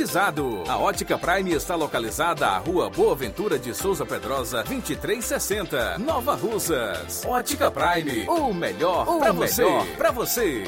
A 0.67 0.79
Ótica 0.79 1.15
Prime 1.15 1.53
está 1.53 1.75
localizada 1.75 2.47
à 2.47 2.57
Rua 2.57 2.89
Boa 2.89 3.15
Ventura 3.15 3.59
de 3.59 3.71
Souza 3.71 4.03
Pedrosa, 4.03 4.63
2360, 4.63 5.99
Nova 5.99 6.33
Russas. 6.33 7.23
Ótica 7.23 7.69
Prime, 7.69 8.27
o 8.27 8.51
melhor 8.51 9.05
para 9.19 9.31
você. 9.31 9.63
Pra 9.95 10.09
você. 10.09 10.63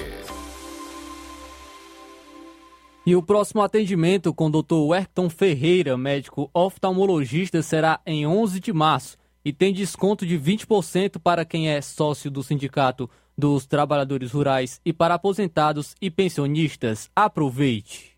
E 3.04 3.16
o 3.16 3.24
próximo 3.24 3.64
atendimento 3.64 4.32
com 4.36 4.52
o 4.52 4.62
Dr. 4.62 4.76
Werton 4.76 5.28
Ferreira, 5.32 5.98
médico 5.98 6.48
oftalmologista, 6.54 7.64
será 7.64 8.00
em 8.06 8.28
11 8.28 8.60
de 8.60 8.72
março 8.72 9.18
e 9.44 9.52
tem 9.52 9.74
desconto 9.74 10.28
de 10.28 10.38
20% 10.38 11.18
para 11.20 11.44
quem 11.44 11.70
é 11.70 11.82
sócio 11.82 12.30
do 12.30 12.44
Sindicato 12.44 13.10
dos 13.36 13.66
Trabalhadores 13.66 14.32
Rurais 14.32 14.80
e 14.86 14.94
para 14.94 15.16
aposentados 15.16 15.96
e 16.00 16.12
pensionistas. 16.12 17.10
Aproveite! 17.16 18.13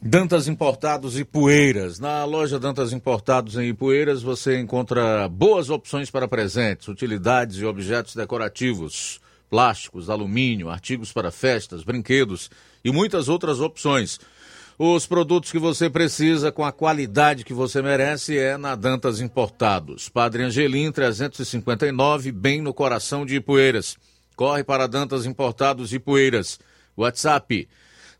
Dantas 0.00 0.46
Importados 0.46 1.18
e 1.18 1.24
Poeiras. 1.24 1.98
Na 1.98 2.24
loja 2.24 2.56
Dantas 2.56 2.92
Importados 2.92 3.56
em 3.56 3.70
Ipueiras 3.70 4.22
você 4.22 4.56
encontra 4.56 5.28
boas 5.28 5.70
opções 5.70 6.08
para 6.08 6.28
presentes, 6.28 6.86
utilidades 6.86 7.56
e 7.56 7.64
objetos 7.64 8.14
decorativos, 8.14 9.20
plásticos, 9.50 10.08
alumínio, 10.08 10.70
artigos 10.70 11.12
para 11.12 11.32
festas, 11.32 11.82
brinquedos 11.82 12.48
e 12.84 12.92
muitas 12.92 13.28
outras 13.28 13.58
opções. 13.58 14.20
Os 14.78 15.04
produtos 15.04 15.50
que 15.50 15.58
você 15.58 15.90
precisa 15.90 16.52
com 16.52 16.64
a 16.64 16.70
qualidade 16.70 17.42
que 17.42 17.52
você 17.52 17.82
merece 17.82 18.38
é 18.38 18.56
na 18.56 18.76
Dantas 18.76 19.20
Importados. 19.20 20.08
Padre 20.08 20.44
Angelim 20.44 20.92
359, 20.92 22.30
bem 22.30 22.62
no 22.62 22.72
coração 22.72 23.26
de 23.26 23.34
Ipueiras. 23.34 23.96
Corre 24.36 24.62
para 24.62 24.86
Dantas 24.86 25.26
Importados 25.26 25.92
e 25.92 25.98
Poeiras. 25.98 26.60
WhatsApp 26.96 27.68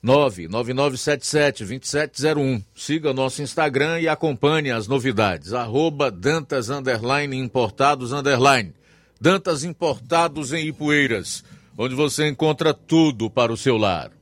99977-2701. 0.04 2.62
Siga 2.74 3.12
nosso 3.12 3.42
Instagram 3.42 4.00
e 4.00 4.08
acompanhe 4.08 4.70
as 4.70 4.86
novidades. 4.86 5.52
Arroba 5.52 6.10
Dantas 6.10 6.70
Underline 6.70 7.36
Importados 7.36 8.12
Underline. 8.12 8.72
Dantas 9.20 9.64
Importados 9.64 10.52
em 10.52 10.68
Ipueiras, 10.68 11.42
onde 11.76 11.94
você 11.94 12.28
encontra 12.28 12.72
tudo 12.72 13.28
para 13.28 13.52
o 13.52 13.56
seu 13.56 13.76
lar. 13.76 14.12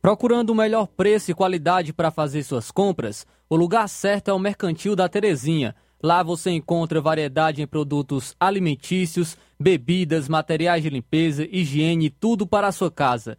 Procurando 0.00 0.50
o 0.50 0.54
melhor 0.54 0.86
preço 0.86 1.30
e 1.30 1.34
qualidade 1.34 1.92
para 1.92 2.10
fazer 2.10 2.42
suas 2.42 2.70
compras, 2.70 3.26
o 3.48 3.56
lugar 3.56 3.88
certo 3.88 4.30
é 4.30 4.34
o 4.34 4.38
Mercantil 4.38 4.96
da 4.96 5.08
Terezinha. 5.08 5.74
Lá 6.02 6.22
você 6.22 6.50
encontra 6.50 7.00
variedade 7.00 7.62
em 7.62 7.66
produtos 7.66 8.34
alimentícios, 8.38 9.38
bebidas, 9.58 10.28
materiais 10.28 10.82
de 10.82 10.90
limpeza, 10.90 11.48
higiene, 11.50 12.10
tudo 12.10 12.46
para 12.46 12.68
a 12.68 12.72
sua 12.72 12.90
casa. 12.90 13.38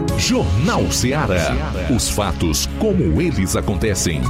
Jornal 0.21 0.91
Ceará. 0.91 1.49
Os 1.93 2.07
fatos 2.09 2.69
como 2.79 3.19
eles 3.19 3.55
acontecem. 3.55 4.21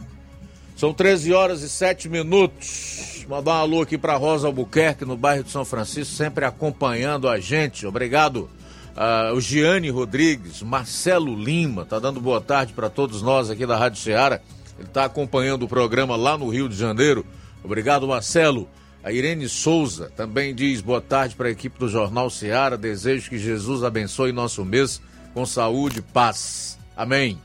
São 0.75 0.93
13 0.93 1.33
horas 1.33 1.61
e 1.61 1.69
7 1.69 2.09
minutos. 2.09 3.25
Mandar 3.29 3.53
um 3.53 3.59
alô 3.59 3.81
aqui 3.81 3.97
para 3.97 4.15
Rosa 4.17 4.47
Albuquerque, 4.47 5.05
no 5.05 5.15
bairro 5.15 5.43
de 5.43 5.51
São 5.51 5.63
Francisco, 5.63 6.13
sempre 6.13 6.45
acompanhando 6.45 7.29
a 7.29 7.39
gente. 7.39 7.87
Obrigado. 7.87 8.49
Uh, 8.95 9.33
o 9.35 9.41
Giane 9.41 9.89
Rodrigues, 9.89 10.61
Marcelo 10.61 11.35
Lima, 11.35 11.85
tá 11.85 11.99
dando 11.99 12.21
boa 12.21 12.39
tarde 12.39 12.73
para 12.73 12.89
todos 12.89 13.21
nós 13.21 13.49
aqui 13.49 13.65
da 13.65 13.77
Rádio 13.77 14.01
Ceará. 14.01 14.39
Ele 14.77 14.87
está 14.87 15.05
acompanhando 15.05 15.63
o 15.63 15.67
programa 15.67 16.15
lá 16.15 16.37
no 16.37 16.49
Rio 16.49 16.67
de 16.67 16.75
Janeiro. 16.75 17.25
Obrigado, 17.63 18.07
Marcelo. 18.07 18.67
A 19.03 19.11
Irene 19.11 19.47
Souza 19.47 20.11
também 20.15 20.53
diz 20.53 20.81
boa 20.81 20.99
tarde 20.99 21.35
para 21.35 21.47
a 21.47 21.51
equipe 21.51 21.79
do 21.79 21.87
Jornal 21.87 22.29
Seara. 22.29 22.77
Desejo 22.77 23.29
que 23.29 23.37
Jesus 23.37 23.83
abençoe 23.83 24.31
nosso 24.31 24.65
mês 24.65 25.01
com 25.33 25.45
saúde 25.45 25.99
e 25.99 26.01
paz. 26.01 26.77
Amém. 26.97 27.39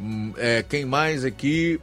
Hum, 0.00 0.32
é, 0.36 0.64
quem 0.66 0.84
mais 0.84 1.24
aqui? 1.24 1.78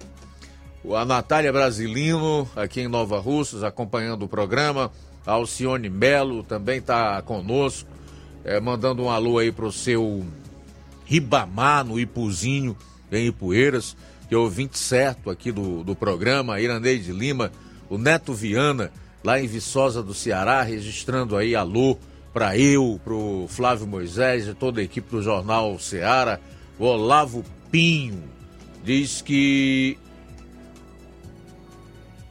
A 0.95 1.05
Natália 1.05 1.53
Brasilino, 1.53 2.49
aqui 2.55 2.81
em 2.81 2.87
Nova 2.87 3.19
Russas, 3.19 3.63
acompanhando 3.63 4.23
o 4.23 4.27
programa. 4.27 4.91
A 5.25 5.33
Alcione 5.33 5.89
Melo 5.89 6.43
também 6.43 6.79
está 6.79 7.21
conosco, 7.21 7.89
é, 8.43 8.59
mandando 8.59 9.03
um 9.03 9.09
alô 9.09 9.37
aí 9.37 9.51
para 9.51 9.65
o 9.65 9.71
seu 9.71 10.25
Ribamar, 11.05 11.85
no 11.85 11.97
Ipuzinho, 11.97 12.75
em 13.09 13.27
Ipueiras 13.27 13.95
que 14.33 14.35
é 14.35 14.39
ouvinte 14.39 14.79
certo 14.79 15.29
aqui 15.29 15.51
do, 15.51 15.83
do 15.83 15.95
programa, 15.95 16.59
Iraneide 16.59 17.11
Lima, 17.11 17.51
o 17.87 17.99
Neto 17.99 18.33
Viana, 18.33 18.91
lá 19.23 19.39
em 19.39 19.45
Viçosa 19.45 20.01
do 20.01 20.11
Ceará, 20.11 20.63
registrando 20.63 21.37
aí 21.37 21.55
alô 21.55 21.99
para 22.33 22.57
eu, 22.57 22.99
para 23.03 23.13
o 23.13 23.45
Flávio 23.47 23.85
Moisés 23.85 24.47
e 24.47 24.55
toda 24.55 24.81
a 24.81 24.83
equipe 24.83 25.07
do 25.11 25.21
Jornal 25.21 25.77
Ceará. 25.77 26.39
O 26.79 26.85
Olavo 26.85 27.45
Pinho 27.69 28.23
diz 28.83 29.21
que 29.21 29.99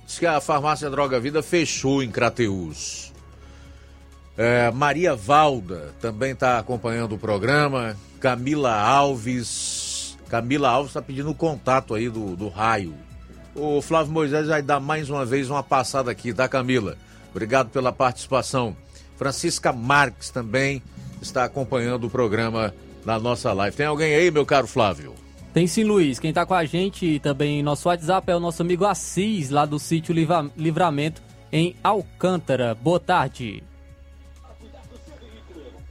diz 0.04 0.18
que 0.18 0.26
a 0.26 0.40
farmácia 0.40 0.90
Droga 0.90 1.20
Vida 1.20 1.40
fechou 1.40 2.02
em 2.02 2.10
Crateus. 2.10 3.12
É, 4.36 4.72
Maria 4.72 5.14
Valda 5.14 5.94
também 6.00 6.32
está 6.32 6.58
acompanhando 6.58 7.14
o 7.14 7.18
programa. 7.18 7.96
Camila 8.18 8.74
Alves, 8.74 9.46
Camila 10.32 10.70
Alves 10.70 10.92
está 10.92 11.02
pedindo 11.02 11.30
o 11.30 11.34
contato 11.34 11.92
aí 11.92 12.08
do, 12.08 12.34
do 12.34 12.48
raio. 12.48 12.94
O 13.54 13.82
Flávio 13.82 14.14
Moisés 14.14 14.46
vai 14.46 14.62
dar 14.62 14.80
mais 14.80 15.10
uma 15.10 15.26
vez 15.26 15.50
uma 15.50 15.62
passada 15.62 16.10
aqui, 16.10 16.32
tá, 16.32 16.48
Camila? 16.48 16.96
Obrigado 17.30 17.68
pela 17.68 17.92
participação. 17.92 18.74
Francisca 19.18 19.74
Marques 19.74 20.30
também 20.30 20.82
está 21.20 21.44
acompanhando 21.44 22.06
o 22.06 22.10
programa 22.10 22.72
na 23.04 23.18
nossa 23.18 23.52
live. 23.52 23.76
Tem 23.76 23.84
alguém 23.84 24.14
aí, 24.14 24.30
meu 24.30 24.46
caro 24.46 24.66
Flávio? 24.66 25.12
Tem 25.52 25.66
sim, 25.66 25.84
Luiz. 25.84 26.18
Quem 26.18 26.30
está 26.30 26.46
com 26.46 26.54
a 26.54 26.64
gente 26.64 27.18
também 27.18 27.62
nosso 27.62 27.90
WhatsApp 27.90 28.32
é 28.32 28.34
o 28.34 28.40
nosso 28.40 28.62
amigo 28.62 28.86
Assis, 28.86 29.50
lá 29.50 29.66
do 29.66 29.78
sítio 29.78 30.14
Livramento, 30.56 31.20
em 31.52 31.76
Alcântara. 31.84 32.74
Boa 32.74 32.98
tarde. 32.98 33.62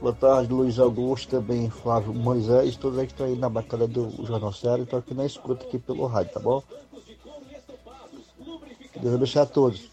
Boa 0.02 0.12
tarde, 0.12 0.52
Luiz 0.52 0.80
Augusto, 0.80 1.30
também 1.30 1.70
Flávio 1.70 2.12
Moisés, 2.12 2.74
todos 2.74 2.98
aí 2.98 3.06
que 3.06 3.12
estão 3.12 3.24
aí 3.24 3.36
na 3.36 3.48
bancada 3.48 3.86
do 3.86 4.10
Jornal 4.26 4.52
Sério, 4.52 4.82
estou 4.82 4.98
aqui 4.98 5.14
na 5.14 5.24
escuta 5.24 5.64
aqui 5.64 5.78
pelo 5.78 6.06
rádio, 6.06 6.32
tá 6.32 6.40
bom? 6.40 6.60
Deus 9.00 9.14
abençoe 9.14 9.42
a 9.42 9.46
todos. 9.46 9.88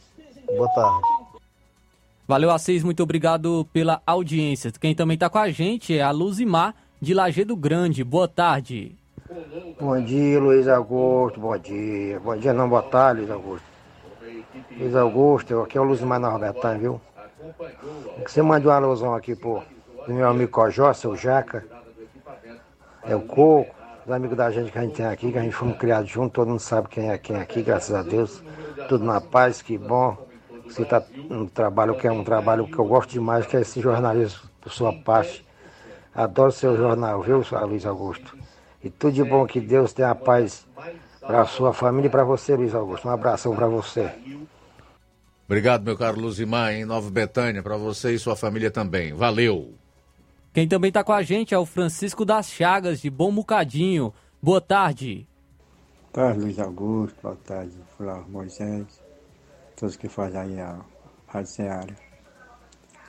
Boa 0.48 0.68
tarde. 0.70 1.00
Valeu, 2.28 2.50
Assis, 2.50 2.84
muito 2.84 3.04
obrigado 3.04 3.68
pela 3.72 4.02
audiência. 4.04 4.72
Quem 4.72 4.96
também 4.96 5.14
está 5.14 5.30
com 5.30 5.38
a 5.38 5.52
gente 5.52 5.96
é 5.96 6.02
a 6.02 6.10
Luzimar, 6.10 6.74
de 7.00 7.14
Lagedo 7.14 7.56
Grande. 7.56 8.04
Boa 8.04 8.28
tarde. 8.28 8.96
Bom 9.80 10.04
dia, 10.04 10.40
Luiz 10.40 10.68
Augusto, 10.68 11.40
bom 11.40 11.56
dia. 11.56 12.20
Bom 12.20 12.36
dia, 12.36 12.52
não, 12.52 12.68
boa 12.68 12.82
tarde, 12.82 13.22
Luiz 13.22 13.32
Augusto. 13.32 13.66
Luiz 14.76 14.96
Augusto, 14.96 15.60
aqui 15.60 15.78
é 15.78 15.82
o 15.82 15.84
Luzimar 15.84 16.20
Norbertan, 16.20 16.80
viu? 16.80 17.02
Que 18.26 18.32
você 18.32 18.42
mande 18.42 18.68
um 18.68 18.72
alusão 18.72 19.14
aqui, 19.14 19.36
pô 19.36 19.62
do 20.10 20.16
meu 20.16 20.28
amigo 20.28 20.52
Cojó, 20.52 20.92
seu 20.92 21.16
Jaca, 21.16 21.64
é 23.04 23.16
o 23.16 23.22
Coco, 23.22 23.68
os 24.06 24.12
amigos 24.12 24.36
da 24.36 24.50
gente 24.50 24.72
que 24.72 24.78
a 24.80 24.82
gente 24.82 24.96
tem 24.96 25.06
aqui, 25.06 25.32
que 25.32 25.38
a 25.38 25.42
gente 25.42 25.54
fomos 25.54 25.78
criados 25.78 26.10
juntos, 26.10 26.34
todo 26.34 26.48
mundo 26.48 26.60
sabe 26.60 26.88
quem 26.90 27.12
é 27.12 27.18
quem 27.18 27.36
aqui, 27.36 27.62
graças 27.62 27.94
a 27.96 28.02
Deus. 28.02 28.44
Tudo 28.88 29.06
na 29.06 29.22
paz, 29.22 29.62
que 29.62 29.78
bom. 29.78 30.18
Você 30.66 30.82
está 30.82 31.04
no 31.30 31.48
trabalho 31.48 31.96
que 31.96 32.08
é 32.08 32.12
um 32.12 32.24
trabalho 32.24 32.68
que 32.68 32.78
eu 32.78 32.86
gosto 32.86 33.12
demais, 33.12 33.46
que 33.46 33.56
é 33.56 33.62
esse 33.62 33.80
jornalismo 33.80 34.50
por 34.60 34.72
sua 34.72 34.92
parte. 34.92 35.46
Adoro 36.14 36.52
seu 36.52 36.76
jornal, 36.76 37.22
viu, 37.22 37.44
Luiz 37.68 37.86
Augusto? 37.86 38.36
E 38.84 38.90
tudo 38.90 39.14
de 39.14 39.24
bom, 39.24 39.46
que 39.46 39.62
Deus 39.62 39.94
tenha 39.94 40.16
paz 40.16 40.66
para 41.22 41.42
a 41.42 41.46
sua 41.46 41.72
família 41.72 42.08
e 42.08 42.12
para 42.12 42.24
você, 42.24 42.56
Luiz 42.56 42.74
Augusto. 42.74 43.08
Um 43.08 43.12
abração 43.12 43.56
para 43.56 43.68
você. 43.68 44.12
Obrigado, 45.46 45.84
meu 45.84 45.98
caro 45.98 46.20
Luzimar, 46.20 46.74
em 46.74 46.84
Nova 46.84 47.10
Betânia, 47.12 47.62
para 47.62 47.78
você 47.78 48.14
e 48.14 48.20
sua 48.20 48.36
família 48.36 48.72
também. 48.72 49.14
Valeu! 49.14 49.79
Quem 50.52 50.68
também 50.68 50.88
está 50.88 51.04
com 51.04 51.14
a 51.14 51.22
gente 51.22 51.54
é 51.54 51.58
o 51.60 51.66
Francisco 51.66 52.26
das 52.26 52.50
Chagas, 52.50 53.00
de 53.00 53.10
Bom 53.10 53.32
Bocadinho. 53.32 54.12
Boa 54.42 54.60
tarde. 54.60 55.28
tarde, 56.12 56.40
Luiz 56.40 56.58
Augusto. 56.58 57.16
Boa 57.22 57.38
tarde, 57.46 57.74
Flávio 57.96 58.26
Moisés. 58.30 59.00
Todos 59.76 59.96
que 59.96 60.10
fazem 60.10 60.40
aí 60.40 60.60
a 60.60 60.80
Rádio 61.28 61.52
Seara. 61.52 61.96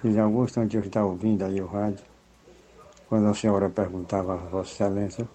Luiz 0.04 0.18
Augusto, 0.18 0.60
onde 0.60 0.76
eu 0.76 0.82
estava 0.82 1.06
ouvindo 1.06 1.42
aí 1.42 1.62
o 1.62 1.66
rádio, 1.66 2.04
quando 3.08 3.26
a 3.26 3.34
senhora 3.34 3.70
perguntava 3.70 4.34
a 4.34 4.36
Vossa 4.36 4.72
Excelência 4.72 5.26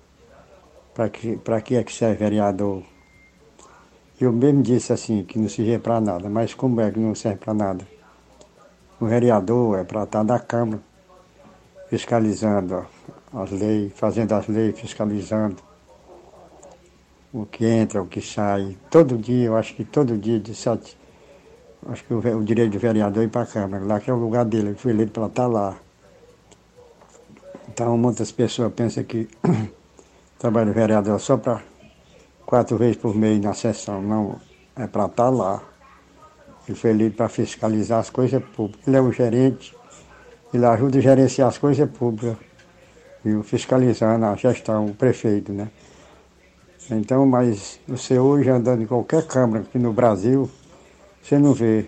para 0.93 1.10
que, 1.10 1.39
que 1.64 1.76
é 1.76 1.84
que 1.84 1.91
serve 1.91 2.18
vereador. 2.18 2.84
Eu 4.22 4.32
mesmo 4.32 4.62
disse 4.62 4.93
assim, 4.93 5.24
que 5.24 5.39
não 5.39 5.49
servia 5.49 5.80
para 5.80 5.99
nada, 5.99 6.30
mas 6.30 6.53
como 6.53 6.80
é 6.82 6.91
que 6.91 6.99
não 6.99 7.16
serve 7.16 7.39
para 7.39 7.53
nada? 7.53 7.88
O 8.99 9.08
vereador 9.08 9.80
é 9.80 9.84
para 9.84 10.03
estar 10.03 10.24
da 10.24 10.39
Câmara, 10.39 10.82
fiscalizando 11.90 12.86
as 13.34 13.52
leis, 13.52 13.92
fazendo 13.96 14.34
as 14.34 14.48
leis, 14.48 14.80
fiscalizando 14.80 15.58
o 17.34 17.46
que 17.46 17.66
entra, 17.66 18.02
o 18.02 18.08
que 18.08 18.22
sai. 18.22 18.78
Todo 18.90 19.18
dia, 19.18 19.48
eu 19.48 19.58
acho 19.58 19.76
que 19.76 19.84
todo 19.84 20.18
dia 20.18 20.40
de 20.40 20.56
sete, 20.56 20.98
acho 21.90 22.04
que 22.06 22.14
o, 22.14 22.20
o 22.20 22.44
direito 22.44 22.74
do 22.74 22.80
vereador 22.80 23.24
ir 23.24 23.30
para 23.30 23.42
a 23.42 23.46
Câmara, 23.46 23.84
lá 23.84 24.00
que 24.00 24.10
é 24.10 24.14
o 24.14 24.18
lugar 24.18 24.46
dele, 24.46 24.70
ele 24.70 24.78
foi 24.78 24.92
eleito 24.92 25.12
para 25.12 25.28
estar 25.28 25.48
lá. 25.48 25.76
Então 27.68 27.98
muitas 27.98 28.32
pessoas 28.32 28.72
pensam 28.74 29.04
que 29.04 29.28
trabalho 30.40 30.68
de 30.68 30.80
vereador 30.80 31.18
é 31.18 31.20
só 31.20 31.36
para 31.36 31.62
quatro 32.46 32.78
vezes 32.78 32.96
por 32.96 33.14
mês 33.14 33.42
na 33.42 33.54
sessão, 33.54 34.02
não, 34.02 34.40
é 34.76 34.88
para 34.88 35.06
estar 35.06 35.30
lá. 35.30 35.62
Ele 36.68 36.78
foi 36.78 36.92
eleito 36.92 37.18
para 37.18 37.28
fiscalizar 37.28 38.00
as 38.00 38.10
coisas 38.10 38.42
públicas. 38.56 38.88
Ele 38.88 38.96
é 38.98 39.02
um 39.02 39.12
gerente, 39.12 39.76
ele 40.56 40.66
ajuda 40.66 40.97
a 40.97 41.01
gerenciar 41.01 41.49
as 41.49 41.58
coisas 41.58 41.89
públicas, 41.89 42.38
viu? 43.24 43.43
fiscalizando 43.43 44.26
a 44.26 44.36
gestão, 44.36 44.86
o 44.86 44.93
prefeito, 44.93 45.51
né? 45.51 45.70
Então, 46.89 47.26
mas 47.26 47.80
você 47.88 48.20
hoje 48.20 48.49
andando 48.49 48.84
em 48.84 48.86
qualquer 48.86 49.26
Câmara 49.26 49.64
aqui 49.64 49.80
no 49.80 49.91
Brasil, 49.91 50.49
você 51.22 51.39
não 51.39 51.53
vê 51.53 51.88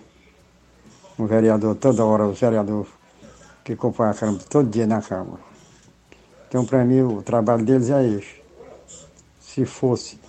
um 1.20 1.28
vereador 1.28 1.76
toda 1.76 2.04
hora, 2.04 2.26
o 2.26 2.34
vereador 2.34 2.88
que 3.64 3.74
acompanha 3.74 4.12
a 4.12 4.16
Câmara 4.16 4.44
todo 4.50 4.70
dia 4.70 4.88
na 4.88 5.02
Câmara. 5.02 5.40
Então, 6.48 6.66
para 6.66 6.84
mim, 6.84 7.02
o 7.02 7.22
trabalho 7.22 7.64
deles 7.64 7.90
é 7.90 8.08
esse. 8.08 8.42
Se 9.40 9.66
fosse 9.66 10.20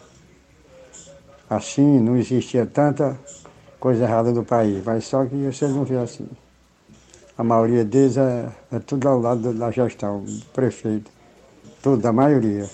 assim, 1.49 1.99
não 2.01 2.17
existia 2.17 2.67
tanta 2.67 3.19
coisa 3.81 4.05
errada 4.05 4.33
do 4.33 4.45
país, 4.45 4.85
mas 4.85 5.05
só 5.07 5.25
que 5.25 5.35
vocês 5.35 5.71
não 5.71 5.85
vê 5.85 5.97
assim. 5.97 6.29
A 7.39 7.45
maioria 7.45 7.85
deles 7.85 8.17
é, 8.17 8.49
é 8.73 8.81
tudo 8.81 9.09
ao 9.09 9.21
lado 9.21 9.55
da 9.55 9.71
gestão, 9.71 10.25
do 10.25 10.45
prefeito, 10.47 11.09
tudo, 11.81 12.05
a 12.05 12.13
maioria. 12.13 12.69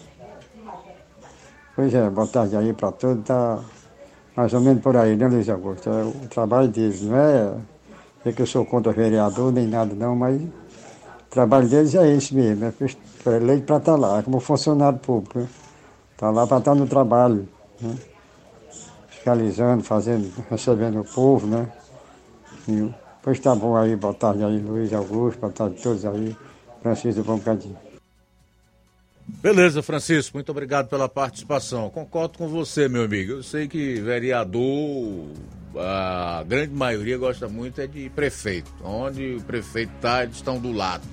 Pois 1.76 1.92
é, 1.92 2.08
boa 2.08 2.26
tarde 2.26 2.56
aí 2.56 2.72
para 2.72 2.90
todos, 2.90 3.22
tá 3.24 3.60
mais 4.34 4.54
ou 4.54 4.62
menos 4.62 4.82
por 4.82 4.96
aí, 4.96 5.16
né, 5.16 5.28
Luiz 5.28 5.50
Augusto? 5.50 5.90
É 5.90 6.02
o 6.02 6.28
trabalho 6.28 6.68
deles, 6.68 7.02
não 7.02 7.14
é, 7.14 7.54
é 8.24 8.32
que 8.32 8.40
eu 8.40 8.46
sou 8.46 8.64
contra 8.64 8.90
vereador 8.90 9.52
nem 9.52 9.66
nada 9.66 9.94
não, 9.94 10.16
mas 10.16 10.40
o 10.40 11.28
trabalho 11.28 11.68
deles 11.68 11.94
é 11.94 12.08
esse 12.08 12.34
mesmo, 12.34 12.64
é 12.64 12.72
foi 12.72 13.36
eleito 13.36 13.66
para 13.66 13.76
estar 13.76 13.96
lá, 13.96 14.22
como 14.22 14.40
funcionário 14.40 14.98
público, 14.98 15.40
né? 15.40 15.48
Está 16.12 16.30
lá 16.30 16.46
para 16.46 16.56
estar 16.56 16.74
no 16.74 16.86
trabalho, 16.86 17.46
né? 17.82 17.94
Fiscalizando, 19.08 19.84
fazendo, 19.84 20.32
recebendo 20.48 21.00
o 21.00 21.04
povo, 21.04 21.46
né? 21.46 21.68
E, 22.66 23.03
pois 23.24 23.40
tá 23.40 23.54
bom 23.54 23.74
aí, 23.74 23.96
boa 23.96 24.12
tarde 24.12 24.44
aí, 24.44 24.58
Luiz 24.58 24.92
Augusto, 24.92 25.40
boa 25.40 25.52
tarde 25.52 25.76
a 25.80 25.82
todos 25.82 26.04
aí, 26.04 26.36
Francisco 26.82 27.22
Bom 27.24 27.40
Cadinho. 27.40 27.78
Beleza, 29.26 29.82
Francisco, 29.82 30.36
muito 30.36 30.50
obrigado 30.50 30.88
pela 30.88 31.08
participação. 31.08 31.88
Concordo 31.88 32.36
com 32.36 32.46
você, 32.46 32.86
meu 32.86 33.04
amigo. 33.04 33.32
Eu 33.32 33.42
sei 33.42 33.66
que 33.66 33.94
vereador, 33.94 35.24
a 35.74 36.44
grande 36.46 36.74
maioria 36.74 37.16
gosta 37.16 37.48
muito 37.48 37.80
é 37.80 37.86
de 37.86 38.10
prefeito. 38.10 38.70
Onde 38.84 39.36
o 39.36 39.42
prefeito 39.42 39.92
está, 39.96 40.22
eles 40.22 40.36
estão 40.36 40.58
do 40.58 40.70
lado. 40.70 41.04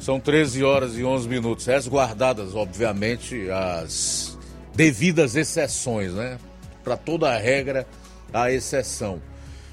São 0.00 0.18
13 0.18 0.64
horas 0.64 0.96
e 0.96 1.04
11 1.04 1.28
minutos, 1.28 1.66
resguardadas, 1.66 2.54
obviamente, 2.54 3.50
as 3.50 4.38
devidas 4.74 5.36
exceções, 5.36 6.14
né? 6.14 6.38
Para 6.82 6.96
toda 6.96 7.30
a 7.30 7.36
regra, 7.36 7.86
há 8.32 8.50
exceção. 8.50 9.20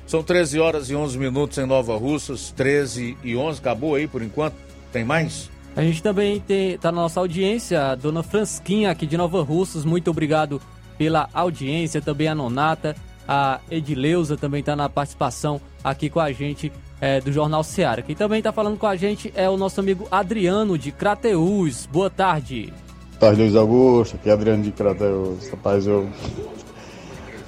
São 0.08 0.22
13 0.22 0.60
horas 0.60 0.90
e 0.90 0.96
11 0.96 1.18
minutos 1.18 1.58
em 1.58 1.66
Nova 1.66 1.98
Russas, 1.98 2.52
13 2.52 3.18
e 3.24 3.36
11, 3.36 3.60
acabou 3.60 3.96
aí 3.96 4.08
por 4.08 4.22
enquanto? 4.22 4.56
Tem 4.92 5.04
mais? 5.04 5.50
A 5.76 5.82
gente 5.82 6.02
também 6.02 6.42
está 6.48 6.92
na 6.92 7.02
nossa 7.02 7.20
audiência, 7.20 7.92
a 7.92 7.96
dona 7.96 8.24
Fransquinha 8.24 8.92
aqui 8.92 9.06
de 9.06 9.18
Nova 9.18 9.42
Russas, 9.42 9.84
muito 9.84 10.10
obrigado 10.10 10.62
pela 10.98 11.28
audiência, 11.34 12.02
também 12.02 12.28
a 12.28 12.36
Nonata, 12.36 12.96
a 13.28 13.60
Edileuza 13.70 14.38
também 14.38 14.60
está 14.60 14.76
na 14.76 14.88
participação 14.88 15.60
aqui 15.84 16.10
com 16.10 16.20
a 16.20 16.32
gente 16.32 16.72
é, 17.02 17.20
do 17.20 17.32
Jornal 17.32 17.64
Seara. 17.64 18.02
Quem 18.02 18.16
também 18.16 18.38
está 18.38 18.52
falando 18.52 18.78
com 18.78 18.88
a 18.88 18.96
gente 18.96 19.34
é 19.36 19.50
o 19.50 19.58
nosso 19.58 19.80
amigo 19.80 20.08
Adriano 20.12 20.78
de 20.78 20.92
Crateus. 20.92 21.88
Boa 21.88 22.10
tarde. 22.10 22.72
Boa 23.10 23.20
tarde, 23.20 23.42
Luiz 23.42 23.56
Augusto. 23.56 24.16
Aqui 24.16 24.30
é 24.30 24.34
Adriano 24.34 24.64
de 24.64 24.72
Crateus. 24.72 25.50
Rapaz, 25.50 25.88
eu 25.88 26.08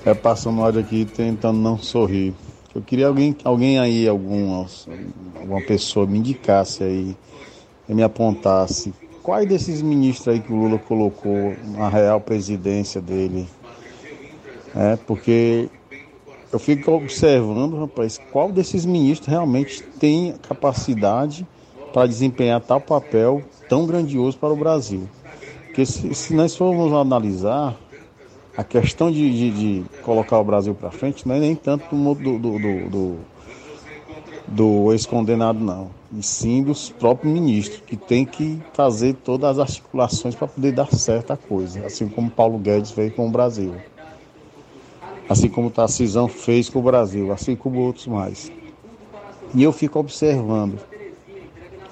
é 0.05 0.13
passando 0.13 0.61
áudio 0.61 0.81
aqui 0.81 1.05
tentando 1.05 1.59
não 1.59 1.77
sorrir. 1.77 2.33
Eu 2.77 2.83
queria 2.83 3.07
alguém, 3.07 3.35
alguém 3.43 3.79
aí, 3.79 4.07
algum, 4.07 4.63
alguma 5.39 5.61
pessoa 5.61 6.05
me 6.05 6.19
indicasse 6.19 6.83
aí, 6.83 7.17
me 7.89 8.03
apontasse 8.03 8.93
quais 9.23 9.47
desses 9.47 9.81
ministros 9.81 10.27
aí 10.27 10.39
que 10.39 10.53
o 10.53 10.55
Lula 10.55 10.77
colocou 10.77 11.57
na 11.75 11.89
real 11.89 12.21
presidência 12.21 13.01
dele. 13.01 13.47
É, 14.75 14.95
porque 14.95 15.67
eu 16.53 16.59
fico 16.59 16.91
observando, 16.91 17.79
rapaz, 17.79 18.21
qual 18.31 18.51
desses 18.51 18.85
ministros 18.85 19.27
realmente 19.27 19.81
tem 19.99 20.35
capacidade 20.47 21.47
para 21.91 22.05
desempenhar 22.05 22.61
tal 22.61 22.79
papel 22.79 23.41
tão 23.67 23.87
grandioso 23.87 24.37
para 24.37 24.53
o 24.53 24.55
Brasil. 24.55 25.09
Porque 25.65 25.83
se, 25.83 26.13
se 26.13 26.31
nós 26.31 26.55
formos 26.55 26.93
analisar, 26.93 27.75
a 28.57 28.63
questão 28.63 29.11
de, 29.11 29.31
de, 29.31 29.51
de 29.51 30.01
colocar 30.01 30.39
o 30.39 30.43
Brasil 30.43 30.73
para 30.73 30.91
frente 30.91 31.27
não 31.27 31.35
é 31.35 31.39
nem 31.39 31.55
tanto 31.55 31.95
do, 31.95 32.15
do, 32.15 32.39
do, 32.39 32.89
do, 32.89 33.17
do 34.47 34.91
ex-condenado, 34.91 35.59
não. 35.59 35.89
E 36.11 36.23
sim 36.23 36.63
dos 36.63 36.89
próprios 36.89 37.31
ministros, 37.31 37.81
que 37.85 37.95
tem 37.95 38.25
que 38.25 38.59
fazer 38.73 39.13
todas 39.13 39.51
as 39.51 39.59
articulações 39.59 40.33
para 40.33 40.47
poder 40.47 40.71
dar 40.71 40.87
certa 40.93 41.37
coisa, 41.37 41.85
assim 41.85 42.09
como 42.09 42.31
Paulo 42.31 42.57
Guedes 42.57 42.91
fez 42.91 43.13
com 43.13 43.27
o 43.27 43.31
Brasil 43.31 43.75
assim 45.29 45.49
como 45.49 45.69
Tarcisão 45.69 46.27
fez 46.27 46.69
com 46.69 46.79
o 46.79 46.81
Brasil, 46.81 47.31
assim 47.31 47.55
como 47.55 47.79
outros 47.81 48.07
mais. 48.07 48.51
E 49.53 49.63
eu 49.63 49.71
fico 49.71 49.99
observando. 49.99 50.79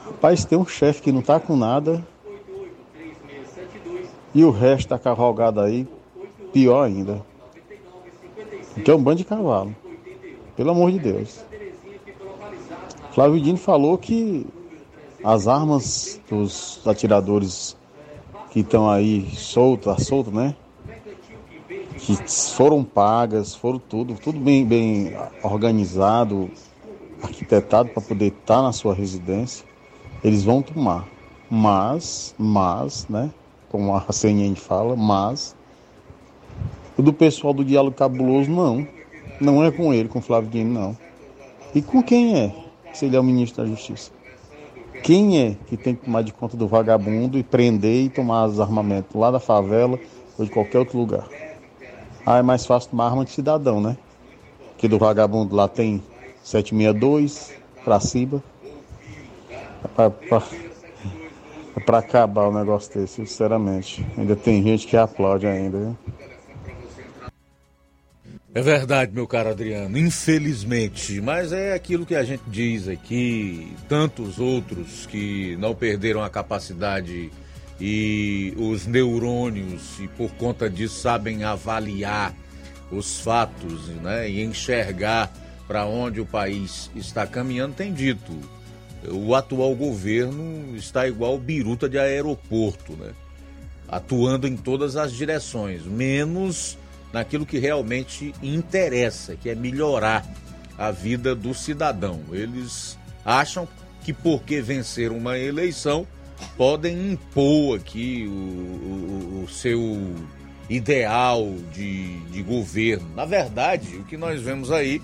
Rapaz, 0.05 0.45
tem 0.45 0.57
um 0.57 0.66
chefe 0.66 1.01
que 1.01 1.11
não 1.11 1.20
está 1.20 1.39
com 1.39 1.55
nada 1.55 2.05
e 4.34 4.43
o 4.43 4.51
resto 4.51 4.86
está 4.86 4.99
cavalgado 4.99 5.61
aí, 5.61 5.88
pior 6.56 6.84
ainda. 6.84 7.22
Que 8.82 8.89
é 8.89 8.95
um 8.95 9.03
bando 9.03 9.18
de 9.18 9.26
cavalo. 9.26 9.76
Pelo 10.56 10.72
amor 10.72 10.89
de 10.89 10.99
Deus. 10.99 11.43
Flávio 13.12 13.41
Dino 13.41 13.58
falou 13.58 13.97
que 13.97 14.47
as 15.22 15.49
armas 15.49 16.22
dos 16.30 16.82
atiradores 16.88 17.76
que 18.51 18.62
estão 18.62 18.89
aí 18.89 19.30
soltos, 19.36 20.06
solto, 20.06 20.32
né? 20.32 20.56
que 21.97 22.16
foram 22.56 22.86
pagas, 22.86 23.53
foram 23.53 23.80
tudo, 23.80 24.16
tudo 24.16 24.39
bem, 24.39 24.66
bem 24.66 25.14
organizado, 25.43 26.49
arquitetado 27.22 27.89
para 27.89 28.01
poder 28.01 28.28
estar 28.28 28.58
tá 28.58 28.62
na 28.62 28.72
sua 28.72 28.93
residência, 28.93 29.66
eles 30.24 30.43
vão 30.43 30.62
tomar. 30.62 31.06
Mas, 31.49 32.34
mas, 32.38 33.08
né, 33.10 33.32
como 33.70 33.95
a 33.95 34.06
CNN 34.12 34.56
fala, 34.56 34.95
mas 34.95 35.56
o 36.98 37.02
do 37.02 37.14
pessoal 37.14 37.54
do 37.54 37.64
diálogo 37.64 37.96
cabuloso 37.96 38.50
não. 38.50 38.88
Não 39.39 39.64
é 39.64 39.72
com 39.72 39.93
ele, 39.93 40.08
com 40.08 40.22
Flávio 40.22 40.50
Dino, 40.50 40.74
não. 40.74 40.98
E 41.74 41.82
com 41.82 42.02
quem 42.02 42.38
é? 42.39 42.56
Se 42.93 43.06
ele 43.06 43.16
é 43.16 43.20
o 43.20 43.24
ministro 43.24 43.64
da 43.64 43.70
Justiça. 43.70 44.12
Quem 45.04 45.39
é 45.39 45.58
que 45.68 45.76
tem 45.76 45.93
que 45.93 46.06
tomar 46.06 46.24
de 46.24 46.34
conta 46.34 46.56
do 46.56 46.68
vagabundo 46.68 47.38
e 47.38 47.43
prender 47.43 48.06
e 48.06 48.10
tomar 48.10 48.46
os 48.46 48.60
armamentos 48.60 49.14
lá 49.14 49.30
da 49.30 49.39
favela 49.39 50.00
ou 50.38 50.46
de 50.46 50.50
qualquer 50.50 50.80
outro 50.80 50.98
lugar? 50.98 51.28
Ah, 52.26 52.39
é 52.39 52.41
mais 52.41 52.66
fácil 52.66 52.89
tomar 52.89 53.08
arma 53.08 53.24
de 53.24 53.32
cidadão, 53.32 53.80
né? 53.80 53.98
Que 54.78 54.88
do 54.88 54.98
vagabundo 54.98 55.56
lá 55.56 55.68
tem 55.68 56.02
762 56.43 57.54
pra 57.84 58.00
cima. 58.00 58.41
É 59.84 59.88
pra, 59.88 60.10
pra, 60.10 60.43
é 61.76 61.80
pra 61.82 61.98
acabar 62.00 62.48
o 62.48 62.52
negócio 62.52 62.93
desse, 63.00 63.16
sinceramente. 63.16 64.04
Ainda 64.18 64.36
tem 64.36 64.64
gente 64.64 64.88
que 64.88 64.98
aplaude 64.98 65.46
ainda, 65.46 65.78
viu? 65.78 65.98
É 68.56 68.62
verdade, 68.62 69.12
meu 69.14 69.28
caro 69.28 69.49
Adriano, 69.49 69.97
infelizmente, 69.97 71.20
mas 71.20 71.51
é 71.51 71.74
aquilo 71.74 72.06
que 72.06 72.16
a 72.16 72.24
gente 72.24 72.43
diz 72.47 72.88
aqui, 72.88 73.76
tantos 73.89 74.39
outros 74.39 75.06
que 75.06 75.58
não 75.58 75.76
perderam 75.76 76.24
a 76.24 76.30
capacidade 76.30 77.30
e 77.82 78.53
os 78.56 78.88
neurônios, 78.88 79.99
e 79.99 80.08
por 80.08 80.32
conta 80.36 80.70
disso 80.70 81.01
sabem 81.01 81.43
avaliar 81.43 82.34
os 82.89 83.20
fatos 83.20 83.89
né, 84.01 84.30
e 84.30 84.41
enxergar 84.41 85.34
para 85.68 85.86
onde 85.86 86.22
o 86.22 86.26
país 86.26 86.89
está 86.95 87.28
caminhando, 87.28 87.76
tem 87.76 87.91
dito. 87.91 88.32
O 89.12 89.36
atual 89.36 89.76
governo 89.76 90.78
está 90.78 91.06
igual 91.06 91.38
biruta 91.38 91.89
de 91.89 91.99
aeroporto, 91.99 92.93
né? 92.93 93.12
atuando 93.86 94.47
em 94.47 94.56
todas 94.56 94.95
as 94.95 95.12
direções, 95.12 95.84
menos 95.84 96.78
naquilo 97.16 97.45
que 97.45 97.57
realmente 97.57 98.36
interessa, 98.43 99.38
que 99.38 99.49
é 99.49 99.55
melhorar 99.55 100.28
a 100.78 100.91
vida 100.91 101.34
do 101.34 101.53
cidadão. 101.53 102.20
Eles 102.30 102.99
acham 103.24 103.66
que 104.03 104.11
porque 104.11 104.59
venceram 104.61 105.18
uma 105.18 105.38
eleição 105.38 106.05
podem 106.57 107.13
impor 107.13 107.80
aqui 107.80 108.26
o, 108.28 108.32
o, 108.32 109.43
o 109.45 109.49
seu 109.49 110.13
ideal 110.70 111.55
de, 111.72 112.20
de 112.24 112.43
governo. 112.43 113.07
Na 113.16 113.24
verdade, 113.24 113.95
o 113.95 114.03
que 114.03 114.18
nós 114.18 114.41
vemos 114.41 114.70
aí 114.70 115.01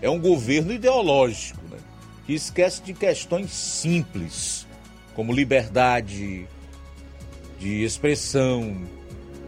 é 0.00 0.08
um 0.08 0.18
governo 0.18 0.72
ideológico, 0.72 1.60
né? 1.70 1.76
que 2.24 2.32
esquece 2.32 2.82
de 2.82 2.94
questões 2.94 3.50
simples, 3.50 4.66
como 5.14 5.30
liberdade 5.30 6.48
de 7.58 7.84
expressão, 7.84 8.82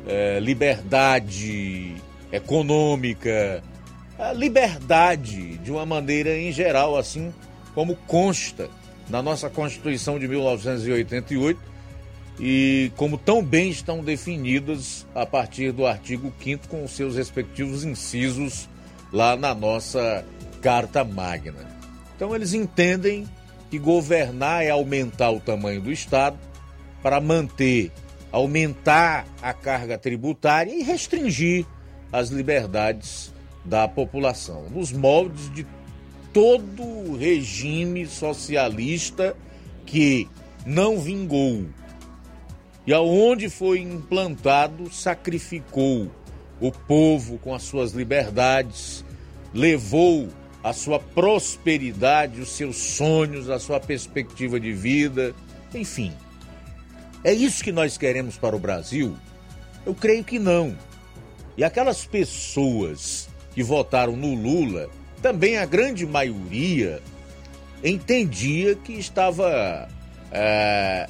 é, 0.06 0.38
liberdade 0.40 1.96
econômica, 2.32 3.62
a 4.18 4.32
liberdade 4.32 5.58
de 5.58 5.70
uma 5.70 5.84
maneira 5.84 6.36
em 6.38 6.52
geral, 6.52 6.96
assim 6.96 7.32
como 7.74 7.96
consta 8.06 8.70
na 9.08 9.22
nossa 9.22 9.50
Constituição 9.50 10.18
de 10.18 10.26
1988 10.26 11.60
e 12.38 12.90
como 12.96 13.16
tão 13.16 13.42
bem 13.42 13.70
estão 13.70 14.02
definidas 14.02 15.06
a 15.14 15.24
partir 15.24 15.72
do 15.72 15.86
artigo 15.86 16.32
5 16.42 16.68
com 16.68 16.86
seus 16.86 17.16
respectivos 17.16 17.84
incisos 17.84 18.68
lá 19.12 19.36
na 19.36 19.54
nossa 19.54 20.24
Carta 20.60 21.04
Magna. 21.04 21.66
Então 22.14 22.34
eles 22.34 22.52
entendem 22.52 23.26
que 23.70 23.78
governar 23.78 24.64
é 24.64 24.70
aumentar 24.70 25.30
o 25.30 25.40
tamanho 25.40 25.80
do 25.80 25.92
Estado 25.92 26.38
para 27.02 27.20
manter, 27.20 27.92
aumentar 28.30 29.26
a 29.40 29.52
carga 29.52 29.96
tributária 29.96 30.72
e 30.72 30.82
restringir 30.82 31.64
as 32.12 32.28
liberdades 32.28 33.32
da 33.64 33.88
população, 33.88 34.68
nos 34.70 34.92
moldes 34.92 35.52
de 35.52 35.66
todo 36.32 37.16
regime 37.16 38.06
socialista 38.06 39.36
que 39.84 40.28
não 40.64 40.98
vingou 40.98 41.66
e 42.86 42.92
aonde 42.92 43.48
foi 43.48 43.80
implantado 43.80 44.92
sacrificou 44.92 46.08
o 46.60 46.70
povo 46.70 47.36
com 47.38 47.52
as 47.52 47.64
suas 47.64 47.92
liberdades, 47.92 49.04
levou 49.52 50.28
a 50.62 50.72
sua 50.72 50.98
prosperidade, 50.98 52.40
os 52.40 52.50
seus 52.50 52.76
sonhos, 52.76 53.50
a 53.50 53.58
sua 53.58 53.80
perspectiva 53.80 54.58
de 54.60 54.72
vida, 54.72 55.34
enfim. 55.74 56.12
É 57.26 57.32
isso 57.32 57.64
que 57.64 57.72
nós 57.72 57.98
queremos 57.98 58.36
para 58.36 58.54
o 58.54 58.58
Brasil? 58.60 59.16
Eu 59.84 59.96
creio 59.96 60.22
que 60.22 60.38
não. 60.38 60.76
E 61.56 61.64
aquelas 61.64 62.06
pessoas 62.06 63.28
que 63.52 63.64
votaram 63.64 64.14
no 64.14 64.32
Lula 64.32 64.88
também 65.20 65.58
a 65.58 65.66
grande 65.66 66.06
maioria 66.06 67.02
entendia 67.82 68.76
que 68.76 68.92
estava 68.92 69.88
é, 70.30 71.08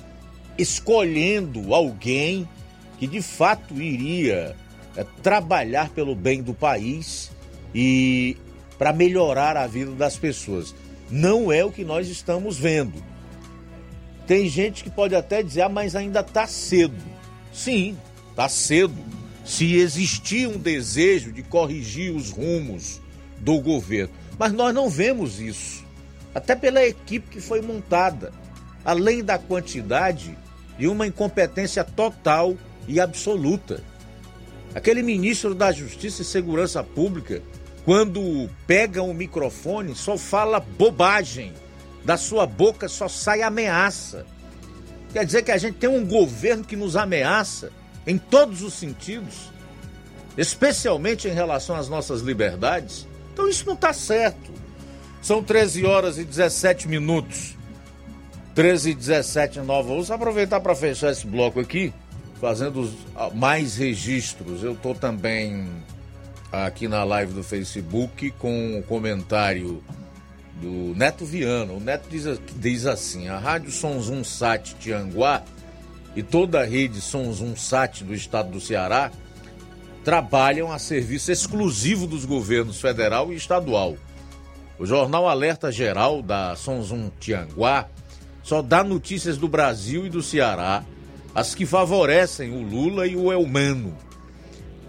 escolhendo 0.57 1.75
alguém 1.75 2.49
que 2.99 3.07
de 3.07 3.21
fato 3.21 3.75
iria 3.75 4.57
é, 4.97 5.05
trabalhar 5.23 5.91
pelo 5.91 6.14
bem 6.14 6.43
do 6.43 6.55
país 6.55 7.31
e 7.75 8.39
para 8.79 8.91
melhorar 8.91 9.55
a 9.55 9.67
vida 9.67 9.91
das 9.91 10.17
pessoas. 10.17 10.75
Não 11.11 11.53
é 11.53 11.62
o 11.62 11.71
que 11.71 11.85
nós 11.85 12.09
estamos 12.09 12.57
vendo. 12.57 13.05
Tem 14.27 14.49
gente 14.49 14.83
que 14.83 14.91
pode 14.91 15.14
até 15.14 15.43
dizer, 15.43 15.62
ah, 15.62 15.68
mas 15.68 15.95
ainda 15.95 16.20
está 16.20 16.47
cedo. 16.47 17.03
Sim, 17.53 17.97
está 18.31 18.49
cedo. 18.49 18.97
Se 19.45 19.77
existir 19.77 20.49
um 20.49 20.59
desejo 20.59 21.33
de 21.33 21.43
corrigir 21.43 22.14
os 22.14 22.31
rumos 22.31 23.01
do 23.39 23.61
governo. 23.61 24.12
Mas 24.39 24.53
nós 24.53 24.74
não 24.74 24.91
vemos 24.91 25.41
isso. 25.41 25.85
Até 26.35 26.57
pela 26.57 26.85
equipe 26.85 27.29
que 27.31 27.41
foi 27.41 27.61
montada. 27.61 28.33
Além 28.85 29.22
da 29.22 29.39
quantidade 29.39 30.37
e 30.79 30.89
uma 30.89 31.07
incompetência 31.07 31.85
total 31.85 32.57
e 32.89 33.01
absoluta. 33.01 33.83
Aquele 34.74 35.03
ministro 35.03 35.55
da 35.55 35.72
Justiça 35.72 36.22
e 36.22 36.24
Segurança 36.24 36.83
Pública, 36.83 37.43
quando 37.85 38.51
pega 38.66 39.03
um 39.03 39.14
microfone, 39.14 39.95
só 39.95 40.18
fala 40.18 40.61
bobagem. 40.61 41.53
Da 42.07 42.17
sua 42.17 42.47
boca 42.47 42.89
só 42.89 43.09
sai 43.09 43.43
ameaça. 43.43 44.25
Quer 45.13 45.27
dizer 45.27 45.43
que 45.43 45.51
a 45.51 45.59
gente 45.59 45.75
tem 45.75 45.91
um 45.91 46.07
governo 46.07 46.63
que 46.63 46.77
nos 46.77 46.95
ameaça 46.95 47.73
em 48.07 48.17
todos 48.17 48.63
os 48.63 48.75
sentidos, 48.75 49.51
especialmente 50.39 51.27
em 51.27 51.33
relação 51.33 51.75
às 51.75 51.89
nossas 51.89 52.21
liberdades. 52.21 53.09
Então 53.33 53.49
isso 53.49 53.67
não 53.67 53.75
está 53.75 53.93
certo. 53.93 54.53
São 55.21 55.43
13 55.43 55.85
horas 55.85 56.17
e 56.17 56.23
17 56.25 56.87
minutos. 56.87 57.57
13 58.55 58.91
e 58.91 58.95
17 58.95 59.59
em 59.59 59.63
Nova 59.63 59.89
Vamos 59.89 60.09
aproveitar 60.09 60.61
para 60.61 60.77
fechar 60.77 61.11
esse 61.11 61.27
bloco 61.27 61.59
aqui, 61.59 61.93
fazendo 62.41 62.89
mais 63.35 63.79
registros. 63.79 64.63
Eu 64.63 64.75
estou 64.75 64.95
também 64.95 65.69
aqui 66.53 66.87
na 66.87 67.03
live 67.03 67.33
do 67.33 67.43
Facebook 67.43 68.31
com 68.39 68.75
o 68.75 68.79
um 68.79 68.83
comentário 68.83 69.83
do 70.61 70.95
Neto 70.97 71.25
Viana. 71.25 71.73
O 71.73 71.81
Neto 71.81 72.09
diz, 72.11 72.25
diz 72.57 72.87
assim: 72.87 73.29
a 73.29 73.39
Rádio 73.39 73.71
Sonzum 73.71 74.25
Sat 74.25 74.75
Tianguá 74.77 75.43
e 76.15 76.23
toda 76.23 76.61
a 76.61 76.65
rede 76.65 77.01
Sonzum 77.01 77.55
Sat 77.57 78.03
do 78.03 78.15
estado 78.15 78.51
do 78.51 78.61
Ceará 78.61 79.11
trabalham 80.05 80.71
a 80.71 80.79
serviço 80.79 81.33
exclusivo 81.33 82.07
dos 82.07 82.25
governos 82.25 82.81
federal 82.81 83.33
e 83.33 83.37
estadual. 83.37 83.97
O 84.79 84.87
Jornal 84.87 85.29
Alerta 85.29 85.73
Geral 85.73 86.23
da 86.23 86.55
Sonzum 86.55 87.11
Tianguá 87.19 87.89
só 88.43 88.63
dá 88.63 88.85
notícias 88.85 89.37
do 89.37 89.49
Brasil 89.49 90.07
e 90.07 90.11
do 90.11 90.23
Ceará, 90.23 90.85
as 91.35 91.55
que 91.55 91.67
favorecem 91.67 92.53
o 92.53 92.63
Lula 92.63 93.07
e 93.07 93.17
o 93.17 93.33
Elmano. 93.33 93.97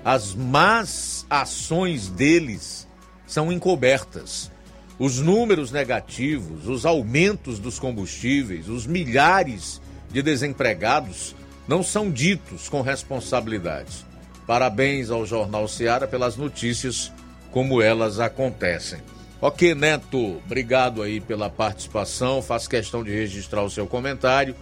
As 0.05 0.35
más 0.35 1.25
ações 1.29 2.07
deles 2.07 2.87
são 3.25 3.51
encobertas. 3.51 4.51
Os 4.99 5.19
números 5.19 5.71
negativos, 5.71 6.67
os 6.67 6.85
aumentos 6.85 7.59
dos 7.59 7.77
combustíveis, 7.77 8.67
os 8.67 8.87
milhares 8.87 9.79
de 10.09 10.23
desempregados 10.23 11.35
não 11.67 11.83
são 11.83 12.09
ditos 12.09 12.67
com 12.67 12.81
responsabilidade. 12.81 14.05
Parabéns 14.47 15.11
ao 15.11 15.25
Jornal 15.25 15.67
Seara 15.67 16.07
pelas 16.07 16.35
notícias 16.35 17.11
como 17.51 17.81
elas 17.81 18.19
acontecem. 18.19 18.99
Ok, 19.39 19.75
Neto, 19.75 20.41
obrigado 20.45 21.03
aí 21.03 21.19
pela 21.19 21.49
participação. 21.49 22.41
Faço 22.41 22.67
questão 22.67 23.03
de 23.03 23.11
registrar 23.11 23.61
o 23.63 23.69
seu 23.69 23.85
comentário. 23.85 24.55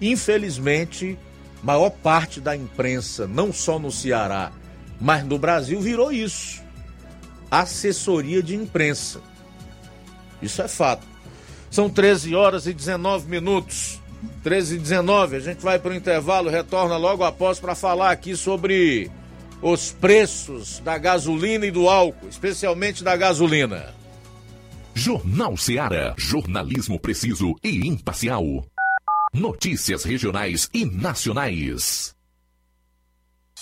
Infelizmente, 0.00 1.18
maior 1.62 1.90
parte 1.90 2.40
da 2.40 2.54
imprensa, 2.54 3.26
não 3.26 3.52
só 3.52 3.78
no 3.78 3.90
Ceará, 3.90 4.52
mas 5.00 5.24
no 5.24 5.36
Brasil, 5.36 5.80
virou 5.80 6.12
isso: 6.12 6.62
assessoria 7.50 8.40
de 8.40 8.54
imprensa. 8.54 9.20
Isso 10.42 10.62
é 10.62 10.68
fato. 10.68 11.06
São 11.70 11.88
13 11.88 12.34
horas 12.34 12.66
e 12.66 12.72
19 12.72 13.28
minutos. 13.28 14.00
13 14.42 14.76
e 14.76 14.78
19. 14.78 15.36
A 15.36 15.40
gente 15.40 15.62
vai 15.62 15.78
para 15.78 15.92
o 15.92 15.94
intervalo, 15.94 16.50
retorna 16.50 16.96
logo 16.96 17.24
após 17.24 17.58
para 17.58 17.74
falar 17.74 18.10
aqui 18.10 18.36
sobre 18.36 19.10
os 19.62 19.92
preços 19.92 20.80
da 20.80 20.98
gasolina 20.98 21.66
e 21.66 21.70
do 21.70 21.88
álcool, 21.88 22.28
especialmente 22.28 23.04
da 23.04 23.16
gasolina. 23.16 23.94
Jornal 24.94 25.56
Seara. 25.56 26.14
Jornalismo 26.16 26.98
preciso 26.98 27.54
e 27.62 27.86
imparcial. 27.86 28.44
Notícias 29.32 30.04
regionais 30.04 30.68
e 30.74 30.84
nacionais. 30.84 32.14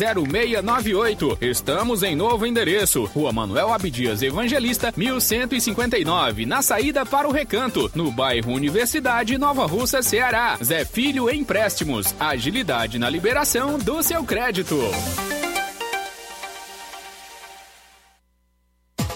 0698. 0.00 1.38
Estamos 1.42 2.02
em 2.02 2.16
novo 2.16 2.46
endereço. 2.46 3.04
Rua 3.04 3.32
Manuel 3.32 3.72
Abdias 3.72 4.22
Evangelista, 4.22 4.94
1159, 4.96 6.46
na 6.46 6.62
saída 6.62 7.04
para 7.04 7.28
o 7.28 7.32
Recanto, 7.32 7.90
no 7.94 8.10
bairro 8.10 8.52
Universidade, 8.52 9.36
Nova 9.36 9.66
Russa, 9.66 10.00
Ceará. 10.00 10.56
Zé 10.62 10.86
Filho 10.86 11.28
Empréstimos. 11.28 12.14
Agilidade 12.18 12.98
na 12.98 13.10
liberação 13.10 13.78
do 13.78 14.02
seu 14.02 14.24
crédito. 14.24 14.78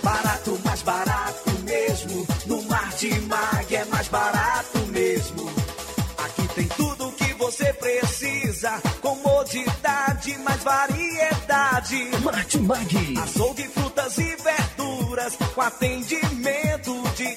Barato, 0.03 0.61
mais 0.65 0.83
barato 0.83 1.51
mesmo. 1.65 2.27
No 2.47 2.63
Martimag 2.65 3.75
é 3.75 3.85
mais 3.87 4.09
barato 4.09 4.79
mesmo. 4.93 5.51
Aqui 6.19 6.49
tem 6.55 6.69
tudo 6.69 7.09
o 7.09 7.13
que 7.13 7.33
você 7.35 7.73
precisa. 7.73 8.81
Comodidade, 9.01 9.94
variedade. 10.65 12.11
Martimag. 12.23 13.19
Açougue, 13.23 13.69
frutas 13.69 14.19
e 14.19 14.37
verduras. 14.37 15.37
Com 15.55 15.61
atendimento 15.61 17.03
de 17.15 17.37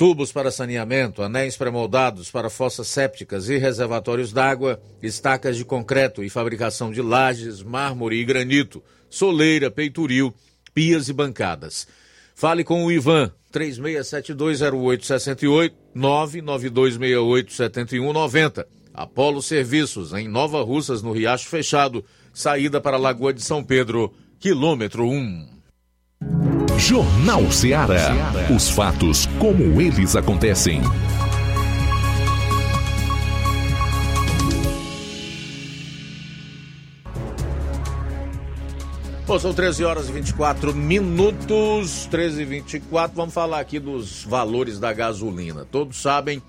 Tubos 0.00 0.32
para 0.32 0.50
saneamento, 0.50 1.22
anéis 1.22 1.56
pré-moldados 1.58 2.30
para 2.30 2.48
fossas 2.48 2.86
sépticas 2.86 3.50
e 3.50 3.58
reservatórios 3.58 4.32
d'água, 4.32 4.80
estacas 5.02 5.58
de 5.58 5.64
concreto 5.66 6.24
e 6.24 6.30
fabricação 6.30 6.90
de 6.90 7.02
lajes, 7.02 7.62
mármore 7.62 8.16
e 8.16 8.24
granito, 8.24 8.82
soleira, 9.10 9.70
peitoril, 9.70 10.32
pias 10.72 11.10
e 11.10 11.12
bancadas. 11.12 11.86
Fale 12.34 12.64
com 12.64 12.86
o 12.86 12.90
Ivan, 12.90 13.30
36720868, 13.52 15.72
992687190. 15.94 18.64
Apolo 18.94 19.42
Serviços, 19.42 20.14
em 20.14 20.26
Nova 20.26 20.62
Russas, 20.62 21.02
no 21.02 21.12
Riacho 21.12 21.50
Fechado, 21.50 22.02
saída 22.32 22.80
para 22.80 22.96
a 22.96 23.00
Lagoa 23.00 23.34
de 23.34 23.42
São 23.42 23.62
Pedro, 23.62 24.14
quilômetro 24.38 25.06
1. 25.06 25.60
Jornal 26.80 27.52
Ceará. 27.52 28.10
Os 28.56 28.70
fatos 28.70 29.26
como 29.38 29.82
eles 29.82 30.16
acontecem. 30.16 30.80
Bom, 39.26 39.38
são 39.38 39.52
13 39.52 39.84
horas 39.84 40.08
e 40.08 40.12
24 40.12 40.74
minutos, 40.74 42.06
13 42.10 42.40
e 42.40 42.44
24. 42.46 43.14
Vamos 43.14 43.34
falar 43.34 43.60
aqui 43.60 43.78
dos 43.78 44.24
valores 44.24 44.80
da 44.80 44.90
gasolina. 44.92 45.66
Todos 45.70 46.00
sabem 46.00 46.42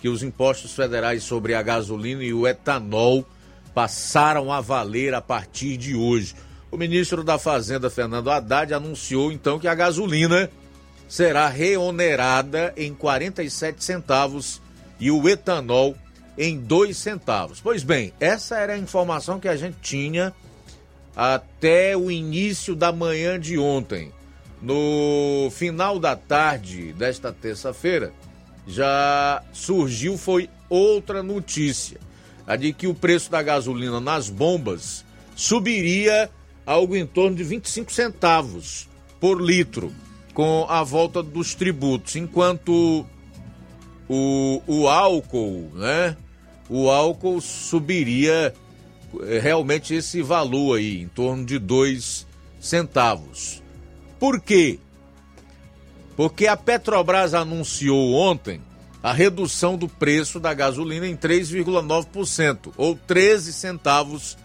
que 0.00 0.08
os 0.08 0.22
impostos 0.22 0.72
federais 0.72 1.22
sobre 1.22 1.54
a 1.54 1.62
gasolina 1.62 2.24
e 2.24 2.32
o 2.32 2.48
etanol 2.48 3.24
passaram 3.74 4.50
a 4.50 4.62
valer 4.62 5.12
a 5.12 5.20
partir 5.20 5.76
de 5.76 5.94
hoje. 5.94 6.34
O 6.74 6.76
ministro 6.76 7.22
da 7.22 7.38
Fazenda, 7.38 7.88
Fernando 7.88 8.32
Haddad, 8.32 8.74
anunciou 8.74 9.30
então 9.30 9.60
que 9.60 9.68
a 9.68 9.76
gasolina 9.76 10.50
será 11.06 11.46
reonerada 11.46 12.74
em 12.76 12.92
47 12.92 13.84
centavos 13.84 14.60
e 14.98 15.08
o 15.08 15.28
etanol 15.28 15.96
em 16.36 16.58
2 16.58 16.96
centavos. 16.96 17.60
Pois 17.60 17.84
bem, 17.84 18.12
essa 18.18 18.56
era 18.56 18.72
a 18.72 18.78
informação 18.78 19.38
que 19.38 19.46
a 19.46 19.54
gente 19.54 19.76
tinha 19.80 20.34
até 21.14 21.96
o 21.96 22.10
início 22.10 22.74
da 22.74 22.90
manhã 22.90 23.38
de 23.38 23.56
ontem. 23.56 24.10
No 24.60 25.52
final 25.52 26.00
da 26.00 26.16
tarde 26.16 26.92
desta 26.94 27.32
terça-feira, 27.32 28.12
já 28.66 29.44
surgiu 29.52 30.18
foi 30.18 30.50
outra 30.68 31.22
notícia, 31.22 32.00
a 32.44 32.56
de 32.56 32.72
que 32.72 32.88
o 32.88 32.94
preço 32.96 33.30
da 33.30 33.40
gasolina 33.44 34.00
nas 34.00 34.28
bombas 34.28 35.04
subiria 35.36 36.28
algo 36.66 36.96
em 36.96 37.06
torno 37.06 37.36
de 37.36 37.44
25 37.44 37.92
centavos 37.92 38.88
por 39.20 39.40
litro 39.40 39.92
com 40.32 40.66
a 40.68 40.82
volta 40.82 41.22
dos 41.22 41.54
tributos, 41.54 42.16
enquanto 42.16 43.06
o, 44.08 44.62
o 44.66 44.88
álcool, 44.88 45.70
né? 45.74 46.16
O 46.68 46.90
álcool 46.90 47.40
subiria 47.40 48.52
é, 49.22 49.38
realmente 49.38 49.94
esse 49.94 50.22
valor 50.22 50.78
aí, 50.78 51.00
em 51.00 51.08
torno 51.08 51.44
de 51.44 51.58
dois 51.58 52.26
centavos. 52.60 53.62
Por 54.18 54.40
quê? 54.40 54.78
Porque 56.16 56.46
a 56.46 56.56
Petrobras 56.56 57.34
anunciou 57.34 58.14
ontem 58.14 58.60
a 59.02 59.12
redução 59.12 59.76
do 59.76 59.88
preço 59.88 60.40
da 60.40 60.54
gasolina 60.54 61.06
em 61.06 61.16
3,9%, 61.16 62.72
ou 62.76 62.96
13 62.96 63.52
centavos 63.52 64.36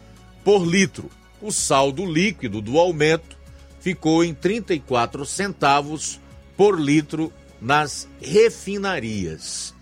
por 0.44 0.66
litro. 0.66 1.10
O 1.42 1.52
saldo 1.52 2.06
líquido 2.06 2.62
do 2.62 2.78
aumento 2.78 3.38
ficou 3.80 4.24
em 4.24 4.34
34 4.34 5.26
centavos 5.26 6.20
por 6.58 6.80
litro 6.80 7.32
nas 7.62 8.08
refinarias. 8.22 9.74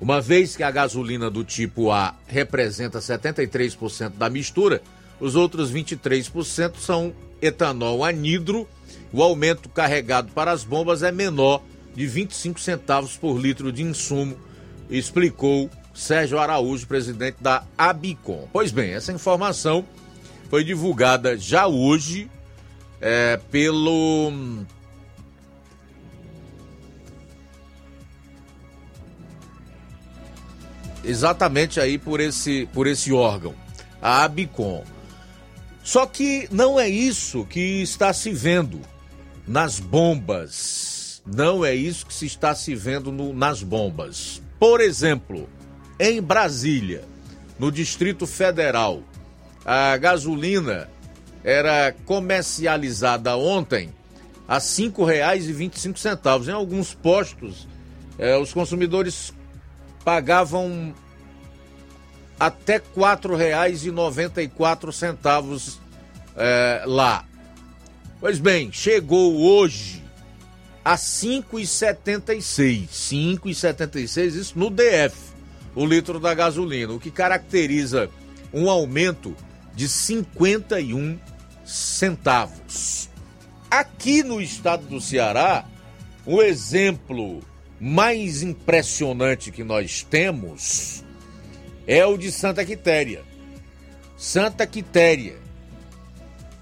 Uma 0.00 0.20
vez 0.20 0.56
que 0.56 0.62
a 0.62 0.70
gasolina 0.70 1.30
do 1.30 1.44
tipo 1.44 1.90
A 1.90 2.14
representa 2.26 2.98
73% 2.98 4.10
da 4.10 4.28
mistura, 4.28 4.82
os 5.20 5.34
outros 5.34 5.72
23% 5.72 6.76
são 6.78 7.14
etanol 7.40 8.04
anidro. 8.04 8.68
O 9.12 9.22
aumento 9.22 9.68
carregado 9.68 10.32
para 10.32 10.50
as 10.52 10.64
bombas 10.64 11.02
é 11.02 11.12
menor 11.12 11.62
de 11.94 12.06
25 12.06 12.60
centavos 12.60 13.16
por 13.16 13.38
litro 13.38 13.72
de 13.72 13.82
insumo, 13.82 14.36
explicou 14.90 15.70
Sérgio 15.94 16.38
Araújo, 16.38 16.86
presidente 16.86 17.38
da 17.40 17.64
Abicom. 17.76 18.46
Pois 18.52 18.70
bem, 18.70 18.92
essa 18.92 19.12
informação 19.12 19.82
foi 20.48 20.64
divulgada 20.64 21.36
já 21.36 21.66
hoje 21.66 22.30
é, 23.00 23.38
pelo 23.50 24.32
exatamente 31.04 31.80
aí 31.80 31.98
por 31.98 32.20
esse, 32.20 32.68
por 32.72 32.86
esse 32.86 33.12
órgão, 33.12 33.54
a 34.02 34.24
Abicom. 34.24 34.84
Só 35.82 36.04
que 36.04 36.48
não 36.50 36.80
é 36.80 36.88
isso 36.88 37.44
que 37.44 37.82
está 37.82 38.12
se 38.12 38.32
vendo 38.32 38.80
nas 39.46 39.78
bombas. 39.78 41.22
Não 41.24 41.64
é 41.64 41.74
isso 41.74 42.06
que 42.06 42.14
se 42.14 42.26
está 42.26 42.54
se 42.54 42.74
vendo 42.74 43.12
no, 43.12 43.32
nas 43.32 43.62
bombas. 43.62 44.42
Por 44.58 44.80
exemplo, 44.80 45.48
em 45.98 46.20
Brasília, 46.20 47.04
no 47.58 47.70
Distrito 47.70 48.26
Federal, 48.26 49.02
a 49.66 49.96
gasolina 49.96 50.88
era 51.42 51.92
comercializada 52.04 53.36
ontem 53.36 53.92
a 54.46 54.54
R$ 54.54 54.60
5,25. 54.60 56.46
Em 56.46 56.52
alguns 56.52 56.94
postos, 56.94 57.66
eh, 58.16 58.38
os 58.38 58.52
consumidores 58.52 59.34
pagavam 60.04 60.94
até 62.38 62.74
R$ 62.74 62.82
4,94 62.96 65.78
é, 66.36 66.84
lá. 66.86 67.24
Pois 68.20 68.38
bem, 68.38 68.70
chegou 68.70 69.36
hoje 69.36 70.00
a 70.84 70.94
5,76. 70.94 72.86
5,76, 72.88 74.36
isso 74.36 74.56
no 74.56 74.70
DF, 74.70 75.16
o 75.74 75.84
litro 75.84 76.20
da 76.20 76.32
gasolina, 76.34 76.92
o 76.92 77.00
que 77.00 77.10
caracteriza 77.10 78.08
um 78.52 78.70
aumento 78.70 79.34
de 79.76 79.88
51 79.88 81.18
centavos. 81.64 83.10
Aqui 83.70 84.22
no 84.22 84.40
estado 84.40 84.86
do 84.86 85.00
Ceará, 85.00 85.66
o 86.24 86.40
exemplo 86.40 87.42
mais 87.78 88.42
impressionante 88.42 89.52
que 89.52 89.62
nós 89.62 90.02
temos 90.02 91.04
é 91.86 92.04
o 92.06 92.16
de 92.16 92.32
Santa 92.32 92.64
Quitéria. 92.64 93.22
Santa 94.16 94.66
Quitéria. 94.66 95.36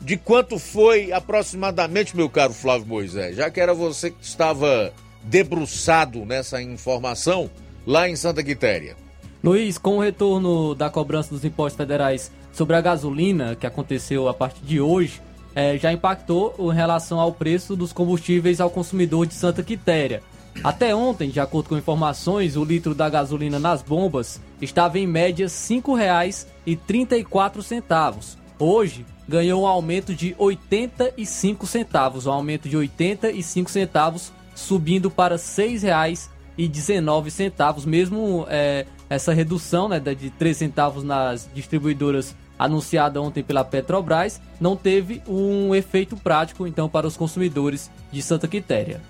De 0.01 0.17
quanto 0.17 0.59
foi 0.59 1.13
aproximadamente, 1.13 2.17
meu 2.17 2.29
caro 2.29 2.53
Flávio 2.53 2.87
Moisés? 2.87 3.37
Já 3.37 3.49
que 3.49 3.61
era 3.61 3.73
você 3.73 4.11
que 4.11 4.23
estava 4.23 4.93
debruçado 5.23 6.27
nessa 6.27 6.61
informação 6.61 7.49
lá 7.87 8.09
em 8.09 8.17
Santa 8.17 8.43
Quitéria. 8.43 8.97
Luiz, 9.43 9.79
com 9.79 9.99
o 9.99 10.01
retorno 10.01 10.75
da 10.75 10.91
cobrança 10.91 11.31
dos 11.31 11.45
impostos 11.45 11.77
federais 11.77 12.31
sobre 12.55 12.77
a 12.77 12.81
gasolina, 12.81 13.57
que 13.57 13.67
aconteceu 13.67 14.29
a 14.29 14.35
partir 14.35 14.65
de 14.65 14.81
hoje, 14.81 15.21
é, 15.55 15.77
já 15.77 15.93
impactou 15.93 16.55
em 16.59 16.75
relação 16.75 17.21
ao 17.21 17.33
preço 17.33 17.77
dos 17.77 17.93
combustíveis 17.93 18.61
ao 18.61 18.71
consumidor 18.71 19.27
de 19.27 19.35
Santa 19.35 19.63
Quitéria. 19.63 20.23
Até 20.63 20.95
ontem, 20.95 21.31
de 21.31 21.41
acordo 21.41 21.69
com 21.69 21.77
informações, 21.77 22.57
o 22.57 22.65
litro 22.65 22.95
da 22.95 23.09
gasolina 23.09 23.59
nas 23.59 23.83
bombas 23.83 24.41
estava 24.63 24.97
em 24.99 25.07
média 25.07 25.47
R$ 25.47 25.53
5,34. 25.53 28.37
Hoje, 28.59 29.05
ganhou 29.29 29.63
um 29.63 29.67
aumento 29.67 30.15
de 30.15 30.35
85 30.39 31.67
centavos, 31.67 32.27
um 32.27 32.33
aumento 32.33 32.69
de 32.69 32.77
85 32.77 33.69
centavos, 33.69 34.31
subindo 34.55 35.11
para 35.11 35.35
R$ 35.35 35.41
6,19, 35.41 37.85
mesmo 37.85 38.47
é, 38.49 38.87
essa 39.11 39.35
redução 39.35 39.89
né, 39.89 39.99
de 39.99 40.31
3 40.31 40.57
centavos 40.57 41.03
nas 41.03 41.51
distribuidoras 41.53 42.37
anunciada 42.59 43.21
ontem 43.21 43.43
pela 43.43 43.65
Petrobras, 43.65 44.41
não 44.61 44.77
teve 44.77 45.23
um 45.27 45.75
efeito 45.75 46.17
prático 46.17 46.67
então 46.67 46.89
para 46.89 47.07
os 47.07 47.17
consumidores 47.17 47.91
de 48.13 48.23
Santa 48.23 48.47
Quitéria. 48.49 49.01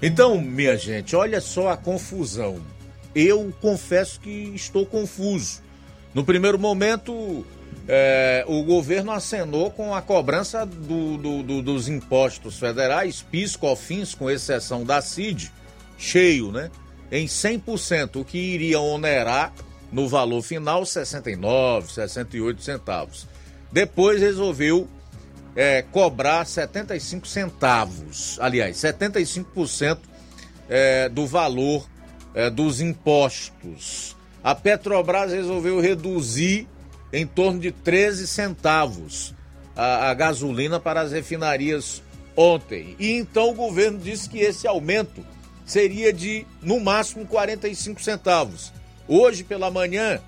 Então, 0.00 0.40
minha 0.40 0.76
gente, 0.76 1.16
olha 1.16 1.40
só 1.40 1.70
a 1.70 1.76
confusão. 1.76 2.60
Eu 3.14 3.52
confesso 3.60 4.20
que 4.20 4.52
estou 4.54 4.86
confuso. 4.86 5.60
No 6.14 6.24
primeiro 6.24 6.58
momento, 6.58 7.44
é, 7.86 8.44
o 8.46 8.62
governo 8.62 9.10
acenou 9.10 9.70
com 9.70 9.94
a 9.94 10.00
cobrança 10.00 10.64
do, 10.64 11.16
do, 11.16 11.42
do, 11.42 11.62
dos 11.62 11.88
impostos 11.88 12.58
federais, 12.58 13.22
PIS, 13.22 13.56
COFINS, 13.56 14.14
com 14.14 14.30
exceção 14.30 14.84
da 14.84 15.00
CID, 15.00 15.50
cheio, 15.96 16.52
né? 16.52 16.70
Em 17.10 17.26
100%, 17.26 18.20
o 18.20 18.24
que 18.24 18.38
iria 18.38 18.78
onerar 18.78 19.52
no 19.90 20.08
valor 20.08 20.42
final 20.42 20.84
69, 20.84 21.92
68 21.92 22.62
centavos. 22.62 23.26
Depois 23.72 24.20
resolveu 24.20 24.88
é, 25.56 25.82
cobrar 25.82 26.46
75 26.46 27.26
centavos, 27.26 28.38
aliás, 28.40 28.76
75% 28.76 29.98
é, 30.68 31.08
do 31.08 31.26
valor 31.26 31.88
é, 32.34 32.48
dos 32.50 32.80
impostos. 32.80 34.16
A 34.42 34.54
Petrobras 34.54 35.32
resolveu 35.32 35.80
reduzir 35.80 36.66
em 37.12 37.26
torno 37.26 37.58
de 37.58 37.72
13 37.72 38.26
centavos 38.26 39.34
a, 39.74 40.10
a 40.10 40.14
gasolina 40.14 40.78
para 40.78 41.00
as 41.00 41.12
refinarias 41.12 42.02
ontem. 42.36 42.94
E 42.98 43.12
então 43.12 43.50
o 43.50 43.54
governo 43.54 43.98
disse 43.98 44.28
que 44.28 44.38
esse 44.38 44.66
aumento 44.66 45.24
seria 45.66 46.12
de, 46.12 46.46
no 46.62 46.78
máximo, 46.80 47.26
45 47.26 48.00
centavos. 48.00 48.72
Hoje 49.08 49.42
pela 49.42 49.70
manhã, 49.70 50.20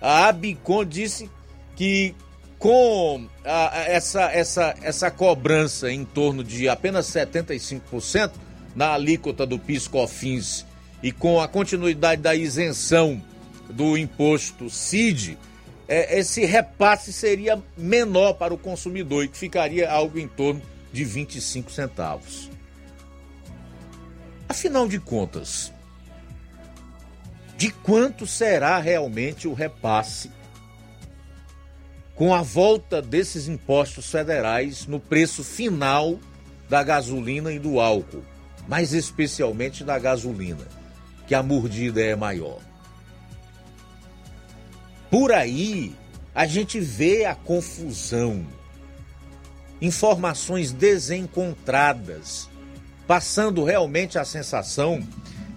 a 0.00 0.28
Abicon 0.28 0.84
disse 0.84 1.30
que 1.74 2.14
com 2.58 3.26
a, 3.44 3.84
essa, 3.86 4.30
essa, 4.32 4.74
essa 4.82 5.10
cobrança 5.10 5.90
em 5.90 6.04
torno 6.04 6.44
de 6.44 6.68
apenas 6.68 7.06
75% 7.06 8.32
na 8.74 8.92
alíquota 8.92 9.46
do 9.46 9.58
PIS/COFINS 9.58 10.66
e 11.02 11.10
com 11.10 11.40
a 11.40 11.48
continuidade 11.48 12.20
da 12.20 12.34
isenção 12.34 13.22
do 13.70 13.96
imposto 13.96 14.68
CID, 14.68 15.38
é, 15.86 16.18
esse 16.18 16.44
repasse 16.44 17.12
seria 17.12 17.62
menor 17.76 18.34
para 18.34 18.52
o 18.52 18.58
consumidor 18.58 19.24
e 19.24 19.28
que 19.28 19.38
ficaria 19.38 19.90
algo 19.90 20.18
em 20.18 20.28
torno 20.28 20.60
de 20.92 21.04
25 21.04 21.70
centavos. 21.70 22.50
Afinal 24.48 24.88
de 24.88 24.98
contas, 24.98 25.72
de 27.58 27.70
quanto 27.70 28.24
será 28.24 28.78
realmente 28.78 29.48
o 29.48 29.52
repasse 29.52 30.30
com 32.14 32.32
a 32.32 32.40
volta 32.40 33.02
desses 33.02 33.48
impostos 33.48 34.08
federais 34.12 34.86
no 34.86 35.00
preço 35.00 35.42
final 35.42 36.20
da 36.68 36.84
gasolina 36.84 37.52
e 37.52 37.58
do 37.58 37.80
álcool, 37.80 38.22
mais 38.68 38.92
especialmente 38.92 39.82
da 39.82 39.98
gasolina, 39.98 40.68
que 41.26 41.34
a 41.34 41.42
mordida 41.42 42.00
é 42.00 42.14
maior. 42.14 42.60
Por 45.10 45.32
aí 45.32 45.96
a 46.32 46.46
gente 46.46 46.78
vê 46.78 47.24
a 47.24 47.34
confusão, 47.34 48.46
informações 49.80 50.70
desencontradas, 50.70 52.48
passando 53.04 53.64
realmente 53.64 54.16
a 54.16 54.24
sensação 54.24 55.04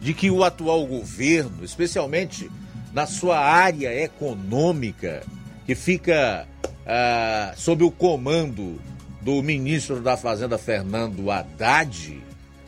de 0.02 0.16
que 0.16 0.32
o 0.32 0.44
atual 0.44 0.86
governo, 0.88 1.64
especialmente 1.64 2.52
na 2.92 3.06
sua 3.06 3.40
área 3.40 3.94
econômica, 4.04 5.24
que 5.66 5.76
fica 5.76 6.48
ah, 6.86 7.54
sob 7.56 7.84
o 7.84 7.92
comando 7.92 8.82
do 9.22 9.44
ministro 9.44 10.02
da 10.02 10.18
Fazenda 10.18 10.58
Fernando 10.58 11.30
Haddad, 11.30 12.20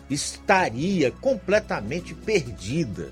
estaria 0.09 1.09
completamente 1.09 2.13
perdida. 2.13 3.11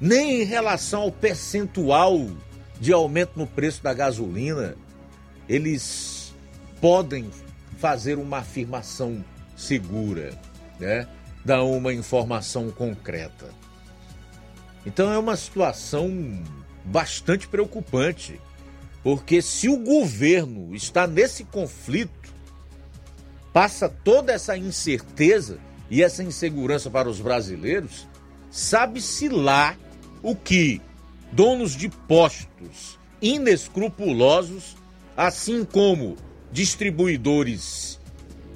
Nem 0.00 0.42
em 0.42 0.44
relação 0.44 1.02
ao 1.02 1.10
percentual 1.10 2.28
de 2.78 2.92
aumento 2.92 3.32
no 3.34 3.46
preço 3.46 3.82
da 3.82 3.92
gasolina, 3.92 4.76
eles 5.48 6.32
podem 6.80 7.28
fazer 7.78 8.18
uma 8.18 8.38
afirmação 8.38 9.24
segura, 9.56 10.38
né? 10.78 11.08
dar 11.44 11.62
uma 11.62 11.94
informação 11.94 12.70
concreta. 12.70 13.48
Então 14.84 15.12
é 15.12 15.18
uma 15.18 15.36
situação 15.36 16.42
bastante 16.84 17.48
preocupante, 17.48 18.40
porque 19.02 19.40
se 19.40 19.68
o 19.68 19.78
governo 19.78 20.74
está 20.74 21.06
nesse 21.06 21.44
conflito, 21.44 22.34
passa 23.52 23.88
toda 23.88 24.32
essa 24.32 24.56
incerteza 24.56 25.58
e 25.90 26.02
essa 26.02 26.22
insegurança 26.22 26.90
para 26.90 27.08
os 27.08 27.20
brasileiros, 27.20 28.08
sabe-se 28.50 29.28
lá 29.28 29.76
o 30.22 30.34
que 30.34 30.80
donos 31.32 31.76
de 31.76 31.88
postos 31.88 32.98
inescrupulosos, 33.22 34.76
assim 35.16 35.64
como 35.64 36.16
distribuidores 36.52 37.95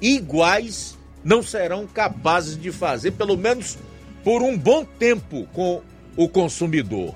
iguais, 0.01 0.97
não 1.23 1.43
serão 1.43 1.85
capazes 1.85 2.57
de 2.57 2.71
fazer, 2.71 3.11
pelo 3.11 3.37
menos 3.37 3.77
por 4.23 4.41
um 4.41 4.57
bom 4.57 4.83
tempo, 4.83 5.47
com 5.53 5.81
o 6.15 6.27
consumidor. 6.27 7.15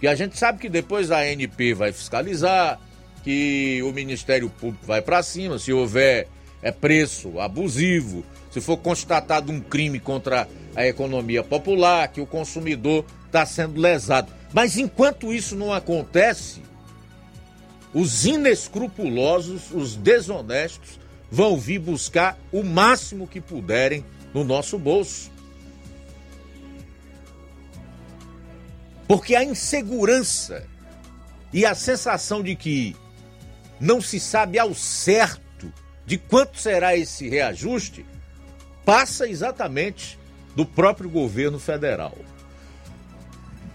E 0.00 0.08
a 0.08 0.14
gente 0.14 0.38
sabe 0.38 0.58
que 0.58 0.68
depois 0.68 1.10
a 1.10 1.18
ANP 1.20 1.74
vai 1.74 1.92
fiscalizar, 1.92 2.80
que 3.22 3.80
o 3.82 3.92
Ministério 3.92 4.50
Público 4.50 4.84
vai 4.84 5.00
para 5.00 5.22
cima, 5.22 5.58
se 5.58 5.72
houver 5.72 6.26
é 6.62 6.70
preço 6.70 7.40
abusivo, 7.40 8.24
se 8.50 8.60
for 8.60 8.76
constatado 8.76 9.50
um 9.50 9.60
crime 9.60 9.98
contra 9.98 10.48
a 10.74 10.86
economia 10.86 11.42
popular, 11.42 12.08
que 12.08 12.20
o 12.20 12.26
consumidor 12.26 13.04
está 13.26 13.44
sendo 13.46 13.80
lesado. 13.80 14.32
Mas 14.52 14.76
enquanto 14.76 15.32
isso 15.32 15.56
não 15.56 15.72
acontece, 15.72 16.62
os 17.94 18.24
inescrupulosos, 18.24 19.70
os 19.72 19.96
desonestos, 19.96 20.98
vão 21.32 21.58
vir 21.58 21.78
buscar 21.78 22.38
o 22.52 22.62
máximo 22.62 23.26
que 23.26 23.40
puderem 23.40 24.04
no 24.34 24.44
nosso 24.44 24.78
bolso. 24.78 25.32
Porque 29.08 29.34
a 29.34 29.42
insegurança 29.42 30.66
e 31.50 31.64
a 31.64 31.74
sensação 31.74 32.42
de 32.42 32.54
que 32.54 32.94
não 33.80 33.98
se 33.98 34.20
sabe 34.20 34.58
ao 34.58 34.74
certo 34.74 35.72
de 36.04 36.18
quanto 36.18 36.60
será 36.60 36.94
esse 36.94 37.30
reajuste 37.30 38.04
passa 38.84 39.26
exatamente 39.26 40.18
do 40.54 40.66
próprio 40.66 41.08
governo 41.08 41.58
federal. 41.58 42.14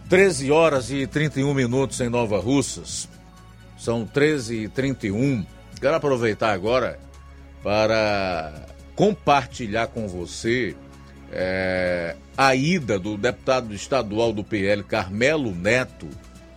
13 0.10 0.52
horas 0.52 0.92
e 0.92 1.08
31 1.08 1.56
minutos 1.56 2.00
em 2.02 2.10
Nova 2.10 2.40
Russas. 2.40 3.10
São 3.80 4.06
13 4.06 4.56
e 4.66 4.70
31. 4.70 5.44
Quero 5.80 5.96
aproveitar 5.96 6.52
agora 6.52 7.07
para 7.64 8.54
compartilhar 8.96 9.88
com 9.88 10.08
você 10.08 10.76
é, 11.32 12.16
a 12.38 12.56
ida 12.56 12.98
do 12.98 13.18
deputado 13.18 13.74
estadual 13.74 14.32
do 14.32 14.44
PL, 14.44 14.84
Carmelo 14.84 15.54
Neto, 15.54 16.08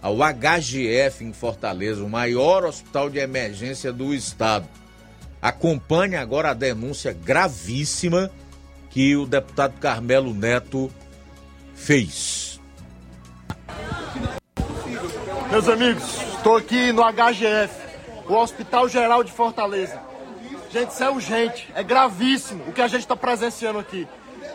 ao 0.03 0.17
HGF 0.17 1.25
em 1.25 1.33
Fortaleza, 1.33 2.03
o 2.03 2.09
maior 2.09 2.65
hospital 2.65 3.11
de 3.11 3.19
emergência 3.19 3.93
do 3.93 4.15
estado. 4.15 4.67
Acompanhe 5.43 6.17
agora 6.17 6.51
a 6.51 6.55
denúncia 6.55 7.13
gravíssima 7.13 8.31
que 8.91 9.17
o 9.17 9.27
deputado 9.27 9.79
Carmelo 9.79 10.35
Neto 10.35 10.91
fez. 11.75 12.61
Meus 15.51 15.69
amigos, 15.69 16.05
estou 16.37 16.57
aqui 16.57 16.93
no 16.93 17.03
HGF, 17.03 17.75
o 18.29 18.35
Hospital 18.35 18.89
Geral 18.89 19.25
de 19.25 19.33
Fortaleza. 19.33 20.10
Gente, 20.73 20.93
isso 20.93 21.03
é 21.03 21.11
urgente, 21.11 21.69
é 21.75 21.83
gravíssimo 21.83 22.63
o 22.69 22.73
que 22.73 22.81
a 22.81 22.87
gente 22.87 23.01
está 23.01 23.17
presenciando 23.17 23.81
aqui. 23.81 24.07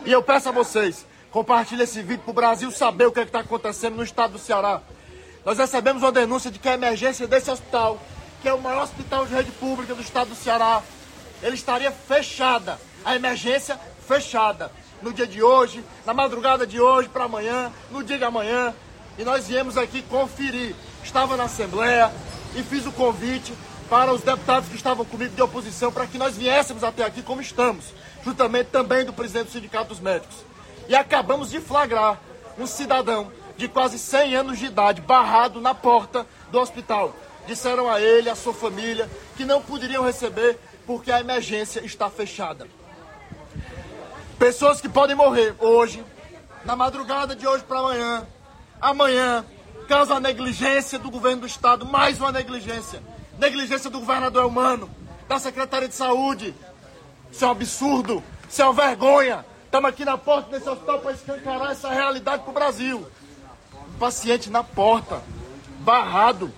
E 0.06 0.10
eu 0.10 0.22
peço 0.22 0.48
a 0.48 0.52
vocês, 0.52 1.06
compartilhe 1.30 1.82
esse 1.82 2.00
vídeo 2.00 2.22
para 2.22 2.30
o 2.30 2.34
Brasil 2.34 2.70
saber 2.70 3.04
o 3.06 3.12
que 3.12 3.20
é 3.20 3.24
está 3.24 3.40
acontecendo 3.40 3.96
no 3.96 4.02
estado 4.02 4.32
do 4.32 4.38
Ceará. 4.38 4.80
Nós 5.44 5.58
recebemos 5.58 6.02
uma 6.02 6.10
denúncia 6.10 6.50
de 6.50 6.58
que 6.58 6.68
a 6.70 6.72
emergência 6.72 7.26
desse 7.26 7.50
hospital, 7.50 8.00
que 8.40 8.48
é 8.48 8.52
o 8.54 8.60
maior 8.60 8.84
hospital 8.84 9.26
de 9.26 9.34
rede 9.34 9.50
pública 9.52 9.94
do 9.94 10.00
estado 10.00 10.28
do 10.28 10.34
Ceará, 10.34 10.82
ele 11.42 11.54
estaria 11.54 11.92
fechada. 11.92 12.80
A 13.04 13.14
emergência 13.14 13.78
fechada. 14.08 14.72
No 15.02 15.12
dia 15.12 15.26
de 15.26 15.42
hoje, 15.42 15.84
na 16.06 16.14
madrugada 16.14 16.66
de 16.66 16.80
hoje 16.80 17.10
para 17.10 17.24
amanhã, 17.24 17.70
no 17.90 18.02
dia 18.02 18.16
de 18.16 18.24
amanhã. 18.24 18.74
E 19.18 19.22
nós 19.22 19.48
viemos 19.48 19.76
aqui 19.76 20.00
conferir. 20.00 20.74
Estava 21.04 21.36
na 21.36 21.44
Assembleia 21.44 22.10
e 22.56 22.62
fiz 22.62 22.86
o 22.86 22.92
convite 22.92 23.52
para 23.88 24.12
os 24.12 24.22
deputados 24.22 24.68
que 24.68 24.76
estavam 24.76 25.04
comigo 25.04 25.34
de 25.34 25.42
oposição 25.42 25.92
para 25.92 26.06
que 26.06 26.18
nós 26.18 26.36
viéssemos 26.36 26.82
até 26.82 27.04
aqui 27.04 27.22
como 27.22 27.40
estamos 27.40 27.84
juntamente 28.26 28.70
também 28.70 29.04
do 29.04 29.12
presidente 29.12 29.46
do 29.46 29.52
Sindicato 29.52 29.90
dos 29.90 30.00
Médicos. 30.00 30.36
E 30.88 30.96
acabamos 30.96 31.50
de 31.50 31.60
flagrar 31.60 32.20
um 32.58 32.66
cidadão 32.66 33.30
de 33.56 33.68
quase 33.68 34.00
100 34.00 34.34
anos 34.34 34.58
de 34.58 34.66
idade 34.66 35.00
barrado 35.00 35.60
na 35.60 35.72
porta 35.74 36.26
do 36.50 36.58
hospital. 36.58 37.14
Disseram 37.46 37.88
a 37.88 38.00
ele, 38.00 38.28
a 38.28 38.34
sua 38.34 38.52
família, 38.52 39.08
que 39.36 39.44
não 39.44 39.62
poderiam 39.62 40.04
receber 40.04 40.58
porque 40.84 41.12
a 41.12 41.20
emergência 41.20 41.84
está 41.84 42.10
fechada. 42.10 42.66
Pessoas 44.36 44.80
que 44.80 44.88
podem 44.88 45.14
morrer 45.14 45.54
hoje, 45.60 46.04
na 46.64 46.74
madrugada 46.74 47.36
de 47.36 47.46
hoje 47.46 47.62
para 47.62 47.78
amanhã, 47.78 48.26
amanhã, 48.80 49.44
caso 49.86 50.12
a 50.12 50.18
negligência 50.18 50.98
do 50.98 51.12
governo 51.12 51.42
do 51.42 51.46
estado, 51.46 51.86
mais 51.86 52.20
uma 52.20 52.32
negligência, 52.32 53.00
negligência 53.38 53.90
do 53.90 54.00
governador 54.00 54.46
Humano, 54.46 54.90
da 55.28 55.38
Secretaria 55.38 55.88
de 55.88 55.94
Saúde, 55.94 56.54
isso 57.30 57.44
é 57.44 57.48
um 57.48 57.50
absurdo. 57.50 58.22
Isso 58.48 58.62
é 58.62 58.64
uma 58.64 58.72
vergonha. 58.72 59.44
Estamos 59.64 59.90
aqui 59.90 60.04
na 60.04 60.16
porta 60.16 60.50
desse 60.50 60.68
hospital 60.68 61.00
para 61.00 61.12
escancarar 61.12 61.70
essa 61.72 61.90
realidade 61.90 62.42
para 62.42 62.50
o 62.50 62.54
Brasil. 62.54 63.06
Um 63.90 63.98
paciente 63.98 64.48
na 64.48 64.62
porta, 64.62 65.20
barrado. 65.80 66.52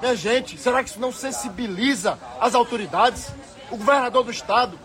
Minha 0.00 0.14
gente, 0.14 0.56
será 0.56 0.84
que 0.84 0.90
isso 0.90 1.00
não 1.00 1.10
sensibiliza 1.10 2.18
as 2.40 2.54
autoridades? 2.54 3.32
O 3.70 3.76
governador 3.76 4.22
do 4.22 4.30
estado. 4.30 4.78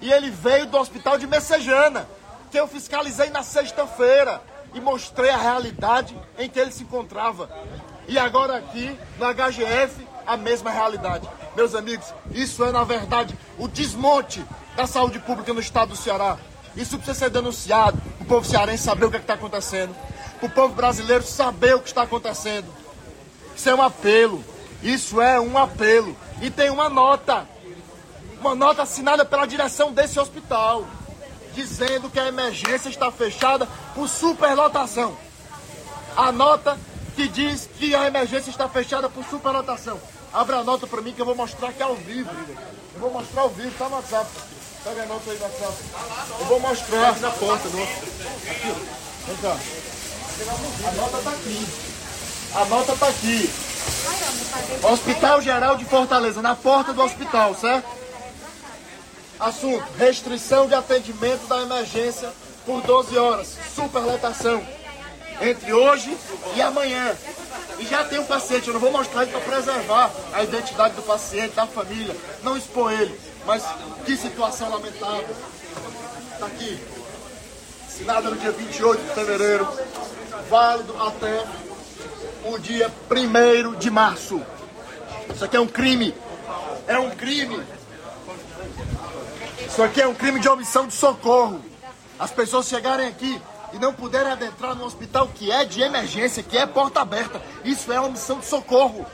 E 0.00 0.12
ele 0.12 0.30
veio 0.30 0.66
do 0.66 0.76
hospital 0.76 1.16
de 1.16 1.26
Messejana, 1.26 2.06
que 2.50 2.60
eu 2.60 2.68
fiscalizei 2.68 3.30
na 3.30 3.42
sexta-feira 3.42 4.42
e 4.74 4.80
mostrei 4.80 5.30
a 5.30 5.36
realidade 5.36 6.14
em 6.38 6.48
que 6.48 6.60
ele 6.60 6.70
se 6.70 6.82
encontrava. 6.82 7.48
E 8.06 8.18
agora 8.18 8.56
aqui, 8.56 8.96
no 9.18 9.26
HGF, 9.26 10.06
a 10.28 10.36
mesma 10.36 10.70
realidade. 10.70 11.26
Meus 11.56 11.74
amigos, 11.74 12.12
isso 12.32 12.62
é, 12.62 12.70
na 12.70 12.84
verdade, 12.84 13.36
o 13.58 13.66
desmonte 13.66 14.44
da 14.76 14.86
saúde 14.86 15.18
pública 15.18 15.54
no 15.54 15.60
estado 15.60 15.88
do 15.88 15.96
Ceará. 15.96 16.36
Isso 16.76 16.98
precisa 16.98 17.18
ser 17.18 17.30
denunciado, 17.30 18.00
o 18.20 18.24
povo 18.26 18.46
cearense 18.46 18.84
saber 18.84 19.06
o 19.06 19.10
que 19.10 19.16
é 19.16 19.20
está 19.20 19.34
acontecendo, 19.34 19.96
o 20.42 20.48
povo 20.50 20.74
brasileiro 20.74 21.24
saber 21.24 21.74
o 21.74 21.80
que 21.80 21.88
está 21.88 22.02
acontecendo. 22.02 22.66
Isso 23.56 23.70
é 23.70 23.74
um 23.74 23.82
apelo. 23.82 24.44
Isso 24.82 25.20
é 25.20 25.40
um 25.40 25.58
apelo. 25.58 26.16
E 26.40 26.50
tem 26.50 26.70
uma 26.70 26.88
nota. 26.88 27.48
Uma 28.38 28.54
nota 28.54 28.82
assinada 28.82 29.24
pela 29.24 29.46
direção 29.46 29.92
desse 29.92 30.20
hospital. 30.20 30.86
Dizendo 31.54 32.08
que 32.08 32.20
a 32.20 32.28
emergência 32.28 32.88
está 32.88 33.10
fechada 33.10 33.66
por 33.94 34.08
superlotação. 34.08 35.16
A 36.16 36.30
nota 36.30 36.78
que 37.16 37.26
diz 37.26 37.68
que 37.78 37.96
a 37.96 38.06
emergência 38.06 38.50
está 38.50 38.68
fechada 38.68 39.08
por 39.08 39.24
superlotação. 39.24 39.98
Abre 40.32 40.56
a 40.56 40.62
nota 40.62 40.86
para 40.86 41.00
mim 41.00 41.12
que 41.12 41.20
eu 41.20 41.26
vou 41.26 41.34
mostrar 41.34 41.68
aqui 41.68 41.82
ao 41.82 41.94
vivo. 41.94 42.30
Eu 42.94 43.00
vou 43.00 43.10
mostrar 43.10 43.42
ao 43.42 43.48
vivo, 43.50 43.70
tá 43.78 43.88
no 43.88 43.96
WhatsApp. 43.96 44.30
Pega 44.84 45.02
a 45.02 45.06
nota 45.06 45.30
aí 45.30 45.38
no 45.38 45.44
WhatsApp. 45.44 45.74
Eu 46.40 46.46
vou 46.46 46.60
mostrar. 46.60 47.10
Aqui 47.10 47.20
na 47.20 47.30
porta, 47.30 47.68
no... 47.68 47.82
Aqui, 47.82 48.70
ó. 48.70 49.26
Vem 49.26 49.36
cá. 49.36 49.56
A 50.88 50.92
nota 50.92 51.18
tá 51.18 51.30
aqui. 51.30 51.66
A 52.54 52.64
nota 52.66 52.96
tá 52.96 53.08
aqui. 53.08 53.50
Hospital 54.82 55.40
Geral 55.40 55.76
de 55.76 55.84
Fortaleza, 55.84 56.42
na 56.42 56.54
porta 56.54 56.92
do 56.92 57.02
hospital, 57.02 57.54
certo? 57.54 57.88
Assunto: 59.40 59.84
restrição 59.98 60.66
de 60.66 60.74
atendimento 60.74 61.46
da 61.46 61.62
emergência 61.62 62.30
por 62.64 62.82
12 62.82 63.16
horas. 63.18 63.56
Superlotação. 63.74 64.62
Entre 65.40 65.72
hoje 65.72 66.16
e 66.54 66.62
amanhã. 66.62 67.16
E 67.78 67.86
já 67.86 68.04
tem 68.04 68.18
um 68.18 68.24
paciente, 68.24 68.66
eu 68.66 68.74
não 68.74 68.80
vou 68.80 68.90
mostrar 68.90 69.22
ele 69.22 69.30
para 69.30 69.40
preservar 69.40 70.10
a 70.32 70.42
identidade 70.42 70.94
do 70.94 71.02
paciente, 71.02 71.54
da 71.54 71.66
família, 71.66 72.14
não 72.42 72.56
expor 72.56 72.92
ele. 72.92 73.18
Mas 73.46 73.64
que 74.04 74.16
situação 74.16 74.68
lamentável. 74.70 75.34
Está 76.32 76.46
aqui. 76.46 76.80
Assinada 77.86 78.30
no 78.30 78.36
dia 78.36 78.52
28 78.52 79.02
de 79.02 79.14
fevereiro, 79.14 79.68
válido 80.50 80.94
até 81.02 81.44
o 82.44 82.58
dia 82.58 82.92
1 83.10 83.74
de 83.78 83.90
março. 83.90 84.40
Isso 85.34 85.44
aqui 85.44 85.56
é 85.56 85.60
um 85.60 85.66
crime. 85.66 86.14
É 86.86 86.98
um 86.98 87.10
crime. 87.10 87.62
Isso 89.66 89.82
aqui 89.82 90.00
é 90.00 90.06
um 90.06 90.14
crime 90.14 90.40
de 90.40 90.48
omissão 90.48 90.86
de 90.86 90.94
socorro. 90.94 91.64
As 92.18 92.30
pessoas 92.30 92.66
chegarem 92.66 93.06
aqui 93.06 93.40
e 93.72 93.78
não 93.78 93.92
puderem 93.92 94.32
adentrar 94.32 94.74
no 94.74 94.84
hospital 94.84 95.28
que 95.28 95.50
é 95.50 95.64
de 95.64 95.82
emergência, 95.82 96.42
que 96.42 96.56
é 96.56 96.66
porta 96.66 97.00
aberta. 97.00 97.40
Isso 97.64 97.92
é 97.92 98.00
omissão 98.00 98.38
de 98.38 98.46
socorro. 98.46 99.04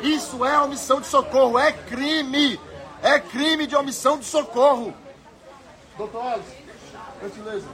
Isso 0.00 0.44
é 0.44 0.58
omissão 0.60 1.00
de 1.00 1.06
socorro. 1.06 1.58
É 1.58 1.72
crime. 1.72 2.58
É 3.02 3.18
crime 3.18 3.66
de 3.66 3.76
omissão 3.76 4.18
de 4.18 4.24
socorro. 4.24 4.94
Doutor 5.96 6.22
Alisson, 6.22 6.50
gentileza. 7.22 7.66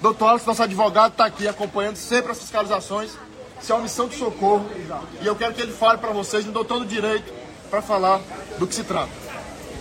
Doutor 0.00 0.28
Alisson, 0.28 0.46
nosso 0.46 0.62
advogado, 0.62 1.12
está 1.12 1.26
aqui 1.26 1.46
acompanhando 1.46 1.96
sempre 1.96 2.32
as 2.32 2.38
fiscalizações. 2.38 3.16
Isso 3.60 3.72
é 3.72 3.74
omissão 3.74 4.08
de 4.08 4.16
socorro. 4.16 4.68
E 5.20 5.26
eu 5.26 5.36
quero 5.36 5.54
que 5.54 5.60
ele 5.60 5.72
fale 5.72 5.98
para 5.98 6.10
vocês, 6.10 6.44
me 6.44 6.52
dou 6.52 6.64
todo 6.64 6.82
o 6.82 6.86
direito 6.86 7.32
para 7.70 7.82
falar 7.82 8.20
do 8.58 8.66
que 8.66 8.74
se 8.74 8.84
trata. 8.84 9.27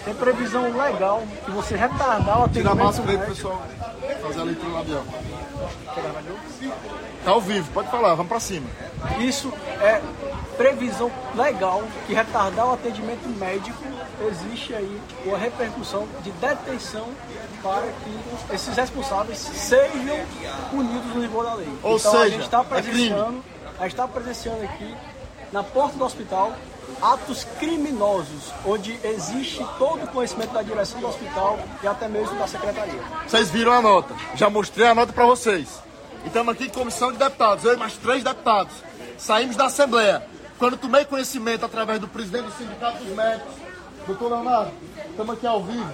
Tem 0.08 0.16
previsão 0.16 0.72
legal 0.72 1.22
que 1.44 1.52
você 1.52 1.76
retardar 1.76 2.42
o 2.42 2.48
Tira 2.48 2.70
a 2.70 2.72
atendimento 2.72 2.78
máscara 2.78 3.10
aí, 3.12 3.18
médico. 3.18 3.36
pessoal. 3.36 3.62
Fazer 4.22 4.40
a 4.40 4.44
leitura 4.44 4.72
labial. 4.72 5.04
Tá 7.26 7.32
ao 7.32 7.42
vivo, 7.42 7.70
pode 7.74 7.92
falar, 7.92 8.16
vamos 8.16 8.30
para 8.30 8.40
cima. 8.40 8.70
Isso 9.20 9.52
é 9.82 10.02
previsão 10.56 11.12
legal 11.36 11.84
que 12.06 12.14
retardar 12.14 12.68
o 12.68 12.74
atendimento 12.76 13.28
médico 13.38 13.84
existe 14.32 14.74
aí 14.74 15.02
uma 15.26 15.38
repercussão 15.38 16.08
de 16.24 16.32
detenção 16.32 17.10
para 17.62 17.88
que 17.88 18.56
esses 18.56 18.78
responsáveis 18.78 19.38
sejam 19.40 20.26
punidos 20.72 21.16
no 21.16 21.20
nível 21.22 21.44
da 21.44 21.54
lei. 21.56 21.68
Ou 21.84 21.98
então 21.98 22.14
a 22.14 22.18
seja, 22.24 22.30
gente 22.30 22.44
está 22.46 22.62
é 22.62 22.64
crime. 22.64 22.82
presenciando, 22.84 23.44
a 23.78 23.84
gente 23.84 23.92
está 23.92 24.08
presenciando 24.08 24.64
aqui 24.64 24.96
na 25.52 25.64
porta 25.64 25.98
do 25.98 26.06
hospital 26.06 26.54
atos 27.02 27.44
criminosos, 27.60 28.52
onde 28.66 28.98
existe 29.04 29.66
todo 29.78 30.04
o 30.04 30.08
conhecimento 30.08 30.52
da 30.52 30.62
direção 30.62 31.00
do 31.00 31.08
hospital 31.08 31.60
e 31.84 31.88
até 31.88 32.08
mesmo 32.08 32.38
da 32.38 32.48
secretaria. 32.48 33.02
Vocês 33.28 33.50
viram 33.50 33.72
a 33.72 33.82
nota. 33.82 34.16
Já 34.36 34.50
mostrei 34.50 34.88
a 34.88 34.96
nota 34.96 35.14
para 35.14 35.26
vocês. 35.26 35.82
E 36.24 36.28
estamos 36.28 36.54
aqui 36.54 36.66
em 36.66 36.70
comissão 36.70 37.12
de 37.12 37.18
deputados, 37.18 37.64
eu 37.64 37.74
e 37.74 37.78
mais 37.78 37.94
três 37.94 38.24
deputados. 38.24 38.74
Saímos 39.18 39.56
da 39.56 39.66
Assembleia. 39.66 40.24
Quando 40.58 40.78
tomei 40.78 41.06
conhecimento 41.06 41.66
através 41.66 42.00
do 42.00 42.08
presidente 42.08 42.46
do 42.46 42.52
Sindicato 42.52 43.04
dos 43.04 43.16
Médicos, 43.16 43.54
doutor 44.08 44.32
Leonardo, 44.32 44.72
estamos 45.10 45.36
aqui 45.36 45.46
ao 45.46 45.64
vivo. 45.64 45.92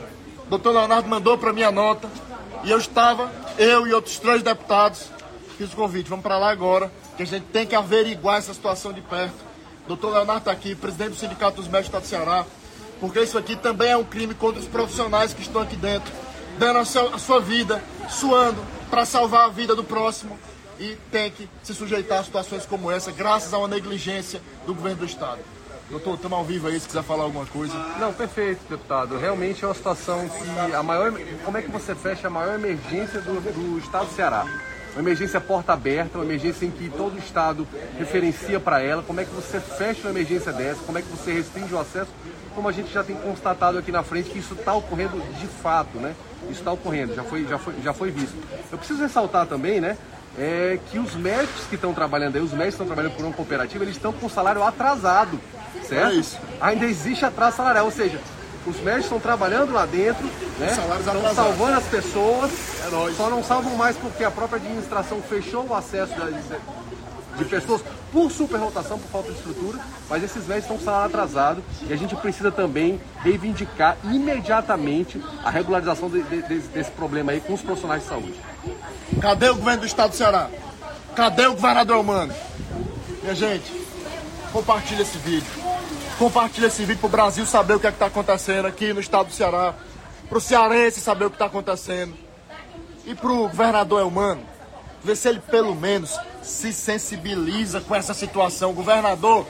Doutor 0.50 0.72
Leonardo 0.72 1.10
mandou 1.10 1.38
para 1.38 1.52
mim 1.52 1.64
a 1.64 1.72
nota. 1.72 2.10
E 2.64 2.72
eu 2.72 2.78
estava, 2.78 3.30
eu 3.58 3.86
e 3.86 3.94
outros 3.94 4.20
três 4.20 4.42
deputados, 4.42 5.08
fiz 5.58 5.74
o 5.74 5.76
convite. 5.76 6.10
Vamos 6.10 6.24
para 6.24 6.38
lá 6.38 6.50
agora, 6.50 6.90
que 7.18 7.24
a 7.24 7.26
gente 7.26 7.46
tem 7.48 7.68
que 7.68 7.76
averiguar 7.76 8.38
essa 8.38 8.54
situação 8.54 8.94
de 8.94 9.02
perto. 9.02 9.53
Doutor 9.88 10.14
Leonardo 10.14 10.39
está 10.39 10.51
aqui, 10.51 10.76
presidente 10.76 11.10
do 11.10 11.15
Sindicato 11.15 11.57
dos 11.57 11.68
Médicos 11.68 12.01
do 12.01 12.07
Ceará. 12.07 12.45
Porque 12.99 13.19
isso 13.19 13.38
aqui 13.38 13.55
também 13.55 13.89
é 13.89 13.97
um 13.97 14.03
crime 14.03 14.34
contra 14.34 14.60
os 14.60 14.68
profissionais 14.68 15.34
que 15.34 15.41
estão 15.41 15.61
aqui 15.61 15.76
dentro, 15.76 16.11
dando 16.57 16.80
a 16.80 16.85
sua, 16.85 17.15
a 17.15 17.19
sua 17.19 17.41
vida, 17.41 17.84
suando 18.10 18.64
para 18.89 19.05
salvar 19.05 19.45
a 19.45 19.49
vida 19.49 19.76
do 19.76 19.84
próximo. 19.84 20.39
E 20.80 20.97
tem 21.11 21.30
que 21.30 21.49
se 21.61 21.73
sujeitar 21.73 22.19
a 22.19 22.23
situações 22.23 22.65
como 22.65 22.89
essa, 22.89 23.11
graças 23.11 23.53
a 23.53 23.57
uma 23.57 23.68
negligência 23.68 24.41
do 24.65 24.73
governo 24.73 24.99
do 24.99 25.05
Estado. 25.05 25.39
Doutor, 25.89 26.15
estamos 26.15 26.38
ao 26.38 26.45
vivo 26.45 26.68
aí, 26.68 26.80
se 26.80 26.88
quiser 26.88 27.03
falar 27.03 27.26
alguma 27.26 27.45
coisa. 27.45 27.73
Não, 27.99 28.14
perfeito, 28.14 28.61
deputado. 28.69 29.18
Realmente 29.18 29.64
é 29.64 29.68
uma 29.68 29.76
situação 29.76 30.27
que 30.30 30.73
a 30.73 30.81
maior. 30.81 31.14
Como 31.43 31.57
é 31.57 31.61
que 31.61 31.69
você 31.69 31.93
fecha 31.93 32.27
a 32.27 32.30
maior 32.30 32.55
emergência 32.55 33.22
do, 33.22 33.39
do 33.41 33.80
estado 33.80 34.07
do 34.07 34.15
Ceará? 34.15 34.45
Uma 34.94 35.02
emergência 35.02 35.41
porta 35.41 35.74
aberta, 35.74 36.20
uma 36.20 36.26
emergência 36.26 36.65
em 36.65 36.72
que 36.72 36.90
todo 36.90 37.15
o 37.15 37.20
estado 37.20 37.68
referencia 37.98 38.60
para 38.60 38.82
ela. 38.82 39.02
Como 39.02 39.20
é 39.20 39.26
que 39.26 39.32
você 39.32 39.60
fecha 39.60 40.02
uma 40.02 40.11
emergência 40.11 40.53
dessa? 40.53 40.82
Como 40.86 40.98
é 40.98 41.02
que 41.02 41.07
você 41.07 41.34
restringe 41.34 41.74
o 41.74 41.80
acesso? 41.80 42.11
Como 42.53 42.70
a 42.70 42.72
gente 42.72 42.94
já 42.94 43.03
tem 43.03 43.15
constatado 43.15 43.80
aqui 43.80 43.91
na 43.91 44.03
frente 44.03 44.30
que 44.30 44.38
isso 44.38 44.53
está 44.53 44.74
ocorrendo 44.74 45.20
de 45.40 45.48
fato, 45.48 45.98
né? 45.98 46.14
Isso 46.44 46.60
está 46.60 46.72
ocorrendo, 46.72 47.15
já 47.15 47.24
foi, 47.24 47.45
já, 47.45 47.57
foi, 47.57 47.74
já 47.84 47.94
foi 47.94 48.11
visto. 48.11 48.36
Eu 48.72 48.78
preciso 48.78 49.02
ressaltar 49.02 49.48
também, 49.48 49.82
né? 49.82 49.98
É 50.38 50.80
que 50.91 50.99
os 50.99 51.15
médicos 51.15 51.65
que 51.68 51.76
estão 51.76 51.94
trabalhando 51.94 52.36
aí, 52.36 52.41
os 52.41 52.52
médicos 52.52 52.76
que 52.76 52.84
estão 52.84 52.88
trabalhando 52.88 53.15
por 53.15 53.26
uma 53.26 53.34
cooperativa, 53.34 53.84
eles 53.84 53.95
estão 53.95 54.14
com 54.14 54.30
salário 54.30 54.64
atrasado, 54.64 55.40
certo? 55.88 56.11
É 56.11 56.15
isso. 56.15 56.40
Ainda 56.61 56.86
existe 56.86 57.26
atraso 57.26 57.57
salarial, 57.57 57.86
ou 57.86 57.91
seja, 57.91 58.20
os 58.65 58.77
médicos 58.81 59.06
estão 59.06 59.19
trabalhando 59.19 59.73
lá 59.73 59.85
dentro, 59.85 60.23
né? 60.60 60.68
estão 60.72 61.34
salvando 61.35 61.77
as 61.77 61.84
pessoas, 61.85 62.52
É 62.85 62.90
nóis. 62.90 63.18
só 63.18 63.30
não 63.30 63.44
salvam 63.44 63.76
mais 63.76 63.98
porque 63.98 64.23
a 64.23 64.31
própria 64.31 64.57
administração 64.57 65.22
fechou 65.22 65.65
o 65.68 65.73
acesso 65.76 66.14
da- 66.18 66.30
de 67.38 67.45
pessoas 67.45 67.81
por 68.11 68.31
superrotação, 68.31 68.99
por 68.99 69.10
falta 69.10 69.31
de 69.31 69.38
estrutura, 69.38 69.80
mas 70.07 70.23
esses 70.23 70.45
médicos 70.45 70.64
estão 70.65 70.77
com 70.77 70.84
salário 70.85 71.07
atrasado 71.07 71.64
e 71.90 71.91
a 71.91 71.95
gente 71.98 72.15
precisa 72.15 72.52
também 72.52 73.02
reivindicar 73.23 73.98
imediatamente 74.03 75.19
a 75.44 75.49
regularização 75.49 76.10
de- 76.10 76.22
de- 76.23 76.41
desse, 76.44 76.68
desse 76.68 76.91
problema 76.91 77.31
aí 77.31 77.41
com 77.41 77.53
os 77.53 77.61
profissionais 77.61 78.03
de 78.03 78.07
saúde. 78.10 78.40
Cadê 79.19 79.49
o 79.49 79.56
governo 79.56 79.81
do 79.81 79.88
estado 79.88 80.11
do 80.11 80.15
Ceará? 80.15 80.48
Cadê 81.15 81.48
o 81.48 81.53
governador 81.56 81.98
humano? 81.98 82.34
Minha 83.23 83.34
gente, 83.35 83.72
compartilha 84.52 85.02
esse 85.02 85.18
vídeo. 85.18 85.62
Compartilha 86.18 86.68
esse 86.68 86.85
vídeo 86.85 86.99
pro 86.99 87.10
Brasil 87.10 87.45
saber 87.45 87.73
o 87.73 87.80
que 87.80 87.88
é 87.88 87.91
que 87.91 87.98
tá 87.98 88.06
acontecendo 88.06 88.65
aqui 88.68 88.94
no 88.94 88.99
estado 88.99 89.27
do 89.27 89.34
Ceará. 89.34 89.73
Pro 90.30 90.40
cearense 90.40 91.02
saber 91.02 91.26
o 91.26 91.31
que 91.31 91.38
tá 91.38 91.45
acontecendo. 91.45 92.14
E 93.06 93.15
pro 93.15 93.48
governador 93.49 94.02
é 94.02 94.03
humano. 94.03 94.41
Ver 95.03 95.15
se 95.15 95.27
ele 95.27 95.40
pelo 95.40 95.76
menos 95.76 96.18
se 96.41 96.72
sensibiliza 96.72 97.81
com 97.81 97.95
essa 97.95 98.14
situação. 98.14 98.73
Governador, 98.73 99.45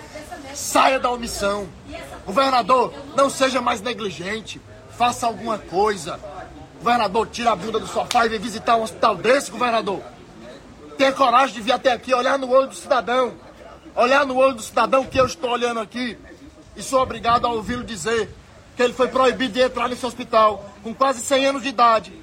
saia 0.54 1.00
da 1.00 1.12
omissão. 1.12 1.68
Governador, 2.26 2.94
não 3.16 3.30
seja 3.30 3.62
mais 3.62 3.82
negligente. 3.82 4.60
Faça 4.98 5.28
alguma 5.28 5.58
coisa. 5.58 6.20
Governador, 6.80 7.28
tira 7.28 7.52
a 7.52 7.56
bunda 7.56 7.80
do 7.80 7.88
sofá 7.88 8.26
e 8.26 8.30
vem 8.30 8.40
visitar 8.40 8.78
um 8.78 8.84
hospital 8.84 9.16
desse, 9.16 9.52
governador. 9.52 10.02
Tenha 10.98 11.12
coragem 11.12 11.56
de 11.56 11.62
vir 11.62 11.74
até 11.74 11.92
aqui, 11.92 12.14
olhar 12.14 12.40
no 12.40 12.50
olho 12.50 12.68
do 12.68 12.76
cidadão. 12.76 13.34
Olhar 13.96 14.26
no 14.26 14.36
olho 14.38 14.56
do 14.56 14.62
cidadão 14.62 15.06
que 15.06 15.20
eu 15.20 15.26
estou 15.26 15.52
olhando 15.52 15.80
aqui. 15.80 16.18
E 16.76 16.82
sou 16.82 17.02
obrigado 17.02 17.46
a 17.46 17.52
ouvi-lo 17.52 17.84
dizer 17.84 18.30
que 18.76 18.82
ele 18.82 18.94
foi 18.94 19.08
proibido 19.08 19.54
de 19.54 19.62
entrar 19.62 19.88
nesse 19.88 20.06
hospital 20.06 20.70
com 20.82 20.94
quase 20.94 21.22
100 21.22 21.46
anos 21.46 21.62
de 21.62 21.70
idade, 21.70 22.14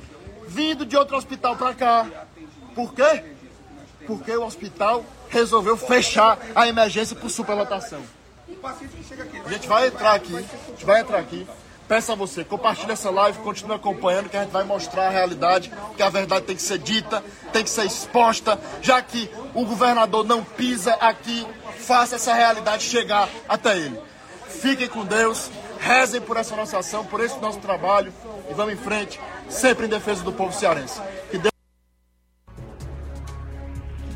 vindo 0.48 0.85
de 0.85 0.97
outro 0.97 1.16
hospital 1.16 1.56
para 1.56 1.74
cá. 1.74 2.06
Por 2.74 2.93
quê? 2.93 3.24
Porque 4.06 4.32
o 4.36 4.44
hospital 4.44 5.05
resolveu 5.28 5.77
fechar 5.77 6.39
a 6.55 6.66
emergência 6.66 7.14
por 7.14 7.31
superlotação. 7.31 8.02
A 9.44 9.52
gente 9.52 9.68
vai 9.68 9.86
entrar 9.86 10.14
aqui, 10.14 10.36
a 10.36 10.70
gente 10.70 10.85
vai 10.85 11.01
entrar 11.01 11.18
aqui. 11.18 11.47
Peço 11.86 12.12
a 12.12 12.14
você, 12.14 12.44
compartilhe 12.44 12.93
essa 12.93 13.10
live, 13.10 13.39
continue 13.39 13.74
acompanhando, 13.74 14.28
que 14.28 14.36
a 14.36 14.43
gente 14.43 14.52
vai 14.52 14.62
mostrar 14.62 15.09
a 15.09 15.10
realidade, 15.10 15.72
que 15.97 16.02
a 16.02 16.09
verdade 16.09 16.47
tem 16.47 16.55
que 16.55 16.62
ser 16.62 16.78
dita, 16.78 17.22
tem 17.52 17.64
que 17.64 17.70
ser 17.70 17.85
exposta, 17.85 18.60
já 18.81 19.02
que 19.02 19.28
o 19.55 19.64
governador 19.64 20.24
não 20.24 20.44
pisa 20.44 20.94
aqui, 20.94 21.44
faça 21.78 22.14
essa 22.14 22.32
realidade 22.32 22.85
chegar 22.85 23.28
até 23.48 23.77
ele. 23.77 24.09
Fiquem 24.60 24.88
com 24.88 25.06
Deus, 25.06 25.50
rezem 25.78 26.20
por 26.20 26.36
essa 26.36 26.54
nossa 26.54 26.78
ação, 26.78 27.02
por 27.06 27.20
esse 27.20 27.38
nosso 27.40 27.58
trabalho 27.60 28.12
e 28.50 28.52
vamos 28.52 28.74
em 28.74 28.76
frente, 28.76 29.18
sempre 29.48 29.86
em 29.86 29.88
defesa 29.88 30.22
do 30.22 30.32
povo 30.32 30.52
cearense. 30.52 31.00
Que 31.30 31.38
Deus 31.38 31.50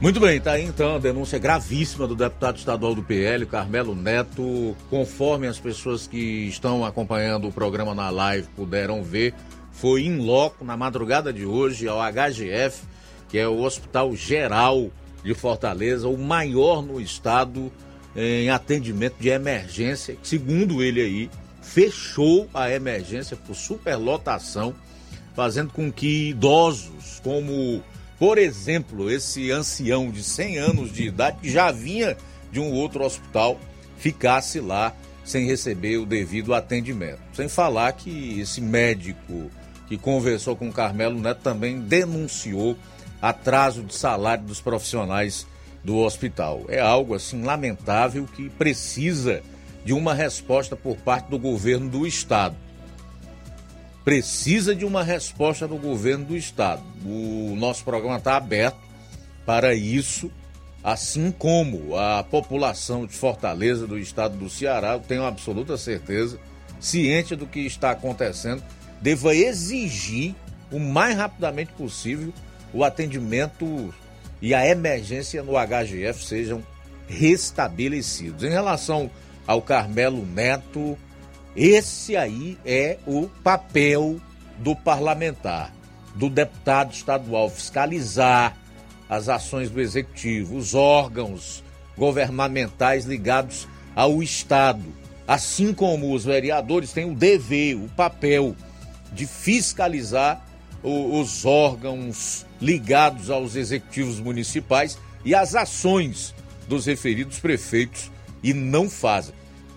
Muito 0.02 0.20
bem, 0.20 0.38
tá 0.38 0.52
aí 0.52 0.64
então 0.64 0.96
a 0.96 0.98
denúncia 0.98 1.38
gravíssima 1.38 2.06
do 2.06 2.14
deputado 2.14 2.58
estadual 2.58 2.94
do 2.94 3.02
PL, 3.02 3.46
Carmelo 3.46 3.94
Neto. 3.94 4.76
Conforme 4.90 5.46
as 5.46 5.58
pessoas 5.58 6.06
que 6.06 6.46
estão 6.46 6.84
acompanhando 6.84 7.48
o 7.48 7.52
programa 7.52 7.94
na 7.94 8.10
live 8.10 8.46
puderam 8.54 9.02
ver, 9.02 9.32
foi 9.72 10.02
em 10.02 10.18
loco 10.18 10.62
na 10.62 10.76
madrugada 10.76 11.32
de 11.32 11.46
hoje 11.46 11.88
ao 11.88 12.00
HGF, 12.00 12.82
que 13.30 13.38
é 13.38 13.48
o 13.48 13.62
Hospital 13.62 14.14
Geral 14.14 14.90
de 15.24 15.32
Fortaleza, 15.32 16.06
o 16.06 16.18
maior 16.18 16.82
no 16.82 17.00
estado 17.00 17.72
em 18.16 18.50
atendimento 18.50 19.16
de 19.18 19.28
emergência. 19.28 20.16
Segundo 20.22 20.82
ele 20.82 21.00
aí, 21.00 21.30
fechou 21.62 22.48
a 22.54 22.70
emergência 22.70 23.36
por 23.36 23.54
superlotação, 23.54 24.74
fazendo 25.34 25.72
com 25.72 25.90
que 25.90 26.30
idosos 26.30 27.20
como 27.22 27.82
por 28.18 28.38
exemplo, 28.38 29.10
esse 29.10 29.50
ancião 29.50 30.10
de 30.10 30.22
100 30.22 30.58
anos 30.58 30.92
de 30.92 31.04
idade, 31.04 31.38
que 31.42 31.50
já 31.50 31.72
vinha 31.72 32.16
de 32.52 32.60
um 32.60 32.72
outro 32.72 33.04
hospital, 33.04 33.58
ficasse 33.98 34.60
lá 34.60 34.94
sem 35.24 35.46
receber 35.46 35.96
o 35.98 36.06
devido 36.06 36.54
atendimento. 36.54 37.20
Sem 37.32 37.48
falar 37.48 37.92
que 37.92 38.40
esse 38.40 38.60
médico 38.60 39.50
que 39.88 39.98
conversou 39.98 40.54
com 40.54 40.68
o 40.68 40.72
Carmelo 40.72 41.20
Neto 41.20 41.40
também 41.42 41.80
denunciou 41.80 42.78
atraso 43.20 43.82
de 43.82 43.94
salário 43.94 44.44
dos 44.44 44.60
profissionais 44.60 45.46
do 45.84 45.98
hospital. 45.98 46.64
É 46.68 46.80
algo 46.80 47.14
assim 47.14 47.42
lamentável 47.42 48.26
que 48.26 48.48
precisa 48.48 49.42
de 49.84 49.92
uma 49.92 50.14
resposta 50.14 50.74
por 50.74 50.96
parte 50.96 51.28
do 51.28 51.38
governo 51.38 51.90
do 51.90 52.06
estado 52.06 52.56
precisa 54.04 54.74
de 54.74 54.84
uma 54.84 55.02
resposta 55.02 55.66
do 55.66 55.76
governo 55.76 56.26
do 56.26 56.36
estado. 56.36 56.82
O 57.04 57.56
nosso 57.56 57.82
programa 57.82 58.18
está 58.18 58.36
aberto 58.36 58.76
para 59.46 59.74
isso, 59.74 60.30
assim 60.82 61.32
como 61.32 61.96
a 61.96 62.22
população 62.22 63.06
de 63.06 63.14
Fortaleza, 63.14 63.86
do 63.86 63.98
estado 63.98 64.36
do 64.36 64.50
Ceará, 64.50 64.92
eu 64.92 65.00
tenho 65.00 65.24
absoluta 65.24 65.78
certeza, 65.78 66.38
ciente 66.78 67.34
do 67.34 67.46
que 67.46 67.60
está 67.60 67.92
acontecendo, 67.92 68.62
deva 69.00 69.34
exigir 69.34 70.34
o 70.70 70.78
mais 70.78 71.16
rapidamente 71.16 71.72
possível 71.72 72.32
o 72.72 72.84
atendimento 72.84 73.94
e 74.44 74.52
a 74.52 74.68
emergência 74.68 75.42
no 75.42 75.52
HGF 75.52 76.22
sejam 76.22 76.62
restabelecidos. 77.08 78.44
Em 78.44 78.50
relação 78.50 79.10
ao 79.46 79.62
Carmelo 79.62 80.26
Neto, 80.26 80.98
esse 81.56 82.14
aí 82.14 82.58
é 82.62 82.98
o 83.06 83.26
papel 83.42 84.20
do 84.58 84.76
parlamentar, 84.76 85.72
do 86.14 86.28
deputado 86.28 86.92
estadual, 86.92 87.48
fiscalizar 87.48 88.54
as 89.08 89.30
ações 89.30 89.70
do 89.70 89.80
executivo, 89.80 90.58
os 90.58 90.74
órgãos 90.74 91.64
governamentais 91.96 93.06
ligados 93.06 93.66
ao 93.96 94.22
Estado. 94.22 94.84
Assim 95.26 95.72
como 95.72 96.12
os 96.12 96.26
vereadores 96.26 96.92
têm 96.92 97.10
o 97.10 97.14
dever, 97.14 97.76
o 97.76 97.88
papel 97.96 98.54
de 99.10 99.26
fiscalizar 99.26 100.44
os 100.82 101.46
órgãos 101.46 102.44
ligados 102.64 103.28
aos 103.28 103.56
executivos 103.56 104.18
municipais 104.18 104.98
e 105.22 105.34
as 105.34 105.54
ações 105.54 106.34
dos 106.66 106.86
referidos 106.86 107.38
prefeitos 107.38 108.10
e 108.42 108.54
não 108.54 108.88
fazem. 108.88 109.34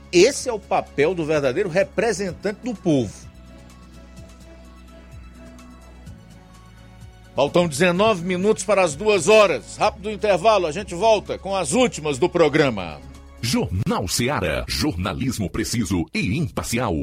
Esse 0.10 0.48
é 0.48 0.54
o 0.54 0.60
papel 0.60 1.14
do 1.14 1.26
verdadeiro 1.26 1.68
representante 1.68 2.62
do 2.64 2.74
povo. 2.74 3.28
Faltam 7.36 7.68
19 7.68 8.24
minutos 8.24 8.64
para 8.64 8.84
as 8.84 8.96
duas 8.96 9.28
horas. 9.28 9.76
Rápido 9.78 10.10
intervalo, 10.10 10.66
a 10.66 10.72
gente 10.72 10.96
volta 10.96 11.38
com 11.38 11.56
as 11.56 11.74
últimas 11.74 12.18
do 12.18 12.30
programa. 12.30 13.00
Jornal 13.42 14.08
Seara. 14.08 14.66
Jornalismo 14.68 15.50
preciso 15.50 16.06
e 16.14 16.38
imparcial. 16.38 16.94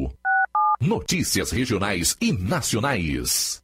Notícias 0.81 1.53
regionais 1.53 2.17
e 2.21 2.33
nacionais. 2.33 3.64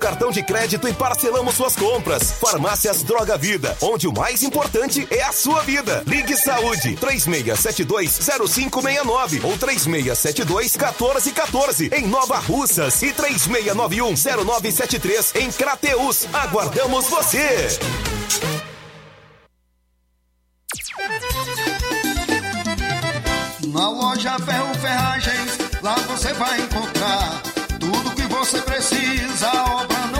cartão 0.01 0.31
de 0.31 0.41
crédito 0.41 0.87
e 0.87 0.93
parcelamos 0.93 1.53
suas 1.53 1.75
compras. 1.75 2.31
Farmácias 2.31 3.03
Droga 3.03 3.37
Vida, 3.37 3.77
onde 3.79 4.07
o 4.07 4.11
mais 4.11 4.41
importante 4.41 5.07
é 5.11 5.21
a 5.21 5.31
sua 5.31 5.61
vida. 5.61 6.01
Ligue 6.07 6.35
Saúde 6.35 6.97
36720569 6.97 9.43
ou 9.43 9.55
36721414 9.59 11.93
em 11.93 12.07
Nova 12.07 12.39
Russas 12.39 12.99
e 13.03 13.13
36910973 13.13 15.39
em 15.39 15.51
Crateus. 15.51 16.25
Aguardamos 16.33 17.07
você. 17.07 17.77
Na 23.67 23.89
loja 23.89 24.39
Ferro 24.39 24.73
Ferragens, 24.79 25.59
lá 25.83 25.93
você 26.07 26.33
vai 26.33 26.59
encontrar 26.59 27.43
tudo 27.79 28.15
que 28.15 28.23
você 28.23 28.59
precisa, 28.61 29.51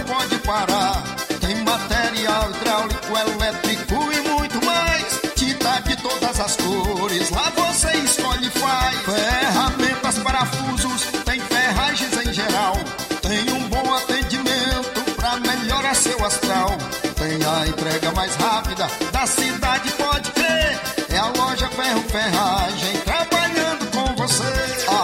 não 0.02 0.16
pode 0.16 0.38
parar. 0.40 1.04
Tem 1.40 1.56
material 1.64 2.50
hidráulico, 2.52 3.18
elétrico 3.18 4.12
e 4.12 4.30
muito 4.30 4.66
mais. 4.66 5.22
Tinta 5.36 5.80
de 5.82 5.96
todas 5.98 6.40
as 6.40 6.56
cores, 6.56 7.30
lá 7.30 7.52
você 7.56 7.92
escolhe 7.98 8.48
e 8.48 8.60
faz. 8.60 8.98
Ferramentas, 9.02 10.20
parafusos, 10.20 11.04
tem 11.26 11.40
ferragens 11.40 12.14
em 12.26 12.34
geral. 12.34 12.76
Tem 13.22 13.54
um 13.54 13.68
bom 13.70 13.94
atendimento 13.96 15.02
pra 15.16 15.38
melhorar 15.38 15.96
seu 15.96 16.24
astral. 16.26 16.78
Tem 17.16 17.40
a 17.46 17.68
entrega 17.68 18.12
mais 18.12 18.36
rápida 18.36 18.88
da 19.12 19.28
cidade, 19.28 19.92
pode 19.92 20.32
crer. 20.32 20.80
É 21.10 21.18
a 21.18 21.28
loja 21.38 21.68
Ferro 21.70 22.02
Ferragem 22.10 22.98
trabalhando 23.04 23.92
com 23.92 24.16
você. 24.16 24.44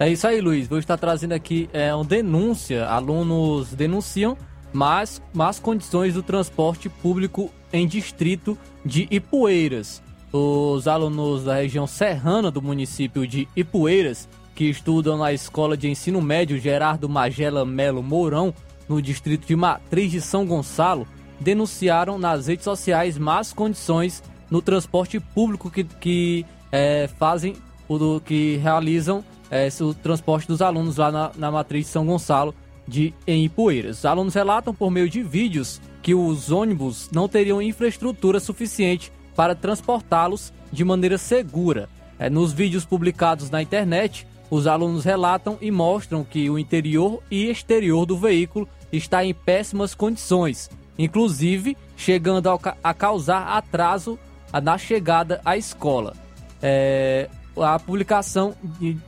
É 0.00 0.10
isso 0.10 0.26
aí, 0.26 0.40
Luiz. 0.40 0.66
Vou 0.66 0.80
estar 0.80 0.96
trazendo 0.96 1.30
aqui 1.30 1.70
é, 1.72 1.94
uma 1.94 2.04
denúncia. 2.04 2.86
Alunos 2.86 3.72
denunciam 3.72 4.36
más, 4.72 5.22
más 5.32 5.60
condições 5.60 6.14
do 6.14 6.24
transporte 6.24 6.88
público 6.88 7.52
em 7.72 7.86
distrito 7.86 8.58
de 8.84 9.06
Ipueiras. 9.12 10.02
Os 10.32 10.88
alunos 10.88 11.44
da 11.44 11.54
região 11.54 11.86
serrana 11.86 12.50
do 12.50 12.60
município 12.60 13.24
de 13.28 13.46
Ipueiras 13.54 14.28
que 14.60 14.68
estudam 14.68 15.16
na 15.16 15.32
Escola 15.32 15.74
de 15.74 15.88
Ensino 15.88 16.20
Médio 16.20 16.58
Gerardo 16.58 17.08
Magela 17.08 17.64
Melo 17.64 18.02
Mourão, 18.02 18.52
no 18.86 19.00
distrito 19.00 19.46
de 19.46 19.56
Matriz 19.56 20.12
de 20.12 20.20
São 20.20 20.44
Gonçalo, 20.44 21.08
denunciaram 21.40 22.18
nas 22.18 22.46
redes 22.46 22.64
sociais 22.64 23.16
más 23.16 23.54
condições 23.54 24.22
no 24.50 24.60
transporte 24.60 25.18
público 25.18 25.70
que, 25.70 25.82
que 25.82 26.44
é, 26.70 27.08
fazem, 27.18 27.56
o, 27.88 28.20
que 28.20 28.56
realizam 28.56 29.24
é, 29.50 29.66
o 29.80 29.94
transporte 29.94 30.46
dos 30.46 30.60
alunos 30.60 30.98
lá 30.98 31.10
na, 31.10 31.30
na 31.38 31.50
Matriz 31.50 31.86
de 31.86 31.92
São 31.92 32.04
Gonçalo 32.04 32.54
de 32.86 33.14
em 33.26 33.46
Ipueiras. 33.46 34.00
Os 34.00 34.04
alunos 34.04 34.34
relatam 34.34 34.74
por 34.74 34.90
meio 34.90 35.08
de 35.08 35.22
vídeos 35.22 35.80
que 36.02 36.14
os 36.14 36.50
ônibus 36.50 37.08
não 37.10 37.26
teriam 37.26 37.62
infraestrutura 37.62 38.38
suficiente 38.38 39.10
para 39.34 39.54
transportá-los 39.54 40.52
de 40.70 40.84
maneira 40.84 41.16
segura. 41.16 41.88
É, 42.18 42.28
nos 42.28 42.52
vídeos 42.52 42.84
publicados 42.84 43.48
na 43.48 43.62
internet, 43.62 44.26
os 44.50 44.66
alunos 44.66 45.04
relatam 45.04 45.56
e 45.60 45.70
mostram 45.70 46.24
que 46.24 46.50
o 46.50 46.58
interior 46.58 47.22
e 47.30 47.48
exterior 47.48 48.04
do 48.04 48.18
veículo 48.18 48.68
está 48.92 49.24
em 49.24 49.32
péssimas 49.32 49.94
condições, 49.94 50.68
inclusive 50.98 51.76
chegando 51.96 52.50
a 52.82 52.92
causar 52.92 53.56
atraso 53.56 54.18
na 54.62 54.76
chegada 54.76 55.40
à 55.44 55.56
escola. 55.56 56.14
É, 56.60 57.30
a 57.56 57.78
publicação 57.78 58.54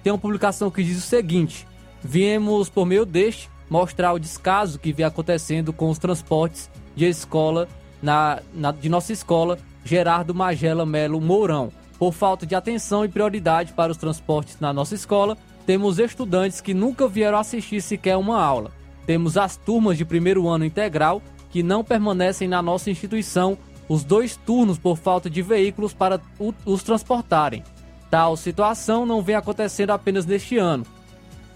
tem 0.03 0.13
uma 0.13 0.19
publicação 0.19 0.71
que 0.71 0.85
diz 0.85 0.99
o 0.99 1.07
seguinte: 1.07 1.67
viemos 2.03 2.69
por 2.69 2.87
meio 2.87 3.05
deste 3.05 3.51
mostrar 3.69 4.13
o 4.13 4.19
descaso 4.19 4.79
que 4.79 4.93
vem 4.93 5.05
acontecendo 5.05 5.73
com 5.73 5.91
os 5.91 5.99
transportes 5.99 6.71
de 6.95 7.07
escola 7.07 7.69
na, 8.01 8.41
na 8.55 8.71
de 8.71 8.89
nossa 8.89 9.13
escola 9.13 9.59
Gerardo 9.85 10.35
Magela 10.35 10.87
Melo 10.87 11.21
Mourão 11.21 11.73
por 11.99 12.13
falta 12.13 12.45
de 12.47 12.55
atenção 12.55 13.05
e 13.05 13.09
prioridade 13.09 13.73
para 13.73 13.93
os 13.93 13.99
transportes 13.99 14.59
na 14.61 14.73
nossa 14.73 14.95
escola, 14.95 15.37
temos 15.67 15.99
estudantes 15.99 16.61
que 16.61 16.75
nunca 16.75 17.07
vieram 17.07 17.39
assistir 17.39 17.81
sequer 17.81 18.17
uma 18.17 18.43
aula. 18.43 18.73
Temos 19.07 19.37
as 19.37 19.57
turmas 19.57 19.97
de 19.97 20.05
primeiro 20.05 20.49
ano 20.49 20.65
integral 20.65 21.23
que 21.51 21.63
não 21.63 21.85
permanecem 21.85 22.49
na 22.49 22.63
nossa 22.63 22.91
instituição 22.91 23.57
os 23.89 24.05
dois 24.05 24.37
turnos 24.37 24.79
por 24.79 24.97
falta 24.97 25.29
de 25.29 25.43
veículos 25.43 25.93
para 25.93 26.21
os 26.65 26.83
transportarem. 26.83 27.63
Tal 28.11 28.37
situação 28.37 29.05
não 29.07 29.23
vem 29.23 29.35
acontecendo 29.35 29.91
apenas 29.91 30.25
neste 30.25 30.57
ano. 30.59 30.87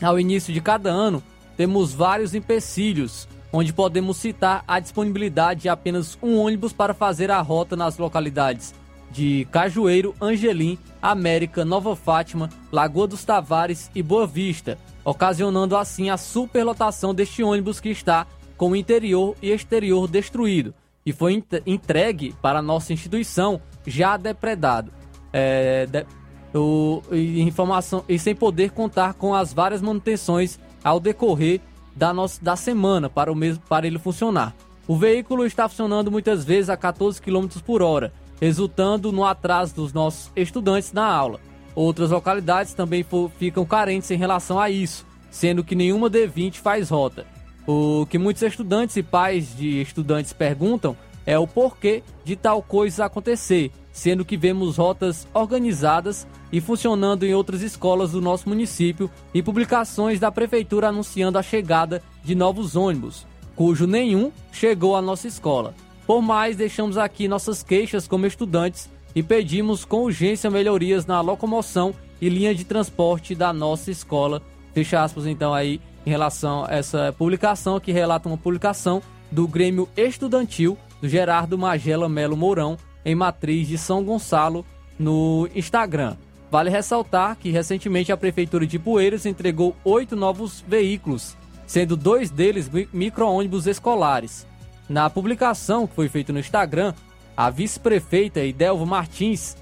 Ao 0.03 0.21
início 0.21 0.53
de 0.53 0.61
cada 0.61 0.91
ano, 0.91 1.23
temos 1.57 1.95
vários 1.95 2.35
empecilhos, 2.35 3.27
onde 3.53 3.73
podemos 3.73 4.19
citar 4.19 4.63
a 4.69 4.79
disponibilidade 4.79 5.63
de 5.63 5.69
apenas 5.69 6.19
um 6.23 6.37
ônibus 6.39 6.73
para 6.73 6.93
fazer 6.93 7.31
a 7.31 7.41
rota 7.41 7.75
nas 7.75 7.97
localidades 7.97 8.75
de 9.17 9.49
Cajueiro, 9.51 10.15
Angelim, 10.21 10.79
América, 11.01 11.65
Nova 11.65 11.97
Fátima, 11.97 12.51
Lagoa 12.71 13.07
dos 13.07 13.25
Tavares 13.25 13.91
e 13.95 14.03
Boa 14.03 14.27
Vista, 14.27 14.77
ocasionando 15.03 15.75
assim 15.75 16.11
a 16.11 16.19
superlotação 16.19 17.15
deste 17.15 17.43
ônibus 17.43 17.81
que 17.81 17.89
está 17.89 18.27
com 18.59 18.71
o 18.71 18.77
interior 18.77 19.35
e 19.41 19.51
exterior 19.51 20.07
destruído 20.07 20.75
e 21.07 21.13
foi 21.13 21.43
entregue 21.65 22.35
para 22.43 22.59
a 22.59 22.63
nossa 22.63 22.93
instituição 22.93 23.61
já 23.87 24.17
depredado. 24.17 24.93
É, 25.33 25.87
de, 25.87 26.05
o, 26.53 27.03
informação, 27.13 28.05
e 28.09 28.19
sem 28.19 28.35
poder 28.35 28.73
contar 28.73 29.15
com 29.15 29.35
as 29.35 29.53
várias 29.53 29.81
manutenções 29.81 30.59
ao 30.83 30.99
decorrer 30.99 31.61
da, 31.95 32.13
nossa, 32.13 32.43
da 32.43 32.57
semana 32.57 33.09
para, 33.09 33.31
o 33.31 33.37
mesmo, 33.37 33.63
para 33.69 33.87
ele 33.87 33.99
funcionar. 33.99 34.55
O 34.89 34.97
veículo 34.97 35.47
está 35.47 35.69
funcionando 35.69 36.11
muitas 36.11 36.45
vezes 36.45 36.69
a 36.69 36.77
14 36.77 37.21
km 37.23 37.47
por 37.65 37.83
hora 37.83 38.13
resultando 38.41 39.13
no 39.13 39.25
atraso 39.25 39.75
dos 39.75 39.93
nossos 39.93 40.31
estudantes 40.37 40.93
na 40.93 41.05
aula. 41.05 41.41
Outras 41.75 42.11
localidades 42.11 42.73
também 42.73 43.05
ficam 43.39 43.65
carentes 43.67 44.11
em 44.11 44.17
relação 44.17 44.59
a 44.59 44.71
isso, 44.71 45.07
sendo 45.31 45.63
que 45.63 45.75
nenhuma 45.75 46.11
D20 46.11 46.55
faz 46.55 46.89
rota. 46.89 47.27
O 47.67 48.07
que 48.09 48.17
muitos 48.17 48.43
estudantes 48.43 48.97
e 48.97 49.03
pais 49.03 49.57
de 49.57 49.83
estudantes 49.83 50.33
perguntam 50.33 50.97
é 51.27 51.39
o 51.39 51.47
porquê 51.47 52.03
de 52.25 52.37
tal 52.37 52.63
coisa 52.63 53.05
acontecer, 53.05 53.73
sendo 53.93 54.25
que 54.25 54.37
vemos 54.37 54.77
rotas 54.77 55.27
organizadas 55.35 56.27
e 56.53 56.61
funcionando 56.61 57.27
em 57.27 57.35
outras 57.35 57.63
escolas 57.63 58.13
do 58.13 58.21
nosso 58.21 58.49
município 58.49 59.11
e 59.35 59.43
publicações 59.43 60.21
da 60.21 60.31
prefeitura 60.31 60.89
anunciando 60.89 61.39
a 61.39 61.43
chegada 61.43 62.03
de 62.23 62.35
novos 62.35 62.77
ônibus, 62.77 63.27
cujo 63.57 63.87
nenhum 63.87 64.31
chegou 64.53 64.95
à 64.95 65.03
nossa 65.03 65.27
escola. 65.27 65.75
Por 66.07 66.23
mais, 66.23 66.57
deixamos 66.57 66.97
aqui 66.97 67.27
nossas 67.27 67.63
queixas 67.63 68.07
como 68.07 68.27
estudantes 68.27 68.89
e 69.15 69.23
pedimos 69.23 69.85
com 69.85 70.05
urgência 70.05 70.49
melhorias 70.51 71.05
na 71.05 71.21
locomoção 71.21 71.95
e 72.21 72.29
linha 72.29 72.55
de 72.55 72.65
transporte 72.65 73.35
da 73.35 73.53
nossa 73.53 73.91
escola. 73.91 74.41
Fecha 74.73 75.03
aspas, 75.03 75.27
então, 75.27 75.53
aí, 75.53 75.81
em 76.05 76.11
relação 76.11 76.65
a 76.65 76.75
essa 76.75 77.15
publicação, 77.17 77.81
que 77.81 77.91
relata 77.91 78.29
uma 78.29 78.39
publicação 78.39 79.03
do 79.33 79.49
Grêmio 79.49 79.89
Estudantil 79.97 80.79
do 81.01 81.09
Gerardo 81.09 81.59
Magela 81.59 82.09
Melo 82.09 82.37
Mourão, 82.37 82.79
em 83.05 83.15
Matriz 83.15 83.67
de 83.67 83.77
São 83.77 84.05
Gonçalo, 84.05 84.65
no 84.99 85.49
Instagram. 85.55 86.17
Vale 86.51 86.71
ressaltar 86.71 87.37
que 87.37 87.51
recentemente 87.51 88.13
a 88.13 88.17
Prefeitura 88.17 88.67
de 88.67 88.79
Poeiras 88.79 89.27
entregou 89.27 89.77
oito 89.85 90.15
novos 90.15 90.65
veículos, 90.67 91.37
sendo 91.67 91.97
dois 91.97 92.31
deles 92.31 92.71
micro-ônibus 92.93 93.67
escolares. 93.67 94.47
Na 94.89 95.11
publicação 95.11 95.87
que 95.87 95.95
foi 95.95 96.09
feita 96.09 96.33
no 96.33 96.39
Instagram, 96.39 96.95
a 97.37 97.51
vice-prefeita 97.51 98.45
Idelvo 98.45 98.87
Martins 98.87 99.57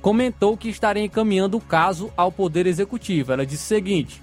comentou 0.00 0.56
que 0.56 0.68
estaria 0.68 1.02
encaminhando 1.02 1.56
o 1.56 1.60
caso 1.60 2.12
ao 2.16 2.30
Poder 2.30 2.66
Executivo. 2.66 3.32
Ela 3.32 3.46
disse 3.46 3.64
o 3.64 3.66
seguinte: 3.66 4.22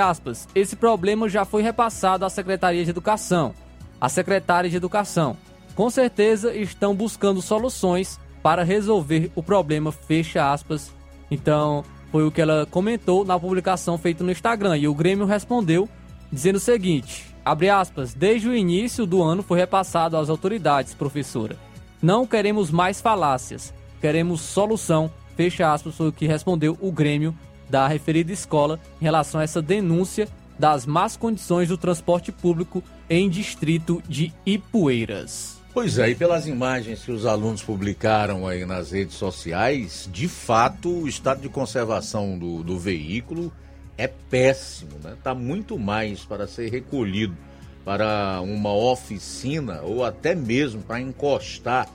aspas, 0.00 0.46
esse 0.54 0.76
problema 0.76 1.28
já 1.28 1.44
foi 1.44 1.62
repassado 1.62 2.24
à 2.24 2.30
Secretaria 2.30 2.84
de 2.84 2.90
Educação. 2.90 3.54
A 4.00 4.08
secretária 4.08 4.70
de 4.70 4.76
Educação, 4.76 5.36
com 5.74 5.90
certeza 5.90 6.54
estão 6.54 6.94
buscando 6.94 7.42
soluções 7.42 8.20
para 8.42 8.62
resolver 8.62 9.32
o 9.34 9.42
problema, 9.42 9.90
fecha 9.90 10.52
aspas. 10.52 10.92
Então, 11.30 11.84
foi 12.12 12.26
o 12.26 12.30
que 12.30 12.40
ela 12.40 12.66
comentou 12.70 13.24
na 13.24 13.38
publicação 13.38 13.98
feita 13.98 14.22
no 14.22 14.30
Instagram. 14.30 14.76
E 14.76 14.88
o 14.88 14.94
Grêmio 14.94 15.26
respondeu 15.26 15.88
dizendo 16.30 16.56
o 16.56 16.60
seguinte: 16.60 17.27
Abre 17.48 17.70
aspas, 17.70 18.12
desde 18.12 18.46
o 18.46 18.54
início 18.54 19.06
do 19.06 19.22
ano 19.22 19.42
foi 19.42 19.58
repassado 19.58 20.18
às 20.18 20.28
autoridades, 20.28 20.92
professora. 20.92 21.56
Não 22.02 22.26
queremos 22.26 22.70
mais 22.70 23.00
falácias, 23.00 23.72
queremos 24.02 24.42
solução. 24.42 25.10
Fecha 25.34 25.72
aspas, 25.72 25.94
foi 25.94 26.08
o 26.08 26.12
que 26.12 26.26
respondeu 26.26 26.76
o 26.78 26.92
Grêmio 26.92 27.34
da 27.66 27.88
referida 27.88 28.30
escola 28.30 28.78
em 29.00 29.04
relação 29.04 29.40
a 29.40 29.44
essa 29.44 29.62
denúncia 29.62 30.28
das 30.58 30.84
más 30.84 31.16
condições 31.16 31.68
do 31.68 31.78
transporte 31.78 32.30
público 32.30 32.84
em 33.08 33.30
distrito 33.30 34.02
de 34.06 34.30
Ipueiras. 34.44 35.56
Pois 35.72 35.96
é, 35.96 36.10
e 36.10 36.14
pelas 36.14 36.46
imagens 36.46 37.02
que 37.02 37.12
os 37.12 37.24
alunos 37.24 37.62
publicaram 37.62 38.46
aí 38.46 38.66
nas 38.66 38.90
redes 38.90 39.14
sociais, 39.14 40.06
de 40.12 40.28
fato 40.28 40.90
o 40.90 41.08
estado 41.08 41.40
de 41.40 41.48
conservação 41.48 42.38
do, 42.38 42.62
do 42.62 42.78
veículo 42.78 43.50
é 43.98 44.06
péssimo, 44.06 44.92
né? 45.02 45.16
Tá 45.22 45.34
muito 45.34 45.76
mais 45.78 46.24
para 46.24 46.46
ser 46.46 46.70
recolhido 46.70 47.36
para 47.84 48.40
uma 48.40 48.72
oficina 48.72 49.80
ou 49.82 50.04
até 50.04 50.34
mesmo 50.34 50.82
para 50.82 51.00
encostar 51.00 51.88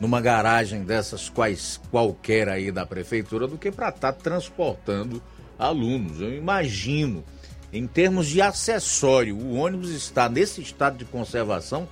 numa 0.00 0.20
garagem 0.20 0.84
dessas 0.84 1.28
quais 1.28 1.80
qualquer 1.90 2.48
aí 2.48 2.70
da 2.70 2.86
prefeitura 2.86 3.48
do 3.48 3.58
que 3.58 3.72
para 3.72 3.88
estar 3.88 4.12
tá 4.12 4.18
transportando 4.18 5.20
alunos. 5.58 6.20
Eu 6.20 6.32
imagino, 6.32 7.24
em 7.72 7.86
termos 7.86 8.28
de 8.28 8.40
acessório, 8.40 9.36
o 9.36 9.56
ônibus 9.56 9.90
está 9.90 10.28
nesse 10.28 10.60
estado 10.60 10.96
de 10.98 11.04
conservação, 11.04 11.88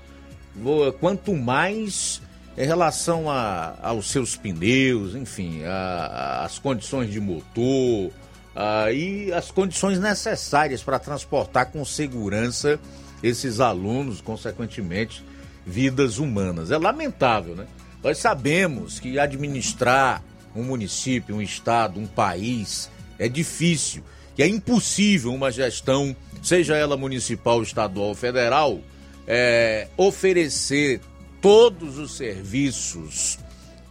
quanto 1.01 1.34
mais 1.34 2.22
em 2.56 2.64
relação 2.64 3.28
a, 3.28 3.76
aos 3.82 4.10
seus 4.10 4.36
pneus, 4.36 5.14
enfim, 5.14 5.64
a- 5.64 6.44
as 6.44 6.59
condições 6.59 7.10
de 7.10 7.20
motor 7.20 8.12
a- 8.57 8.91
e 8.91 9.31
as 9.33 9.51
condições 9.51 10.01
necessárias 10.01 10.83
para 10.83 10.99
transportar 10.99 11.66
com 11.66 11.85
segurança 11.85 12.81
esses 13.23 13.61
alunos, 13.61 14.20
consequentemente, 14.20 15.23
vidas 15.66 16.19
humanas. 16.19 16.70
É 16.70 16.78
lamentável, 16.78 17.55
né? 17.55 17.66
Nós 18.03 18.19
sabemos 18.19 18.99
que 18.99 19.19
administrar 19.19 20.23
um 20.55 20.62
município, 20.62 21.37
um 21.37 21.43
estado, 21.43 22.01
um 22.01 22.07
país 22.07 22.91
é 23.19 23.28
difícil, 23.28 24.03
que 24.35 24.43
é 24.43 24.47
impossível 24.49 25.35
uma 25.35 25.51
gestão, 25.51 26.15
seja 26.43 26.77
ela 26.77 26.97
municipal, 26.97 27.62
estadual 27.62 28.09
ou 28.09 28.15
federal, 28.15 28.81
é, 29.27 29.89
oferecer 29.97 31.01
todos 31.41 31.99
os 31.99 32.16
serviços 32.16 33.39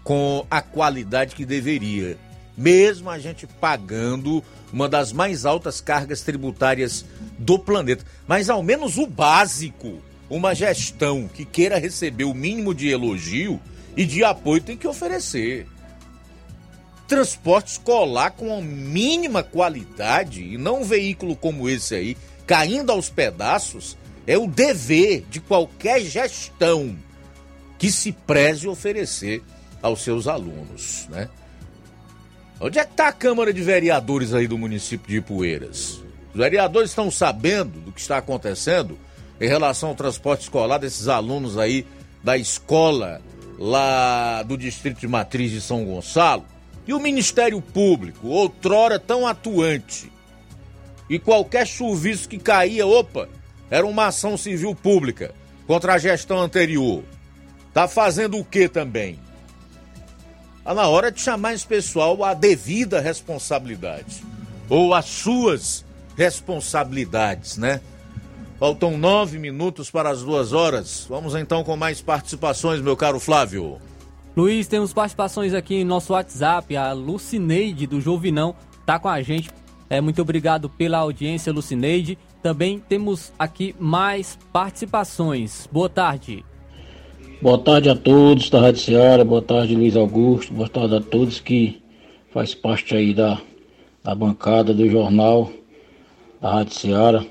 com 0.04 0.46
a 0.50 0.62
qualidade 0.62 1.36
que 1.36 1.46
deveria, 1.46 2.18
mesmo 2.57 3.10
a 3.10 3.19
gente 3.19 3.45
pagando 3.45 4.44
uma 4.72 4.88
das 4.90 5.11
mais 5.11 5.45
altas 5.45 5.80
cargas 5.82 6.22
tributárias 6.22 7.06
do 7.38 7.57
planeta. 7.57 8.06
Mas 8.27 8.49
ao 8.49 8.61
menos 8.64 8.98
o 8.98 9.07
básico, 9.07 10.02
uma 10.30 10.53
gestão 10.53 11.27
que 11.27 11.45
queira 11.45 11.77
receber 11.77 12.23
o 12.23 12.34
mínimo 12.34 12.73
de 12.73 12.90
elogio 12.90 13.60
e 13.95 14.06
de 14.06 14.23
apoio 14.23 14.61
tem 14.61 14.77
que 14.77 14.88
oferecer. 14.88 15.68
Transporte 17.07 17.73
escolar 17.73 18.32
com 18.32 18.57
a 18.57 18.61
mínima 18.61 19.44
qualidade 19.44 20.44
e 20.44 20.57
não 20.57 20.82
um 20.82 20.84
veículo 20.84 21.36
como 21.36 21.69
esse 21.69 21.94
aí 21.94 22.18
caindo 22.48 22.91
aos 22.91 23.10
pedaços 23.10 23.98
é 24.27 24.38
o 24.38 24.48
dever 24.48 25.23
de 25.30 25.40
qualquer 25.40 26.02
gestão 26.02 26.98
que 27.77 27.91
se 27.91 28.11
preze 28.11 28.68
oferecer 28.68 29.44
aos 29.82 30.02
seus 30.02 30.27
alunos, 30.27 31.06
né? 31.10 31.30
Onde 32.60 32.80
é 32.80 32.86
que 32.86 32.91
está 32.91 33.10
a 33.10 33.14
Câmara 33.14 33.53
de 33.53 33.61
Vereadores 33.61 34.34
aí 34.34 34.48
do 34.48 34.57
município 34.57 35.10
de 35.10 35.18
Ipueiras? 35.18 36.02
Os 36.34 36.40
vereadores 36.40 36.90
estão 36.90 37.11
sabendo 37.11 37.82
do 37.82 37.91
que 37.91 37.99
está 37.99 38.18
acontecendo 38.18 38.98
em 39.41 39.48
relação 39.48 39.90
ao 39.90 39.95
transporte 39.95 40.44
escolar 40.44 40.77
desses 40.77 41.10
alunos 41.10 41.57
aí 41.57 41.86
da 42.23 42.38
escola 42.38 43.22
lá 43.60 44.41
do 44.44 44.57
distrito 44.57 45.02
de 45.02 45.07
Matriz 45.07 45.52
de 45.52 45.60
São 45.60 45.84
Gonçalo? 45.84 46.45
E 46.88 46.94
o 46.94 46.99
Ministério 46.99 47.60
Público, 47.61 48.27
outrora 48.27 48.99
tão 48.99 49.27
atuante, 49.27 50.11
e 51.10 51.19
qualquer 51.19 51.68
chuvisco 51.68 52.30
que 52.30 52.38
caía, 52.38 52.86
opa, 52.88 53.27
era 53.69 53.86
uma 53.86 54.07
ação 54.07 54.38
civil 54.38 54.73
pública 54.73 55.34
contra 55.68 55.94
a 55.94 55.98
gestão 55.98 56.40
anterior. 56.40 57.03
Tá 57.73 57.88
fazendo 57.88 58.38
o 58.38 58.45
que 58.45 58.69
também? 58.69 59.19
Tá 60.66 60.74
na 60.74 60.88
hora 60.88 61.12
de 61.12 61.22
chamar 61.22 61.54
esse 61.54 61.66
pessoal 61.66 62.24
à 62.24 62.34
devida 62.34 63.00
responsabilidade. 63.00 64.24
Ou 64.68 64.96
às 64.96 65.06
suas 65.06 65.86
responsabilidades, 66.18 67.56
né? 67.56 67.80
Faltam 68.60 68.98
nove 68.98 69.38
minutos 69.38 69.92
para 69.92 70.10
as 70.10 70.24
duas 70.24 70.54
horas. 70.54 71.06
Vamos 71.08 71.36
então 71.36 71.64
com 71.64 71.78
mais 71.78 72.02
participações, 72.02 72.82
meu 72.82 72.98
caro 72.98 73.20
Flávio. 73.20 73.78
Luiz, 74.36 74.68
temos 74.68 74.92
participações 74.92 75.54
aqui 75.54 75.76
em 75.76 75.86
nosso 75.86 76.14
WhatsApp. 76.14 76.76
A 76.76 76.94
Lucineide 76.94 77.86
do 77.86 78.02
Jovinão 78.02 78.56
tá 78.88 78.98
com 78.98 79.08
a 79.08 79.22
gente. 79.22 79.52
É, 79.88 80.02
muito 80.02 80.20
obrigado 80.20 80.68
pela 80.68 80.98
audiência, 80.98 81.54
Lucineide. 81.54 82.18
Também 82.42 82.80
temos 82.80 83.32
aqui 83.38 83.76
mais 83.80 84.36
participações. 84.52 85.70
Boa 85.72 85.90
tarde. 85.90 86.44
Boa 87.45 87.59
tarde 87.59 87.89
a 87.89 87.95
todos 87.95 88.49
da 88.49 88.59
Rádio 88.59 88.81
Ceará, 88.81 89.23
boa 89.23 89.39
tarde 89.39 89.76
Luiz 89.76 89.95
Augusto, 89.95 90.51
boa 90.51 90.67
tarde 90.67 90.95
a 90.95 90.99
todos 90.99 91.39
que 91.39 91.80
faz 92.34 92.55
parte 92.55 92.95
aí 92.95 93.13
da, 93.13 93.39
da 94.03 94.15
bancada 94.15 94.73
do 94.73 94.89
jornal 94.89 95.51
da 96.41 96.51
Rádio 96.51 96.73
Ceará. 96.73 97.23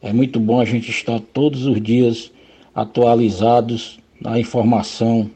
É 0.00 0.10
muito 0.10 0.40
bom 0.40 0.58
a 0.58 0.64
gente 0.64 0.90
estar 0.90 1.20
todos 1.20 1.66
os 1.66 1.82
dias 1.82 2.32
atualizados 2.74 3.98
na 4.18 4.40
informação, 4.40 5.30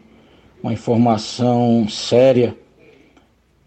uma 0.62 0.72
informação 0.72 1.86
séria, 1.90 2.56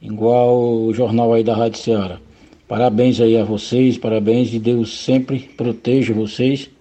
igual 0.02 0.60
o 0.60 0.92
jornal 0.96 1.32
aí 1.32 1.44
da 1.44 1.56
Rádio 1.56 1.78
Ceará. 1.78 2.20
Parabéns 2.68 3.22
aí 3.22 3.38
a 3.38 3.44
vocês, 3.44 4.00
parabéns 4.00 4.52
e 4.52 4.58
Deus 4.58 4.98
sempre 4.98 5.42
proteja 5.42 6.12
vocês. 6.12 6.72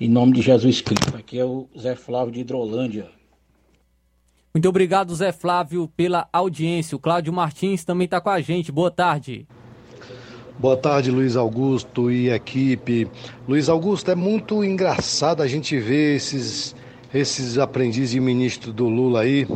Em 0.00 0.08
nome 0.08 0.34
de 0.34 0.42
Jesus 0.42 0.80
Cristo. 0.80 1.16
Aqui 1.16 1.40
é 1.40 1.44
o 1.44 1.66
Zé 1.76 1.96
Flávio 1.96 2.32
de 2.32 2.40
Hidrolândia. 2.40 3.10
Muito 4.54 4.68
obrigado, 4.68 5.12
Zé 5.12 5.32
Flávio, 5.32 5.88
pela 5.96 6.28
audiência. 6.32 6.96
O 6.96 7.00
Cláudio 7.00 7.32
Martins 7.32 7.84
também 7.84 8.04
está 8.04 8.20
com 8.20 8.30
a 8.30 8.40
gente. 8.40 8.70
Boa 8.70 8.92
tarde. 8.92 9.44
Boa 10.56 10.76
tarde, 10.76 11.10
Luiz 11.10 11.34
Augusto 11.34 12.12
e 12.12 12.30
equipe. 12.30 13.08
Luiz 13.48 13.68
Augusto, 13.68 14.08
é 14.10 14.14
muito 14.14 14.62
engraçado 14.62 15.42
a 15.42 15.48
gente 15.48 15.76
ver 15.80 16.14
esses, 16.14 16.76
esses 17.12 17.58
aprendizes 17.58 18.10
de 18.10 18.20
ministro 18.20 18.72
do 18.72 18.88
Lula 18.88 19.22
aí, 19.22 19.48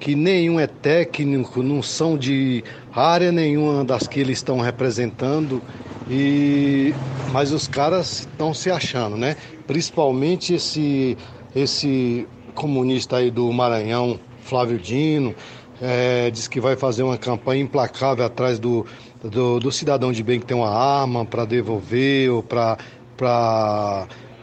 que 0.00 0.14
nenhum 0.14 0.58
é 0.58 0.66
técnico, 0.66 1.62
não 1.62 1.82
são 1.82 2.16
de 2.16 2.64
área 2.94 3.32
nenhuma 3.32 3.84
das 3.84 4.06
que 4.06 4.20
eles 4.20 4.38
estão 4.38 4.60
representando, 4.60 5.60
e 6.08 6.94
mas 7.32 7.52
os 7.52 7.66
caras 7.66 8.20
estão 8.20 8.54
se 8.54 8.70
achando, 8.70 9.16
né? 9.16 9.36
Principalmente 9.66 10.54
esse, 10.54 11.16
esse 11.54 12.28
comunista 12.54 13.16
aí 13.16 13.30
do 13.30 13.50
Maranhão, 13.52 14.20
Flávio 14.42 14.78
Dino, 14.78 15.34
é, 15.80 16.30
diz 16.30 16.46
que 16.46 16.60
vai 16.60 16.76
fazer 16.76 17.02
uma 17.02 17.18
campanha 17.18 17.62
implacável 17.62 18.24
atrás 18.24 18.58
do, 18.58 18.86
do, 19.22 19.58
do 19.58 19.72
cidadão 19.72 20.12
de 20.12 20.22
bem 20.22 20.38
que 20.38 20.46
tem 20.46 20.56
uma 20.56 20.70
arma 20.70 21.24
para 21.24 21.44
devolver 21.44 22.30
ou 22.30 22.42
para 22.42 22.78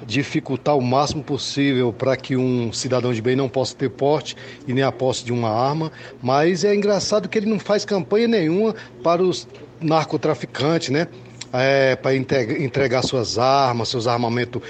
dificultar 0.06 0.78
o 0.78 0.82
máximo 0.82 1.24
possível 1.24 1.94
para 1.94 2.16
que 2.18 2.36
um 2.36 2.72
cidadão 2.74 3.14
de 3.14 3.22
bem 3.22 3.36
não 3.36 3.50
possa 3.50 3.76
ter 3.76 3.90
porte 3.90 4.36
e 4.68 4.74
nem 4.74 4.84
a 4.84 4.92
posse 4.92 5.24
de 5.24 5.32
uma 5.32 5.50
arma. 5.50 5.92
Mas 6.22 6.64
é 6.64 6.74
engraçado 6.76 7.30
que 7.30 7.38
ele 7.38 7.50
não 7.50 7.60
faz 7.60 7.86
campanha 7.86 8.28
nenhuma 8.28 8.76
para 9.04 9.22
os 9.22 9.48
narcotraficantes, 9.80 10.90
né? 10.90 11.08
É, 11.54 11.96
para 11.98 12.16
entregar 12.16 13.04
suas 13.04 13.38
armas, 13.38 13.90
seus 13.90 14.08
armamentos 14.08 14.62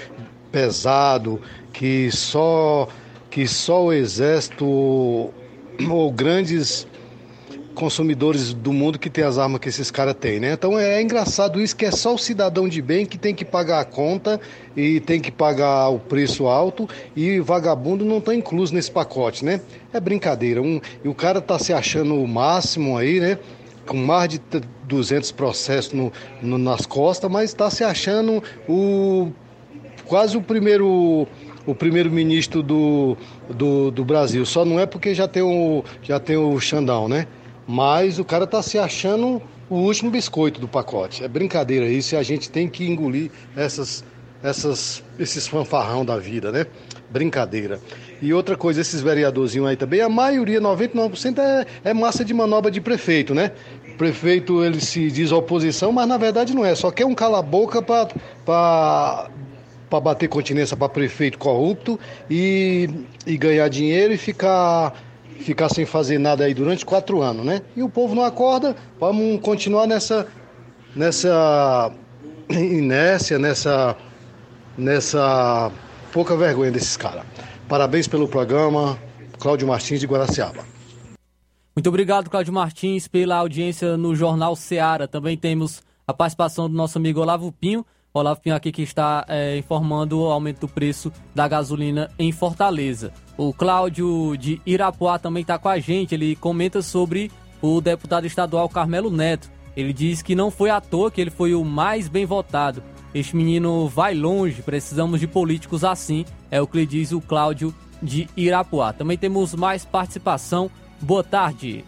pesado, 0.50 1.40
que 1.72 2.10
só 2.10 2.88
que 3.30 3.46
só 3.48 3.84
o 3.84 3.92
exército 3.92 4.66
ou 4.66 6.12
grandes 6.12 6.86
consumidores 7.72 8.52
do 8.52 8.72
mundo 8.72 8.98
que 8.98 9.10
tem 9.10 9.24
as 9.24 9.38
armas 9.38 9.60
que 9.60 9.68
esses 9.68 9.90
caras 9.90 10.14
têm, 10.14 10.38
né? 10.38 10.52
Então 10.52 10.78
é 10.78 11.00
engraçado 11.00 11.60
isso 11.60 11.74
que 11.74 11.84
é 11.84 11.90
só 11.90 12.14
o 12.14 12.18
cidadão 12.18 12.68
de 12.68 12.80
bem 12.80 13.04
que 13.04 13.18
tem 13.18 13.34
que 13.34 13.44
pagar 13.44 13.80
a 13.80 13.84
conta 13.84 14.40
e 14.76 15.00
tem 15.00 15.20
que 15.20 15.30
pagar 15.30 15.88
o 15.88 15.98
preço 15.98 16.46
alto 16.46 16.88
e 17.16 17.40
vagabundo 17.40 18.04
não 18.04 18.18
está 18.18 18.34
incluso 18.34 18.74
nesse 18.74 18.90
pacote, 18.90 19.44
né? 19.44 19.60
É 19.92 19.98
brincadeira. 19.98 20.62
Um, 20.62 20.80
e 21.04 21.08
o 21.08 21.14
cara 21.14 21.40
tá 21.40 21.58
se 21.58 21.72
achando 21.72 22.14
o 22.14 22.28
máximo 22.28 22.96
aí, 22.96 23.20
né? 23.20 23.38
Com 23.86 23.96
mais 23.96 24.28
de 24.28 24.40
200 24.84 25.32
processos 25.32 25.92
no, 25.92 26.12
no, 26.40 26.58
nas 26.58 26.86
costas, 26.86 27.30
mas 27.30 27.50
está 27.50 27.68
se 27.70 27.82
achando 27.82 28.42
o 28.68 29.32
quase 30.06 30.36
o 30.36 30.42
primeiro 30.42 31.26
o 31.64 31.74
primeiro-ministro 31.74 32.62
do, 32.62 33.16
do, 33.48 33.90
do, 33.90 34.04
Brasil. 34.04 34.44
Só 34.44 34.64
não 34.64 34.80
é 34.80 34.86
porque 34.86 35.14
já 35.14 35.28
tem 35.28 35.42
o, 35.42 35.84
já 36.02 36.18
tem 36.18 36.36
o 36.36 36.58
Xandão, 36.58 37.08
né? 37.08 37.26
Mas 37.66 38.18
o 38.18 38.24
cara 38.24 38.46
tá 38.46 38.62
se 38.62 38.78
achando 38.78 39.40
o 39.68 39.76
último 39.76 40.10
biscoito 40.10 40.60
do 40.60 40.68
pacote. 40.68 41.24
É 41.24 41.28
brincadeira 41.28 41.86
isso 41.86 42.14
e 42.14 42.18
a 42.18 42.22
gente 42.22 42.50
tem 42.50 42.68
que 42.68 42.84
engolir 42.86 43.30
essas, 43.56 44.04
essas, 44.42 45.02
esses 45.18 45.46
fanfarrão 45.46 46.04
da 46.04 46.18
vida, 46.18 46.52
né? 46.52 46.66
Brincadeira. 47.10 47.80
E 48.20 48.32
outra 48.32 48.56
coisa, 48.56 48.80
esses 48.80 49.00
vereadorzinhos 49.00 49.68
aí 49.68 49.76
também, 49.76 50.00
a 50.00 50.08
maioria, 50.08 50.60
99%, 50.60 51.38
é, 51.38 51.66
é 51.84 51.94
massa 51.94 52.24
de 52.24 52.34
manobra 52.34 52.70
de 52.70 52.80
prefeito, 52.80 53.34
né? 53.34 53.52
O 53.94 53.96
prefeito, 53.96 54.64
ele 54.64 54.80
se 54.80 55.10
diz 55.10 55.32
oposição, 55.32 55.92
mas 55.92 56.06
na 56.08 56.16
verdade 56.16 56.54
não 56.54 56.64
é. 56.64 56.74
Só 56.74 56.90
quer 56.90 57.06
um 57.06 57.14
cala-boca 57.14 57.80
para 57.82 58.08
para 59.92 60.00
bater 60.00 60.26
continência 60.26 60.74
para 60.74 60.88
prefeito 60.88 61.36
corrupto 61.36 62.00
e, 62.30 62.88
e 63.26 63.36
ganhar 63.36 63.68
dinheiro 63.68 64.14
e 64.14 64.16
ficar, 64.16 64.94
ficar 65.40 65.68
sem 65.68 65.84
fazer 65.84 66.18
nada 66.18 66.44
aí 66.44 66.54
durante 66.54 66.84
quatro 66.84 67.22
anos, 67.22 67.44
né? 67.44 67.62
E 67.76 67.82
o 67.82 67.88
povo 67.88 68.14
não 68.14 68.24
acorda, 68.24 68.76
vamos 68.98 69.40
continuar 69.40 69.86
nessa, 69.86 70.26
nessa 70.94 71.92
inércia, 72.50 73.38
nessa, 73.38 73.96
nessa 74.76 75.70
pouca 76.12 76.36
vergonha 76.36 76.70
desses 76.70 76.96
caras. 76.96 77.24
Parabéns 77.68 78.06
pelo 78.06 78.28
programa, 78.28 78.98
Cláudio 79.38 79.66
Martins 79.66 80.00
de 80.00 80.06
Guaraciaba. 80.06 80.64
Muito 81.74 81.88
obrigado, 81.88 82.28
Cláudio 82.28 82.52
Martins, 82.52 83.08
pela 83.08 83.36
audiência 83.36 83.96
no 83.96 84.14
Jornal 84.14 84.54
Seara. 84.54 85.08
Também 85.08 85.36
temos 85.36 85.82
a 86.06 86.12
participação 86.12 86.68
do 86.68 86.76
nosso 86.76 86.98
amigo 86.98 87.20
Olavo 87.20 87.50
Pinho. 87.50 87.84
Olavo 88.14 88.40
aqui 88.54 88.70
que 88.70 88.82
está 88.82 89.24
é, 89.26 89.56
informando 89.56 90.20
o 90.20 90.26
aumento 90.26 90.60
do 90.60 90.68
preço 90.68 91.10
da 91.34 91.48
gasolina 91.48 92.10
em 92.18 92.30
Fortaleza. 92.30 93.10
O 93.38 93.54
Cláudio 93.54 94.36
de 94.36 94.60
Irapuá 94.66 95.18
também 95.18 95.40
está 95.40 95.58
com 95.58 95.70
a 95.70 95.78
gente. 95.78 96.14
Ele 96.14 96.36
comenta 96.36 96.82
sobre 96.82 97.30
o 97.62 97.80
deputado 97.80 98.26
estadual 98.26 98.68
Carmelo 98.68 99.10
Neto. 99.10 99.50
Ele 99.74 99.94
diz 99.94 100.20
que 100.20 100.34
não 100.34 100.50
foi 100.50 100.68
à 100.68 100.78
toa 100.78 101.10
que 101.10 101.22
ele 101.22 101.30
foi 101.30 101.54
o 101.54 101.64
mais 101.64 102.06
bem 102.06 102.26
votado. 102.26 102.82
Este 103.14 103.34
menino 103.34 103.88
vai 103.88 104.14
longe, 104.14 104.60
precisamos 104.60 105.18
de 105.18 105.26
políticos 105.26 105.82
assim, 105.82 106.26
é 106.50 106.60
o 106.60 106.66
que 106.66 106.84
diz 106.84 107.12
o 107.12 107.20
Cláudio 107.20 107.74
de 108.02 108.28
Irapuá. 108.36 108.92
Também 108.92 109.16
temos 109.16 109.54
mais 109.54 109.86
participação. 109.86 110.70
Boa 111.00 111.24
tarde. 111.24 111.82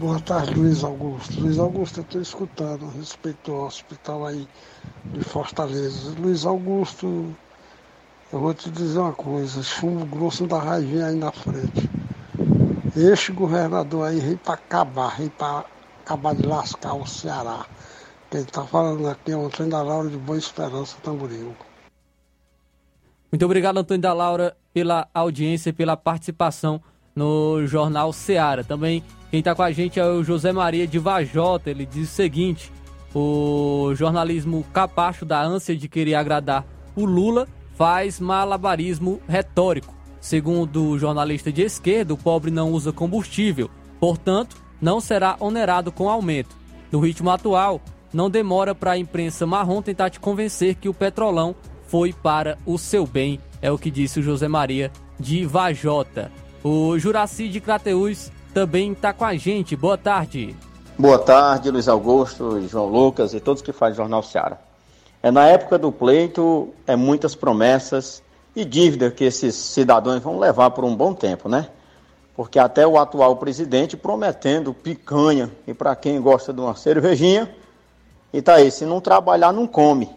Boa 0.00 0.18
tarde, 0.18 0.54
Luiz 0.54 0.82
Augusto. 0.82 1.38
Luiz 1.42 1.58
Augusto, 1.58 2.00
eu 2.00 2.04
estou 2.04 2.22
escutando 2.22 2.86
a 2.86 2.90
respeito 2.92 3.52
ao 3.52 3.66
hospital 3.66 4.24
aí 4.24 4.48
de 5.12 5.22
Fortaleza. 5.22 6.14
Luiz 6.18 6.46
Augusto, 6.46 7.36
eu 8.32 8.40
vou 8.40 8.54
te 8.54 8.70
dizer 8.70 8.98
uma 8.98 9.12
coisa, 9.12 9.62
chumbo 9.62 10.06
grosso 10.06 10.46
da 10.46 10.58
raivinha 10.58 11.08
aí 11.08 11.16
na 11.16 11.30
frente. 11.30 11.90
Este 12.96 13.30
governador 13.30 14.08
aí 14.08 14.20
veio 14.20 14.38
para 14.38 14.54
acabar, 14.54 15.18
veio 15.18 15.28
para 15.32 15.66
acabar 16.02 16.34
de 16.34 16.46
lascar 16.46 16.94
o 16.94 17.06
Ceará. 17.06 17.66
Quem 18.30 18.40
está 18.40 18.64
falando 18.64 19.06
aqui 19.06 19.32
é 19.32 19.36
o 19.36 19.44
Antônio 19.44 19.70
da 19.70 19.82
Laura 19.82 20.08
de 20.08 20.16
Boa 20.16 20.38
Esperança, 20.38 20.96
Tamboril. 21.02 21.54
Muito 23.30 23.44
obrigado, 23.44 23.76
Antônio 23.76 24.00
da 24.00 24.14
Laura, 24.14 24.56
pela 24.72 25.06
audiência 25.12 25.68
e 25.68 25.74
pela 25.74 25.94
participação 25.94 26.80
no 27.14 27.66
Jornal 27.66 28.14
Ceará. 28.14 28.64
Também 28.64 29.04
quem 29.30 29.38
está 29.38 29.54
com 29.54 29.62
a 29.62 29.70
gente 29.70 30.00
é 30.00 30.04
o 30.04 30.24
José 30.24 30.52
Maria 30.52 30.86
de 30.86 30.98
Vajota. 30.98 31.70
Ele 31.70 31.86
diz 31.86 32.10
o 32.10 32.12
seguinte: 32.12 32.72
o 33.14 33.92
jornalismo 33.94 34.64
capacho 34.72 35.24
da 35.24 35.40
ânsia 35.40 35.76
de 35.76 35.88
querer 35.88 36.14
agradar 36.14 36.66
o 36.96 37.04
Lula 37.04 37.46
faz 37.76 38.18
malabarismo 38.18 39.20
retórico. 39.28 39.94
Segundo 40.20 40.84
o 40.84 40.98
jornalista 40.98 41.50
de 41.50 41.62
esquerda, 41.62 42.12
o 42.12 42.18
pobre 42.18 42.50
não 42.50 42.72
usa 42.72 42.92
combustível, 42.92 43.70
portanto, 43.98 44.56
não 44.80 45.00
será 45.00 45.36
onerado 45.40 45.90
com 45.90 46.10
aumento. 46.10 46.54
No 46.90 47.00
ritmo 47.00 47.30
atual, 47.30 47.80
não 48.12 48.28
demora 48.28 48.74
para 48.74 48.92
a 48.92 48.98
imprensa 48.98 49.46
marrom 49.46 49.80
tentar 49.80 50.10
te 50.10 50.20
convencer 50.20 50.74
que 50.74 50.88
o 50.88 50.94
petrolão 50.94 51.54
foi 51.86 52.12
para 52.12 52.58
o 52.66 52.76
seu 52.76 53.06
bem, 53.06 53.40
é 53.62 53.70
o 53.70 53.78
que 53.78 53.90
disse 53.90 54.20
o 54.20 54.22
José 54.22 54.48
Maria 54.48 54.90
de 55.18 55.46
Vajota. 55.46 56.30
O 56.62 56.98
Juraci 56.98 57.48
de 57.48 57.60
Crateús 57.60 58.30
também 58.52 58.92
está 58.92 59.12
com 59.12 59.24
a 59.24 59.36
gente. 59.36 59.76
Boa 59.76 59.96
tarde. 59.96 60.56
Boa 60.98 61.18
tarde, 61.18 61.70
Luiz 61.70 61.88
Augusto, 61.88 62.60
João 62.68 62.86
Lucas 62.86 63.32
e 63.32 63.40
todos 63.40 63.62
que 63.62 63.72
fazem 63.72 63.96
Jornal 63.96 64.22
Seara. 64.22 64.60
É 65.22 65.30
na 65.30 65.46
época 65.46 65.78
do 65.78 65.90
pleito, 65.90 66.68
é 66.86 66.96
muitas 66.96 67.34
promessas 67.34 68.22
e 68.54 68.64
dívida 68.64 69.10
que 69.10 69.24
esses 69.24 69.54
cidadãos 69.54 70.22
vão 70.22 70.38
levar 70.38 70.70
por 70.70 70.84
um 70.84 70.94
bom 70.94 71.14
tempo, 71.14 71.48
né? 71.48 71.68
Porque 72.34 72.58
até 72.58 72.86
o 72.86 72.98
atual 72.98 73.36
presidente 73.36 73.96
prometendo 73.96 74.74
picanha 74.74 75.50
e 75.66 75.74
para 75.74 75.94
quem 75.94 76.20
gosta 76.20 76.52
de 76.52 76.60
uma 76.60 76.74
cervejinha, 76.74 77.54
e 78.32 78.40
tá 78.40 78.54
aí, 78.54 78.70
se 78.70 78.84
não 78.84 79.00
trabalhar 79.00 79.52
não 79.52 79.66
come, 79.66 80.08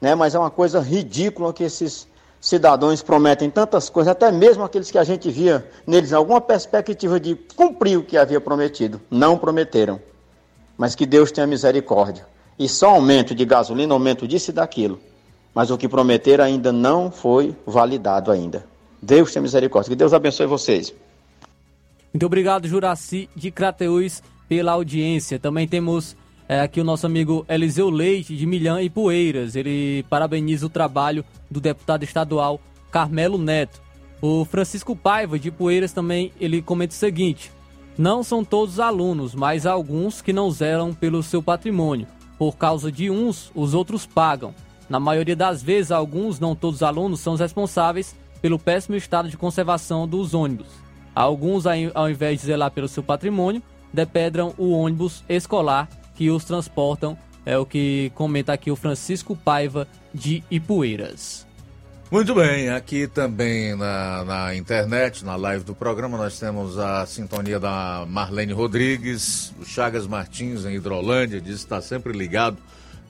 né? 0.00 0.14
Mas 0.14 0.34
é 0.34 0.38
uma 0.38 0.50
coisa 0.50 0.80
ridícula 0.80 1.52
que 1.52 1.64
esses 1.64 2.08
cidadãos 2.42 3.00
prometem 3.00 3.48
tantas 3.48 3.88
coisas, 3.88 4.10
até 4.10 4.32
mesmo 4.32 4.64
aqueles 4.64 4.90
que 4.90 4.98
a 4.98 5.04
gente 5.04 5.30
via 5.30 5.64
neles 5.86 6.12
alguma 6.12 6.40
perspectiva 6.40 7.20
de 7.20 7.36
cumprir 7.54 7.96
o 7.96 8.02
que 8.02 8.16
havia 8.16 8.40
prometido, 8.40 9.00
não 9.08 9.38
prometeram. 9.38 10.00
Mas 10.76 10.96
que 10.96 11.06
Deus 11.06 11.30
tenha 11.30 11.46
misericórdia. 11.46 12.26
E 12.58 12.68
só 12.68 12.90
aumento 12.90 13.32
de 13.32 13.44
gasolina, 13.44 13.94
aumento 13.94 14.26
disso 14.26 14.50
e 14.50 14.54
daquilo. 14.54 14.98
Mas 15.54 15.70
o 15.70 15.78
que 15.78 15.88
prometeram 15.88 16.44
ainda 16.44 16.72
não 16.72 17.12
foi 17.12 17.54
validado 17.64 18.32
ainda. 18.32 18.66
Deus 19.00 19.32
tenha 19.32 19.42
misericórdia. 19.42 19.90
Que 19.90 19.96
Deus 19.96 20.12
abençoe 20.12 20.46
vocês. 20.46 20.92
Muito 22.12 22.26
obrigado, 22.26 22.66
Juraci 22.66 23.28
de 23.36 23.50
Crateús, 23.52 24.22
pela 24.48 24.72
audiência. 24.72 25.38
Também 25.38 25.68
temos 25.68 26.16
é, 26.52 26.60
aqui 26.60 26.82
o 26.82 26.84
nosso 26.84 27.06
amigo 27.06 27.46
Eliseu 27.48 27.88
Leite, 27.88 28.36
de 28.36 28.44
Milhã 28.44 28.82
e 28.82 28.90
Poeiras. 28.90 29.56
Ele 29.56 30.04
parabeniza 30.10 30.66
o 30.66 30.68
trabalho 30.68 31.24
do 31.50 31.60
deputado 31.60 32.02
estadual 32.02 32.60
Carmelo 32.90 33.38
Neto. 33.38 33.80
O 34.20 34.44
Francisco 34.44 34.94
Paiva, 34.94 35.38
de 35.38 35.50
Poeiras, 35.50 35.92
também 35.92 36.30
ele 36.38 36.60
comenta 36.60 36.92
o 36.92 36.96
seguinte: 36.96 37.50
Não 37.96 38.22
são 38.22 38.44
todos 38.44 38.78
alunos, 38.78 39.34
mas 39.34 39.64
alguns 39.64 40.20
que 40.20 40.30
não 40.30 40.50
zeram 40.50 40.92
pelo 40.92 41.22
seu 41.22 41.42
patrimônio. 41.42 42.06
Por 42.38 42.56
causa 42.56 42.92
de 42.92 43.10
uns, 43.10 43.50
os 43.54 43.72
outros 43.72 44.04
pagam. 44.04 44.54
Na 44.90 45.00
maioria 45.00 45.36
das 45.36 45.62
vezes, 45.62 45.90
alguns, 45.90 46.38
não 46.38 46.54
todos 46.54 46.76
os 46.76 46.82
alunos, 46.82 47.20
são 47.20 47.34
responsáveis 47.34 48.14
pelo 48.42 48.58
péssimo 48.58 48.94
estado 48.94 49.30
de 49.30 49.38
conservação 49.38 50.06
dos 50.06 50.34
ônibus. 50.34 50.66
Alguns, 51.14 51.64
ao 51.94 52.10
invés 52.10 52.40
de 52.40 52.46
zelar 52.46 52.70
pelo 52.70 52.88
seu 52.88 53.02
patrimônio, 53.02 53.62
depedram 53.90 54.52
o 54.58 54.72
ônibus 54.72 55.24
escolar 55.28 55.88
que 56.14 56.30
os 56.30 56.44
transportam. 56.44 57.16
É 57.44 57.58
o 57.58 57.66
que 57.66 58.12
comenta 58.14 58.52
aqui 58.52 58.70
o 58.70 58.76
Francisco 58.76 59.36
Paiva 59.36 59.88
de 60.14 60.44
Ipueiras. 60.50 61.46
Muito 62.12 62.34
bem, 62.34 62.68
aqui 62.68 63.08
também 63.08 63.74
na, 63.74 64.22
na 64.24 64.54
internet, 64.54 65.24
na 65.24 65.34
live 65.34 65.64
do 65.64 65.74
programa, 65.74 66.18
nós 66.18 66.38
temos 66.38 66.78
a 66.78 67.06
sintonia 67.06 67.58
da 67.58 68.04
Marlene 68.06 68.52
Rodrigues, 68.52 69.54
o 69.58 69.64
Chagas 69.64 70.06
Martins 70.06 70.66
em 70.66 70.74
Hidrolândia, 70.74 71.40
diz 71.40 71.60
que 71.60 71.64
está 71.64 71.80
sempre 71.80 72.12
ligado 72.12 72.58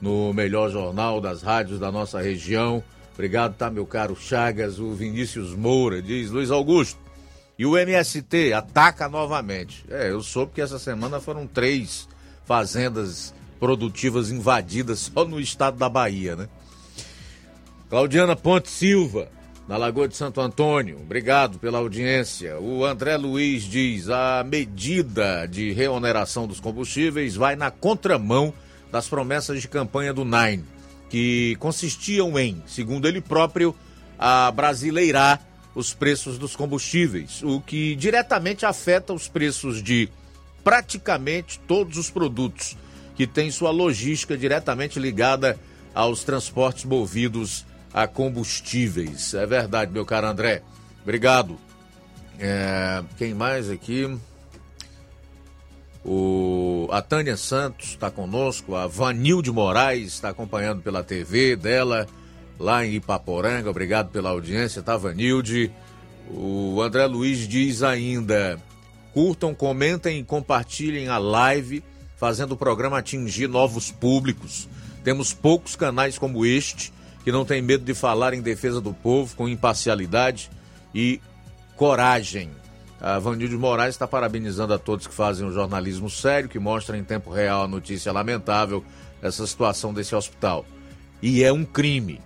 no 0.01 0.33
melhor 0.33 0.69
jornal 0.69 1.19
das 1.19 1.41
rádios 1.41 1.81
da 1.81 1.91
nossa 1.91 2.21
região. 2.21 2.81
Obrigado, 3.13 3.55
tá, 3.55 3.69
meu 3.69 3.85
caro 3.85 4.15
Chagas. 4.15 4.79
O 4.79 4.93
Vinícius 4.93 5.53
Moura 5.53 6.01
diz: 6.01 6.31
Luiz 6.31 6.49
Augusto, 6.49 6.97
e 7.59 7.65
o 7.65 7.77
MST 7.77 8.53
ataca 8.53 9.07
novamente. 9.09 9.85
É, 9.89 10.11
eu 10.11 10.21
soube 10.21 10.53
que 10.53 10.61
essa 10.61 10.79
semana 10.79 11.19
foram 11.19 11.45
três 11.45 12.07
fazendas 12.45 13.33
produtivas 13.59 14.29
invadidas 14.29 15.11
só 15.13 15.25
no 15.25 15.39
estado 15.39 15.77
da 15.77 15.87
Bahia, 15.87 16.35
né? 16.35 16.49
Claudiana 17.89 18.35
Ponte 18.35 18.69
Silva, 18.69 19.29
na 19.67 19.77
Lagoa 19.77 20.07
de 20.07 20.17
Santo 20.17 20.41
Antônio, 20.41 20.99
obrigado 20.99 21.57
pela 21.57 21.77
audiência. 21.77 22.59
O 22.59 22.83
André 22.83 23.15
Luiz 23.15 23.63
diz: 23.63 24.09
a 24.09 24.43
medida 24.43 25.45
de 25.45 25.71
reoneração 25.71 26.45
dos 26.45 26.59
combustíveis 26.59 27.35
vai 27.35 27.55
na 27.55 27.71
contramão 27.71 28.53
das 28.91 29.07
promessas 29.07 29.61
de 29.61 29.67
campanha 29.67 30.13
do 30.13 30.25
Nine, 30.25 30.65
que 31.09 31.55
consistiam 31.59 32.37
em, 32.37 32.61
segundo 32.67 33.07
ele 33.07 33.21
próprio, 33.21 33.73
a 34.19 34.51
brasileirar 34.51 35.41
os 35.73 35.93
preços 35.93 36.37
dos 36.37 36.55
combustíveis, 36.55 37.41
o 37.41 37.61
que 37.61 37.95
diretamente 37.95 38.65
afeta 38.65 39.13
os 39.13 39.27
preços 39.27 39.81
de 39.81 40.09
praticamente 40.63 41.59
todos 41.59 41.97
os 41.97 42.09
produtos 42.09 42.77
que 43.15 43.27
têm 43.27 43.51
sua 43.51 43.71
logística 43.71 44.37
diretamente 44.37 44.99
ligada 44.99 45.59
aos 45.93 46.23
transportes 46.23 46.85
movidos 46.85 47.65
a 47.93 48.07
combustíveis. 48.07 49.33
É 49.33 49.45
verdade, 49.45 49.91
meu 49.91 50.05
caro 50.05 50.27
André. 50.27 50.63
Obrigado. 51.03 51.57
É, 52.39 53.03
quem 53.17 53.33
mais 53.33 53.69
aqui? 53.69 54.17
O, 56.03 56.89
a 56.91 57.01
Tânia 57.01 57.37
Santos 57.37 57.89
está 57.89 58.11
conosco, 58.11 58.75
a 58.75 58.87
Vanilde 58.87 59.51
Moraes 59.51 60.07
está 60.07 60.29
acompanhando 60.29 60.81
pela 60.81 61.03
TV 61.03 61.55
dela, 61.55 62.07
lá 62.59 62.85
em 62.85 62.95
Ipaporanga. 62.95 63.69
Obrigado 63.69 64.09
pela 64.09 64.31
audiência, 64.31 64.81
tá, 64.81 64.97
Vanilde? 64.97 65.71
O 66.29 66.81
André 66.81 67.05
Luiz 67.05 67.47
diz 67.47 67.83
ainda: 67.83 68.59
Curtam, 69.13 69.53
comentem 69.53 70.19
e 70.19 70.23
compartilhem 70.23 71.07
a 71.07 71.17
live, 71.17 71.83
fazendo 72.17 72.53
o 72.53 72.57
programa 72.57 72.97
atingir 72.97 73.47
novos 73.47 73.91
públicos. 73.91 74.67
Temos 75.03 75.33
poucos 75.33 75.75
canais 75.75 76.17
como 76.17 76.45
este, 76.45 76.91
que 77.23 77.31
não 77.31 77.45
tem 77.45 77.61
medo 77.61 77.85
de 77.85 77.93
falar 77.93 78.33
em 78.33 78.41
defesa 78.41 78.81
do 78.81 78.93
povo 78.93 79.35
com 79.35 79.47
imparcialidade 79.47 80.49
e 80.95 81.21
coragem. 81.75 82.49
A 82.99 83.19
Vanilde 83.19 83.57
Moraes 83.57 83.95
está 83.95 84.07
parabenizando 84.07 84.73
a 84.73 84.79
todos 84.79 85.05
que 85.05 85.13
fazem 85.13 85.45
um 85.45 85.51
jornalismo 85.51 86.09
sério, 86.09 86.49
que 86.49 86.57
mostra 86.57 86.97
em 86.97 87.03
tempo 87.03 87.29
real 87.29 87.63
a 87.63 87.67
notícia 87.67 88.11
lamentável 88.11 88.83
essa 89.21 89.45
situação 89.45 89.93
desse 89.93 90.15
hospital. 90.15 90.65
E 91.21 91.43
é 91.43 91.51
um 91.51 91.63
crime. 91.63 92.19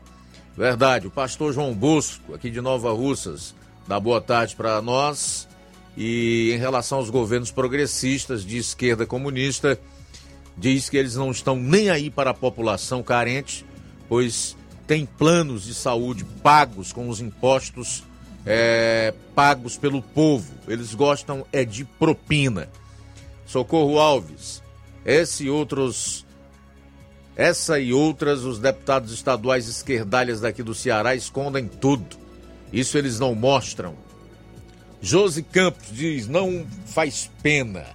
Verdade, 0.55 1.07
o 1.07 1.11
pastor 1.11 1.53
João 1.53 1.73
Bosco, 1.73 2.33
aqui 2.33 2.49
de 2.49 2.61
Nova 2.61 2.91
Russas, 2.91 3.53
dá 3.87 3.99
boa 3.99 4.21
tarde 4.21 4.55
para 4.55 4.81
nós 4.81 5.47
e 5.97 6.51
em 6.53 6.57
relação 6.57 6.99
aos 6.99 7.09
governos 7.09 7.49
progressistas 7.49 8.45
de 8.45 8.57
esquerda 8.57 9.03
comunista, 9.03 9.79
diz 10.55 10.89
que 10.89 10.95
eles 10.95 11.15
não 11.15 11.31
estão 11.31 11.55
nem 11.55 11.89
aí 11.89 12.11
para 12.11 12.29
a 12.29 12.35
população 12.35 13.01
carente, 13.01 13.65
pois 14.07 14.55
tem 14.85 15.07
planos 15.07 15.63
de 15.63 15.73
saúde 15.73 16.23
pagos 16.43 16.93
com 16.93 17.09
os 17.09 17.19
impostos 17.19 18.03
é, 18.45 19.11
pagos 19.33 19.75
pelo 19.75 20.01
povo. 20.01 20.53
Eles 20.67 20.93
gostam 20.93 21.43
é 21.51 21.65
de 21.65 21.83
propina. 21.83 22.69
Socorro 23.45 23.97
Alves, 23.97 24.61
esse 25.03 25.45
e 25.45 25.49
outros 25.49 26.25
Essa 27.35 27.79
e 27.79 27.91
outras, 27.91 28.43
os 28.43 28.59
deputados 28.59 29.11
estaduais 29.11 29.67
esquerdalhas 29.67 30.41
daqui 30.41 30.61
do 30.61 30.75
Ceará 30.75 31.15
escondem 31.15 31.67
tudo. 31.67 32.17
Isso 32.71 32.97
eles 32.97 33.19
não 33.19 33.33
mostram. 33.33 34.06
Josi 35.01 35.43
Campos 35.43 35.87
diz: 35.91 36.27
não 36.27 36.65
faz 36.85 37.29
pena, 37.41 37.85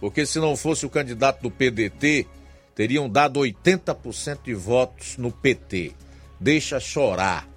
porque 0.00 0.24
se 0.24 0.38
não 0.38 0.56
fosse 0.56 0.86
o 0.86 0.90
candidato 0.90 1.42
do 1.42 1.50
PDT, 1.50 2.26
teriam 2.74 3.08
dado 3.08 3.40
80% 3.40 4.38
de 4.44 4.54
votos 4.54 5.16
no 5.16 5.32
PT. 5.32 5.92
Deixa 6.40 6.78
chorar. 6.78 7.48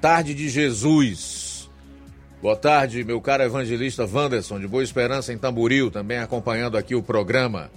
Tarde 0.00 0.34
de 0.34 0.48
Jesus. 0.48 1.70
Boa 2.42 2.54
tarde, 2.54 3.02
meu 3.02 3.20
caro 3.20 3.42
evangelista 3.42 4.04
Wanderson, 4.04 4.60
de 4.60 4.68
Boa 4.68 4.82
Esperança 4.82 5.32
em 5.32 5.38
Tamboril, 5.38 5.90
também 5.90 6.18
acompanhando 6.18 6.76
aqui 6.76 6.94
o 6.94 7.02
programa. 7.02 7.70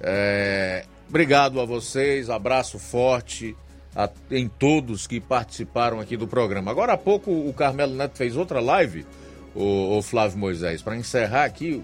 É, 0.00 0.84
obrigado 1.08 1.60
a 1.60 1.64
vocês, 1.64 2.30
abraço 2.30 2.78
forte 2.78 3.56
a, 3.94 4.08
em 4.30 4.48
todos 4.48 5.06
que 5.06 5.20
participaram 5.20 6.00
aqui 6.00 6.16
do 6.16 6.26
programa. 6.26 6.70
Agora 6.70 6.92
há 6.92 6.96
pouco 6.96 7.30
o 7.30 7.52
Carmelo 7.52 7.94
Neto 7.94 8.16
fez 8.16 8.36
outra 8.36 8.60
live, 8.60 9.04
o, 9.54 9.98
o 9.98 10.02
Flávio 10.02 10.38
Moisés, 10.38 10.82
para 10.82 10.96
encerrar 10.96 11.44
aqui. 11.44 11.82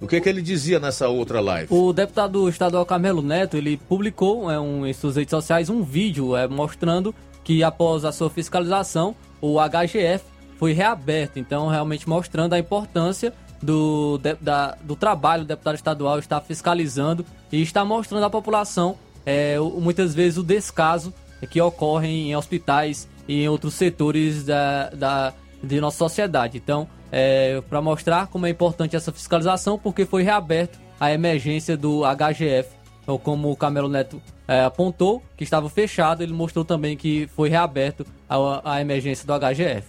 O 0.00 0.08
que, 0.08 0.20
que 0.20 0.28
ele 0.28 0.42
dizia 0.42 0.80
nessa 0.80 1.08
outra 1.08 1.40
live? 1.40 1.72
O 1.72 1.92
deputado 1.92 2.48
estadual 2.48 2.84
Carmelo 2.84 3.22
Neto, 3.22 3.56
ele 3.56 3.76
publicou 3.76 4.50
é, 4.50 4.58
um, 4.58 4.84
em 4.84 4.92
suas 4.92 5.14
redes 5.16 5.30
sociais 5.30 5.70
um 5.70 5.82
vídeo 5.82 6.36
é, 6.36 6.48
mostrando 6.48 7.14
que 7.44 7.62
após 7.62 8.04
a 8.04 8.10
sua 8.10 8.28
fiscalização, 8.28 9.14
o 9.40 9.58
HGF 9.60 10.24
foi 10.58 10.72
reaberto. 10.72 11.38
Então, 11.38 11.68
realmente 11.68 12.08
mostrando 12.08 12.54
a 12.54 12.58
importância 12.58 13.32
do, 13.62 14.18
de, 14.18 14.34
da, 14.40 14.76
do 14.82 14.96
trabalho 14.96 15.44
do 15.44 15.48
deputado 15.48 15.76
estadual 15.76 16.18
estar 16.18 16.40
fiscalizando 16.40 17.24
e 17.52 17.62
está 17.62 17.84
mostrando 17.84 18.24
à 18.24 18.30
população 18.30 18.96
é, 19.24 19.56
muitas 19.58 20.14
vezes 20.14 20.38
o 20.38 20.42
descaso 20.42 21.14
que 21.48 21.60
ocorre 21.60 22.08
em 22.08 22.36
hospitais 22.36 23.08
e 23.26 23.42
em 23.42 23.48
outros 23.48 23.74
setores 23.74 24.44
da, 24.44 24.90
da, 24.90 25.34
de 25.62 25.80
nossa 25.80 25.98
sociedade. 25.98 26.58
Então, 26.58 26.88
é, 27.10 27.62
para 27.68 27.80
mostrar 27.80 28.26
como 28.26 28.46
é 28.46 28.50
importante 28.50 28.96
essa 28.96 29.12
fiscalização, 29.12 29.78
porque 29.78 30.04
foi 30.04 30.22
reaberto 30.22 30.78
a 30.98 31.12
emergência 31.12 31.76
do 31.76 32.02
HGF, 32.04 32.68
ou 33.06 33.18
como 33.18 33.50
o 33.50 33.56
Camelo 33.56 33.88
Neto 33.88 34.20
é, 34.46 34.64
apontou, 34.64 35.22
que 35.36 35.44
estava 35.44 35.68
fechado, 35.68 36.22
ele 36.22 36.32
mostrou 36.32 36.64
também 36.64 36.96
que 36.96 37.28
foi 37.34 37.48
reaberto 37.48 38.06
a, 38.28 38.74
a 38.74 38.80
emergência 38.80 39.26
do 39.26 39.32
HGF. 39.38 39.86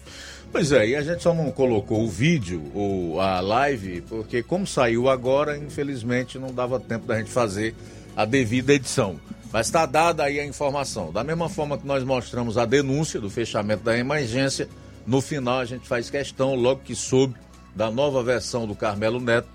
Pois 0.51 0.71
é, 0.71 0.89
e 0.89 0.95
a 0.95 1.01
gente 1.01 1.23
só 1.23 1.33
não 1.33 1.51
colocou 1.51 2.03
o 2.03 2.07
vídeo 2.07 2.61
ou 2.75 3.19
a 3.19 3.39
live, 3.39 4.01
porque 4.01 4.43
como 4.43 4.67
saiu 4.67 5.09
agora, 5.09 5.57
infelizmente 5.57 6.37
não 6.37 6.53
dava 6.53 6.79
tempo 6.79 7.07
da 7.07 7.17
gente 7.17 7.31
fazer 7.31 7.73
a 8.15 8.23
devida 8.23 8.73
edição. 8.73 9.19
Mas 9.51 9.67
está 9.67 9.85
dada 9.85 10.23
aí 10.23 10.39
a 10.39 10.45
informação. 10.45 11.11
Da 11.11 11.23
mesma 11.23 11.49
forma 11.49 11.77
que 11.77 11.85
nós 11.85 12.03
mostramos 12.03 12.57
a 12.57 12.65
denúncia 12.65 13.19
do 13.19 13.29
fechamento 13.29 13.83
da 13.83 13.97
emergência, 13.97 14.67
no 15.05 15.21
final 15.21 15.59
a 15.59 15.65
gente 15.65 15.87
faz 15.87 16.09
questão, 16.09 16.55
logo 16.55 16.81
que 16.81 16.95
soube 16.95 17.35
da 17.75 17.89
nova 17.91 18.23
versão 18.23 18.67
do 18.67 18.75
Carmelo 18.75 19.19
Neto, 19.19 19.47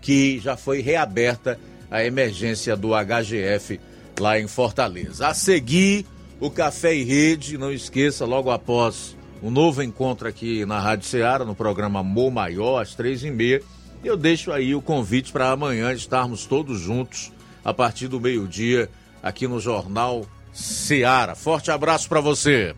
que 0.00 0.38
já 0.38 0.56
foi 0.56 0.80
reaberta 0.80 1.58
a 1.90 2.04
emergência 2.04 2.76
do 2.76 2.90
HGF 2.90 3.80
lá 4.18 4.38
em 4.38 4.46
Fortaleza. 4.46 5.28
A 5.28 5.34
seguir, 5.34 6.06
o 6.40 6.50
Café 6.50 6.94
e 6.94 7.04
Rede, 7.04 7.58
não 7.58 7.72
esqueça, 7.72 8.24
logo 8.24 8.50
após 8.50 9.16
um 9.42 9.50
novo 9.50 9.82
encontro 9.82 10.26
aqui 10.26 10.64
na 10.64 10.80
Rádio 10.80 11.06
Ceará, 11.06 11.44
no 11.44 11.54
programa 11.54 12.02
Mo 12.02 12.30
Maior, 12.30 12.80
às 12.80 12.94
três 12.94 13.22
e 13.22 13.30
meia. 13.30 13.62
Eu 14.02 14.16
deixo 14.16 14.52
aí 14.52 14.74
o 14.74 14.82
convite 14.82 15.32
para 15.32 15.50
amanhã 15.50 15.92
estarmos 15.92 16.46
todos 16.46 16.80
juntos 16.80 17.32
a 17.64 17.72
partir 17.72 18.08
do 18.08 18.20
meio-dia 18.20 18.90
aqui 19.22 19.46
no 19.48 19.58
Jornal 19.58 20.26
Ceará. 20.52 21.34
Forte 21.34 21.70
abraço 21.70 22.08
para 22.08 22.20
você. 22.20 22.74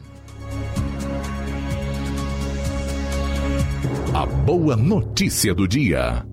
A 4.19 4.25
boa 4.25 4.75
notícia 4.75 5.55
do 5.55 5.69
dia. 5.69 6.25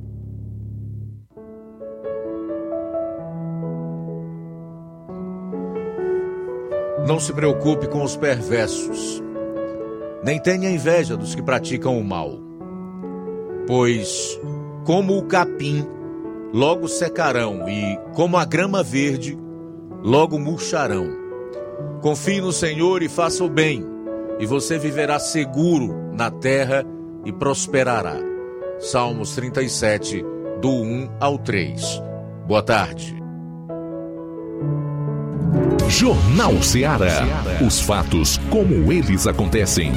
Não 7.05 7.19
se 7.19 7.33
preocupe 7.33 7.89
com 7.89 8.01
os 8.01 8.15
perversos 8.15 9.21
nem 10.23 10.39
tenha 10.39 10.71
inveja 10.71 11.17
dos 11.17 11.35
que 11.35 11.41
praticam 11.43 11.99
o 11.99 12.05
mal. 12.05 12.39
Pois, 13.67 14.39
como 14.85 15.17
o 15.17 15.25
capim, 15.25 15.85
logo 16.53 16.87
secarão, 16.87 17.67
e 17.67 17.99
como 18.13 18.37
a 18.37 18.45
grama 18.45 18.81
verde, 18.81 19.37
logo 20.01 20.39
murcharão. 20.39 21.09
Confie 22.01 22.39
no 22.39 22.53
Senhor 22.53 23.03
e 23.03 23.09
faça 23.09 23.43
o 23.43 23.49
bem, 23.49 23.85
e 24.39 24.45
você 24.45 24.79
viverá 24.79 25.19
seguro 25.19 25.93
na 26.13 26.31
terra 26.31 26.85
e 27.25 27.31
prosperará. 27.31 28.17
Salmos 28.79 29.35
37, 29.35 30.23
do 30.61 30.69
1 30.69 31.09
ao 31.19 31.37
3. 31.37 32.01
Boa 32.47 32.61
tarde. 32.61 33.15
Jornal 35.87 36.61
Ceará. 36.61 37.21
Os 37.65 37.79
fatos 37.79 38.37
como 38.49 38.91
eles 38.91 39.27
acontecem. 39.27 39.93